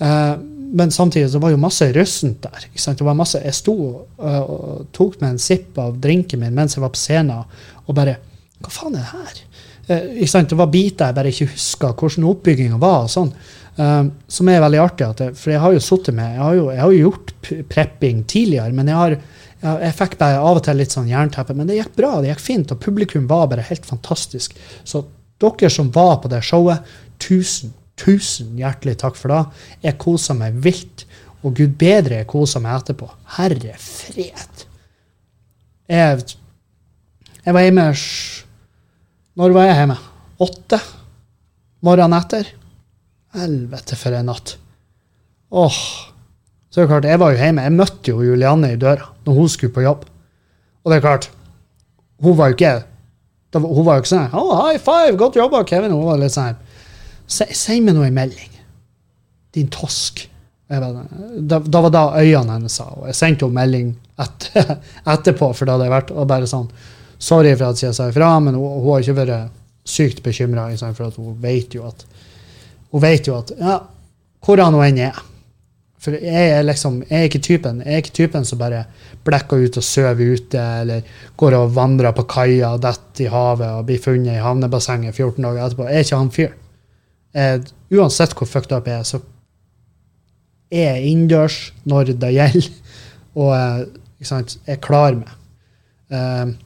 Uh, 0.02 0.36
men 0.74 0.92
samtidig 0.92 1.30
så 1.32 1.40
var 1.40 1.54
jo 1.54 1.62
masse 1.62 1.86
russent 1.96 2.42
der. 2.44 2.68
ikke 2.68 2.82
sant? 2.82 2.98
Det 3.00 3.08
var 3.08 3.18
masse, 3.18 3.40
Jeg 3.44 3.56
sto 3.56 3.76
uh, 4.20 4.42
og 4.42 4.86
tok 4.96 5.20
meg 5.22 5.36
en 5.36 5.42
sipp 5.42 5.78
av 5.80 6.00
drinken 6.02 6.42
min 6.42 6.56
mens 6.56 6.76
jeg 6.76 6.84
var 6.84 6.94
på 6.94 7.02
scenen, 7.02 7.44
og 7.86 7.96
bare 7.96 8.18
Hva 8.64 8.72
faen 8.72 8.96
er 8.96 9.04
det 9.04 9.12
her? 9.12 9.42
Uh, 9.84 10.08
ikke 10.24 10.32
sant? 10.32 10.50
Det 10.50 10.58
var 10.58 10.72
biter 10.72 11.12
jeg 11.12 11.20
bare 11.20 11.34
ikke 11.34 11.52
huska 11.54 11.94
hvordan 11.94 12.32
oppbygginga 12.32 12.80
var. 12.82 13.04
og 13.06 13.14
sånn. 13.14 13.36
Um, 13.74 14.12
som 14.30 14.50
er 14.50 14.62
veldig 14.62 14.80
artig. 14.84 15.08
Det, 15.18 15.32
for 15.38 15.54
jeg 15.54 15.62
har 15.64 15.74
jo 15.74 15.82
sittet 15.82 16.14
med 16.14 16.36
jeg 16.36 16.44
har 16.44 16.58
jo, 16.58 16.66
jeg 16.70 16.82
har 16.84 16.92
jo 16.94 17.08
gjort 17.08 17.32
prepping 17.72 18.20
tidligere, 18.30 18.74
men 18.78 18.92
jeg, 18.92 18.98
har, 19.00 19.16
jeg, 19.64 19.96
fikk 19.96 20.18
bare 20.20 20.42
av 20.44 20.60
og 20.60 20.64
til 20.66 20.80
litt 20.80 20.94
sånn 20.94 21.10
jernteppe. 21.10 21.56
Men 21.56 21.70
det 21.70 21.78
gikk 21.78 21.94
bra, 21.96 22.18
det 22.22 22.34
gikk 22.34 22.44
fint, 22.44 22.74
og 22.74 22.82
publikum 22.84 23.28
var 23.30 23.48
bare 23.52 23.66
helt 23.70 23.88
fantastisk. 23.88 24.58
Så 24.84 25.06
dere 25.44 25.72
som 25.72 25.92
var 25.96 26.18
på 26.24 26.32
det 26.32 26.42
showet, 26.46 26.84
tusen, 27.24 27.74
tusen 28.00 28.58
hjertelig 28.60 28.98
takk 29.04 29.20
for 29.20 29.34
det. 29.34 29.42
Jeg 29.88 30.00
kosa 30.02 30.36
meg 30.38 30.60
vilt. 30.64 31.06
Og 31.44 31.56
gud 31.58 31.76
bedre 31.80 32.22
jeg 32.22 32.30
kosa 32.32 32.62
meg 32.64 32.78
etterpå. 32.80 33.10
Herre 33.38 33.76
fred. 33.80 34.66
Jeg, 35.92 36.36
jeg 37.44 37.56
var 37.56 37.66
hjemme 37.66 37.90
Når 39.36 39.56
var 39.56 39.66
jeg 39.68 39.80
hjemme? 39.82 39.98
Åtte? 40.44 40.80
Morgenen 41.84 42.16
etter? 42.16 42.48
Helvete, 43.36 43.98
for 44.00 44.16
en 44.16 44.30
natt. 44.32 44.56
Åh. 45.52 45.80
Så 46.70 46.80
det 46.80 46.86
er 46.86 46.92
klart, 46.94 47.10
jeg 47.12 47.20
var 47.20 47.34
jo 47.34 47.42
hjemme. 47.42 47.66
Jeg 47.66 47.76
møtte 47.76 48.14
jo 48.14 48.24
Julianne 48.24 48.72
i 48.76 48.80
døra 48.80 49.13
når 49.26 49.38
hun 49.38 49.50
skulle 49.52 49.74
på 49.74 49.86
jobb. 49.86 50.06
Og 50.84 50.92
det 50.92 50.98
er 50.98 51.06
klart, 51.06 51.30
hun 52.24 52.38
var 52.38 52.52
jo 52.52 52.58
ikke 52.58 52.74
Hun 53.54 53.86
var 53.86 54.00
jo 54.00 54.02
ikke 54.02 54.10
sånn 54.10 54.34
oh, 54.34 54.52
'High 54.58 54.80
five, 54.82 55.18
godt 55.18 55.36
jobba, 55.38 55.64
Kevin.' 55.64 55.92
Hun 55.94 56.08
var 56.08 56.18
litt 56.18 56.34
sånn 56.34 56.56
Si 57.30 57.80
meg 57.82 57.96
noe 57.96 58.08
i 58.10 58.14
melding. 58.14 58.50
Din 59.54 59.70
tosk. 59.72 60.24
Da, 60.68 61.60
var 61.60 61.92
da 61.94 62.04
øynene 62.18 62.56
hennes 62.56 62.74
sa, 62.80 62.88
og 62.98 63.06
jeg 63.06 63.16
sendte 63.16 63.46
henne 63.46 63.60
melding 63.60 63.92
etter, 64.20 64.80
etterpå, 65.14 65.52
for 65.54 65.68
det 65.68 65.76
hadde 65.76 65.86
jeg 65.86 65.94
vært 65.94 66.14
og 66.16 66.30
bare 66.30 66.50
sånn 66.50 66.70
Sorry 67.24 67.54
for 67.54 67.70
at 67.70 67.80
jeg 67.80 67.96
sa 67.96 68.10
ifra, 68.10 68.32
men 68.44 68.58
hun, 68.58 68.82
hun 68.82 68.90
har 68.90 69.04
ikke 69.04 69.20
vært 69.22 69.54
sykt 69.88 70.24
bekymra, 70.26 70.66
for 70.98 71.14
hun 71.20 71.38
vet 71.44 71.76
jo 71.78 71.86
at 71.88 72.04
hun 72.92 73.02
vet 73.04 73.28
jo 73.28 73.38
at 73.38 73.54
ja, 73.60 73.78
hvor 74.44 74.60
hun 74.60 74.76
nå 74.76 74.82
enn 74.86 75.00
er 75.06 75.22
For 76.04 76.18
jeg 76.20 76.50
er 76.52 76.66
liksom, 76.68 76.98
jeg 77.08 77.16
er 77.16 77.30
ikke 77.30 77.40
typen 77.44 77.78
jeg 77.80 77.94
er 77.94 78.02
ikke 78.04 78.18
typen 78.18 78.44
som 78.48 78.60
bare 78.60 78.82
blekker 79.24 79.62
ut 79.64 79.78
og 79.80 79.86
sover 79.88 80.34
ute, 80.36 80.64
eller 80.82 81.06
går 81.40 81.56
og 81.56 81.76
vandrer 81.78 82.12
på 82.16 82.26
kaia 82.28 82.74
og 82.76 82.82
detter 82.84 83.24
i 83.24 83.32
havet 83.32 83.70
og 83.70 83.86
blir 83.88 84.02
funnet 84.04 84.36
i 84.36 84.44
havnebassenget 84.44 85.16
14 85.16 85.46
dager 85.46 85.62
etterpå. 85.64 85.88
Jeg 85.88 85.96
er 85.96 86.08
ikke 86.08 86.20
han 86.20 86.34
fyren. 86.36 86.60
Uansett 87.94 88.36
hvor 88.36 88.50
fucked 88.50 88.76
up 88.76 88.90
jeg 88.90 89.00
er, 89.00 89.08
så 89.08 89.22
er 90.74 90.98
jeg 90.98 91.14
innendørs 91.14 91.60
når 91.88 92.14
det 92.20 92.34
gjelder, 92.36 92.70
og 93.40 93.56
jeg 93.56 94.58
er 94.68 94.84
klar 94.84 95.16
med. 95.16 95.32
Um, 96.14 96.58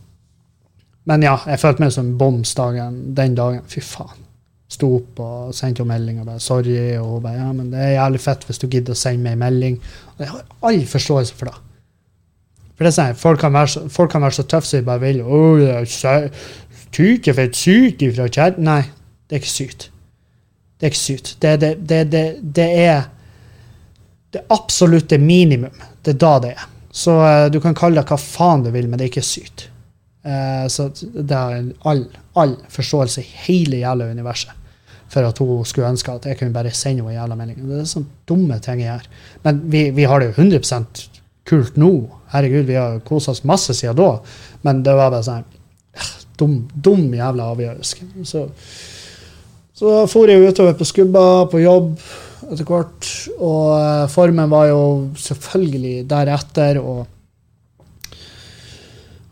men 1.07 1.23
ja, 1.23 1.37
jeg 1.47 1.61
følte 1.61 1.85
meg 1.85 1.93
som 1.95 2.15
boms 2.19 2.55
den 2.57 3.37
dagen. 3.37 3.61
Fy 3.69 3.83
faen 3.85 4.26
sto 4.67 4.89
opp 4.97 5.19
og 5.23 5.55
sendte 5.55 5.83
henne 5.83 5.93
melding 5.93 6.19
og 6.21 6.27
bare 6.27 6.43
'sorry'. 6.43 6.99
Og 6.99 7.07
hun 7.07 7.23
bare 7.23 7.35
'ja, 7.35 7.51
men 7.51 7.71
det 7.71 7.79
er 7.79 7.99
jævlig 8.03 8.19
fett 8.21 8.43
hvis 8.45 8.57
du 8.57 8.67
gidder 8.67 8.93
å 8.93 8.95
sende 8.95 9.23
meg 9.23 9.33
en 9.33 9.39
melding'. 9.39 9.79
Og 10.17 10.19
jeg 10.19 10.29
har 10.29 10.45
all 10.63 10.85
forståelse 10.85 11.33
for 11.33 11.45
det. 11.45 11.55
For 12.75 12.83
det 12.83 12.87
er 12.87 12.97
sånn, 12.97 13.15
Folk 13.15 13.39
kan 13.39 13.53
være 13.53 13.67
så, 13.67 13.89
folk 13.89 14.11
så 14.11 14.43
tøffe 14.43 14.67
som 14.67 14.79
de 14.79 14.85
bare 14.85 14.99
vil. 14.99 15.19
er 15.21 16.29
tyke 16.91 17.33
for 17.33 17.41
et 17.41 17.55
sykt 17.55 18.01
ifra 18.01 18.27
kjæresten'. 18.27 18.63
Nei, 18.63 18.81
det 19.29 19.35
er 19.35 19.39
ikke 19.39 19.49
sykt. 19.49 19.91
Det 20.79 20.85
er 20.85 20.91
ikke 20.91 20.97
sykt. 20.97 21.37
Det, 21.41 21.61
det, 21.61 21.89
det, 21.89 22.35
det, 22.55 22.79
er 22.79 23.09
det 24.33 24.41
absolutte 24.49 25.17
minimum. 25.17 25.73
Det 26.05 26.13
er 26.13 26.17
da 26.17 26.39
det 26.39 26.49
er. 26.49 26.67
Så 26.91 27.11
uh, 27.11 27.51
du 27.51 27.59
kan 27.59 27.75
kalle 27.75 28.01
det 28.01 28.09
hva 28.09 28.17
faen 28.17 28.63
du 28.63 28.69
vil, 28.71 28.87
men 28.87 28.99
det 28.99 29.07
er 29.07 29.11
ikke 29.11 29.25
sykt. 29.25 29.69
Uh, 30.27 30.65
så 30.67 30.89
det 30.91 31.31
er 31.31 31.69
all, 31.87 32.01
all 32.35 32.57
forståelse 32.73 33.23
i 33.23 33.29
hele 33.47 33.83
jævla 33.83 34.09
universet 34.11 34.55
for 35.07 35.23
at 35.23 35.37
hun 35.39 35.65
skulle 35.67 35.87
ønske 35.87 36.11
at 36.11 36.25
jeg 36.27 36.39
kunne 36.39 36.55
bare 36.55 36.73
sende 36.75 37.03
henne 37.03 37.13
en 37.13 37.21
jævla 37.21 37.37
melding. 37.39 37.61
Det 37.69 37.79
er 37.79 37.87
sånne 37.87 38.27
dumme 38.27 38.59
ting 38.63 38.81
jeg 38.83 38.91
gjør. 38.91 39.07
Men 39.45 39.61
vi, 39.71 39.83
vi, 39.95 40.07
har 40.09 40.19
det 40.19 40.31
jo 40.33 40.43
100% 40.43 41.05
kult 41.47 41.79
nå. 41.79 41.91
Herregud, 42.33 42.67
vi 42.67 42.75
har 42.75 42.99
kosa 43.07 43.31
oss 43.31 43.45
masse 43.47 43.75
siden 43.77 43.97
da. 43.99 44.09
Men 44.67 44.83
det 44.83 44.95
var 44.99 45.13
bare 45.13 45.23
sånn 45.23 45.47
dum, 46.39 46.59
dum 46.75 47.07
jævla 47.15 47.51
avgjørelse. 47.53 48.07
Så, 48.27 48.45
så 49.77 49.99
for 50.11 50.31
jeg 50.31 50.43
utover 50.43 50.75
på 50.77 50.87
skubba, 50.87 51.27
på 51.51 51.63
jobb 51.63 51.93
etter 52.51 52.67
hvert. 52.67 53.11
Og 53.37 53.69
uh, 53.79 54.07
formen 54.11 54.51
var 54.51 54.71
jo 54.73 54.81
selvfølgelig 55.23 56.01
deretter. 56.09 56.81
og 56.83 57.05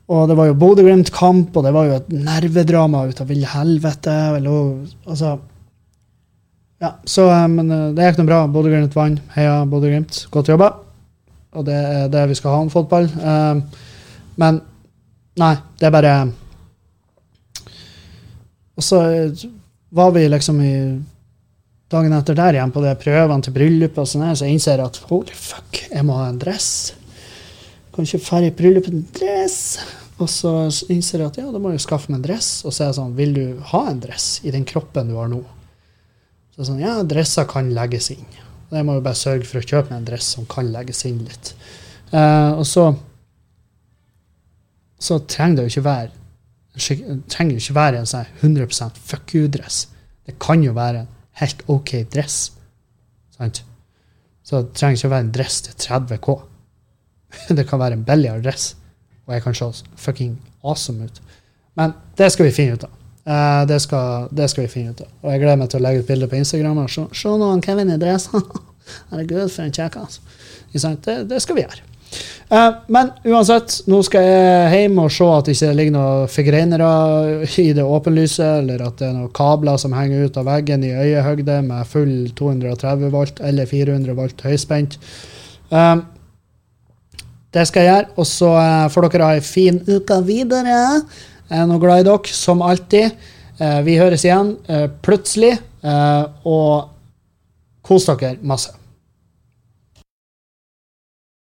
og 0.06 0.30
det 0.30 0.36
var 0.38 0.50
jo 0.52 0.58
Bodø-Glimt-kamp, 0.62 1.56
og 1.58 1.66
det 1.66 1.74
var 1.74 1.88
jo 1.88 1.98
et 1.98 2.10
nervedrama 2.14 3.06
ut 3.10 3.22
av 3.24 3.30
ville 3.32 3.50
helvete. 3.50 4.14
Altså, 4.38 5.32
ja, 6.84 6.92
så, 7.10 7.26
eh, 7.34 7.48
men 7.50 7.72
eh, 7.72 7.88
det 7.98 8.12
gikk 8.12 8.22
nå 8.22 8.28
bra. 8.30 8.44
Bodø-Glimt 8.52 8.98
vant. 8.98 9.24
Heia 9.34 9.64
Bodø-Glimt. 9.70 10.28
Godt 10.34 10.52
jobba. 10.54 10.70
Og 11.56 11.66
det 11.66 11.76
er 11.76 12.12
det 12.14 12.28
vi 12.30 12.38
skal 12.38 12.54
ha 12.54 12.62
om 12.66 12.70
fotball. 12.70 13.08
Um, 13.18 13.64
men 14.42 14.60
nei, 15.40 15.54
det 15.80 15.88
er 15.88 15.94
bare 15.96 16.16
Og 18.76 18.84
så 18.84 19.00
var 19.96 20.12
vi 20.12 20.26
liksom 20.28 20.60
i 20.60 20.76
dagen 21.92 22.14
etter 22.18 22.36
der 22.36 22.58
igjen 22.58 22.74
på 22.76 22.84
de 22.84 22.92
prøvene 23.00 23.46
til 23.46 23.56
bryllupet, 23.56 24.02
og 24.04 24.10
sånn 24.10 24.26
her, 24.28 24.36
så 24.36 24.50
jeg 24.50 24.58
innser 24.58 24.84
at 24.84 25.00
holy 25.08 25.32
fuck, 25.32 25.80
jeg 25.88 26.04
må 26.04 26.18
ha 26.20 26.28
en 26.28 26.42
dress. 26.42 26.92
Kan 27.96 28.08
ikke 28.08 28.24
dra 28.26 28.42
i 28.44 28.54
bryllup 28.56 28.90
en 28.92 29.06
dress. 29.16 29.60
Og 30.20 30.30
så 30.32 30.52
innser 30.92 31.22
jeg 31.22 31.32
at 31.32 31.40
ja, 31.42 31.50
da 31.52 31.60
må 31.60 31.74
jeg 31.74 31.84
skaffe 31.84 32.12
meg 32.12 32.22
en 32.22 32.28
dress. 32.28 32.50
Og 32.68 32.74
så 32.76 32.84
er 32.84 32.92
jeg 32.92 33.00
sånn, 33.00 33.16
vil 33.18 33.36
du 33.36 33.46
ha 33.72 33.86
en 33.90 34.02
dress 34.04 34.28
i 34.44 34.54
den 34.56 34.68
kroppen 34.68 35.12
du 35.12 35.18
har 35.20 35.32
nå? 35.32 35.42
Så 36.54 36.62
jeg 36.62 36.70
sånn, 36.70 36.84
ja, 36.84 37.00
dresser 37.08 37.48
kan 37.52 37.72
legges 37.76 38.12
inn. 38.14 38.28
Og 38.70 38.78
jeg 38.78 38.88
må 38.88 38.96
jo 38.98 39.04
bare 39.06 39.20
sørge 39.20 39.48
for 39.48 39.60
å 39.60 39.66
kjøpe 39.66 39.92
meg 39.92 40.02
en 40.02 40.08
dress 40.08 40.30
som 40.36 40.48
kan 40.50 40.72
legges 40.72 41.04
inn 41.08 41.20
litt. 41.24 41.52
Uh, 42.14 42.56
og 42.62 42.66
så 42.70 42.90
så 45.06 45.18
trenger 45.30 45.58
det 45.58 45.66
jo 45.66 45.74
ikke 45.74 45.90
være 45.90 46.14
trenger 47.32 47.56
jo 47.56 47.62
ikke 47.62 47.76
være 47.76 48.00
en 48.02 48.10
sånn 48.10 48.26
100 48.42 49.00
fuck 49.00 49.34
you-dress. 49.36 49.86
Det 50.26 50.36
kan 50.42 50.64
jo 50.64 50.74
være 50.76 51.04
en 51.04 51.12
helt 51.40 51.64
OK 51.72 51.94
dress. 52.12 52.52
Sant? 53.36 53.64
Så 54.44 54.62
det 54.62 54.76
trenger 54.78 55.00
ikke 55.00 55.14
være 55.14 55.28
en 55.28 55.34
dress 55.36 55.62
til 55.66 55.78
30 55.86 56.20
K. 56.26 56.36
det 57.58 57.68
kan 57.70 57.82
være 57.82 58.00
en 58.00 58.06
billigere 58.08 58.44
dress, 58.44 58.76
og 59.26 59.34
jeg 59.34 59.46
kan 59.46 59.58
se 59.58 59.72
fucking 59.96 60.38
awesome 60.64 61.06
ut. 61.06 61.22
Men 61.76 61.96
det 62.18 62.32
skal 62.32 62.48
vi 62.48 62.56
finne 62.56 62.78
ut 62.78 62.86
av. 62.88 62.94
Uh, 63.26 63.68
det, 63.68 63.80
skal, 63.82 64.28
det, 64.32 64.50
skal, 64.52 64.68
vi 64.68 64.70
finne 64.70 64.94
ut 64.94 65.02
av. 65.02 65.10
Og 65.24 65.34
jeg 65.34 65.42
gleder 65.42 65.58
meg 65.58 65.72
til 65.74 65.82
å 65.82 65.86
legge 65.88 66.04
ut 66.04 66.12
bilde 66.12 66.30
på 66.30 66.38
Instagram. 66.38 66.84
og 66.84 66.94
Se, 66.94 67.08
se 67.18 67.34
noen 67.42 67.64
Kevin 67.66 67.96
i 67.96 67.98
dress. 68.02 68.30
Herregud, 69.10 69.50
for 69.50 69.66
en 69.66 69.74
kjekkas. 69.74 70.22
Det, 70.72 71.18
det 71.30 71.42
skal 71.42 71.58
vi 71.58 71.66
gjøre. 71.66 71.82
Uh, 72.54 72.78
men 72.94 73.10
uansett, 73.26 73.80
nå 73.90 74.04
skal 74.06 74.28
jeg 74.28 74.84
hjem 74.84 75.00
og 75.02 75.10
se 75.12 75.28
at 75.34 75.48
det 75.48 75.56
ikke 75.58 75.72
ligger 75.80 75.96
noen 75.96 76.30
forgreinere 76.30 76.90
i 77.64 77.72
det 77.76 77.86
åpenlyse, 77.98 78.50
eller 78.62 78.84
at 78.86 79.00
det 79.02 79.10
er 79.10 79.16
noen 79.18 79.34
kabler 79.36 79.82
som 79.82 79.96
henger 79.98 80.28
ut 80.28 80.38
av 80.38 80.46
veggen 80.52 80.86
i 80.86 80.94
øyehøgde 80.94 81.58
med 81.66 81.90
full 81.90 82.14
230 82.38 83.10
volt 83.16 83.42
eller 83.42 83.72
400 83.72 84.20
volt 84.20 84.46
høyspent. 84.46 85.00
Um, 85.74 86.06
det 87.56 87.64
skal 87.70 87.86
jeg 87.86 87.94
gjøre. 87.94 88.12
Og 88.20 88.28
så 88.30 88.52
uh, 88.56 88.90
får 88.92 89.08
dere 89.08 89.30
ha 89.30 89.38
ei 89.38 89.42
en 89.42 89.48
fin 89.48 89.80
uke 89.88 90.20
videre. 90.28 90.80
Jeg 91.50 91.62
er 91.62 91.70
nå 91.70 91.80
glad 91.82 92.04
i 92.04 92.08
dere, 92.10 92.36
som 92.36 92.64
alltid. 92.66 93.16
Uh, 93.60 93.80
vi 93.88 94.00
høres 94.02 94.26
igjen 94.28 94.56
uh, 94.70 94.88
plutselig. 95.06 95.56
og 95.86 96.90
kos 97.86 98.08
dere 98.10 98.40
masse. 98.42 98.72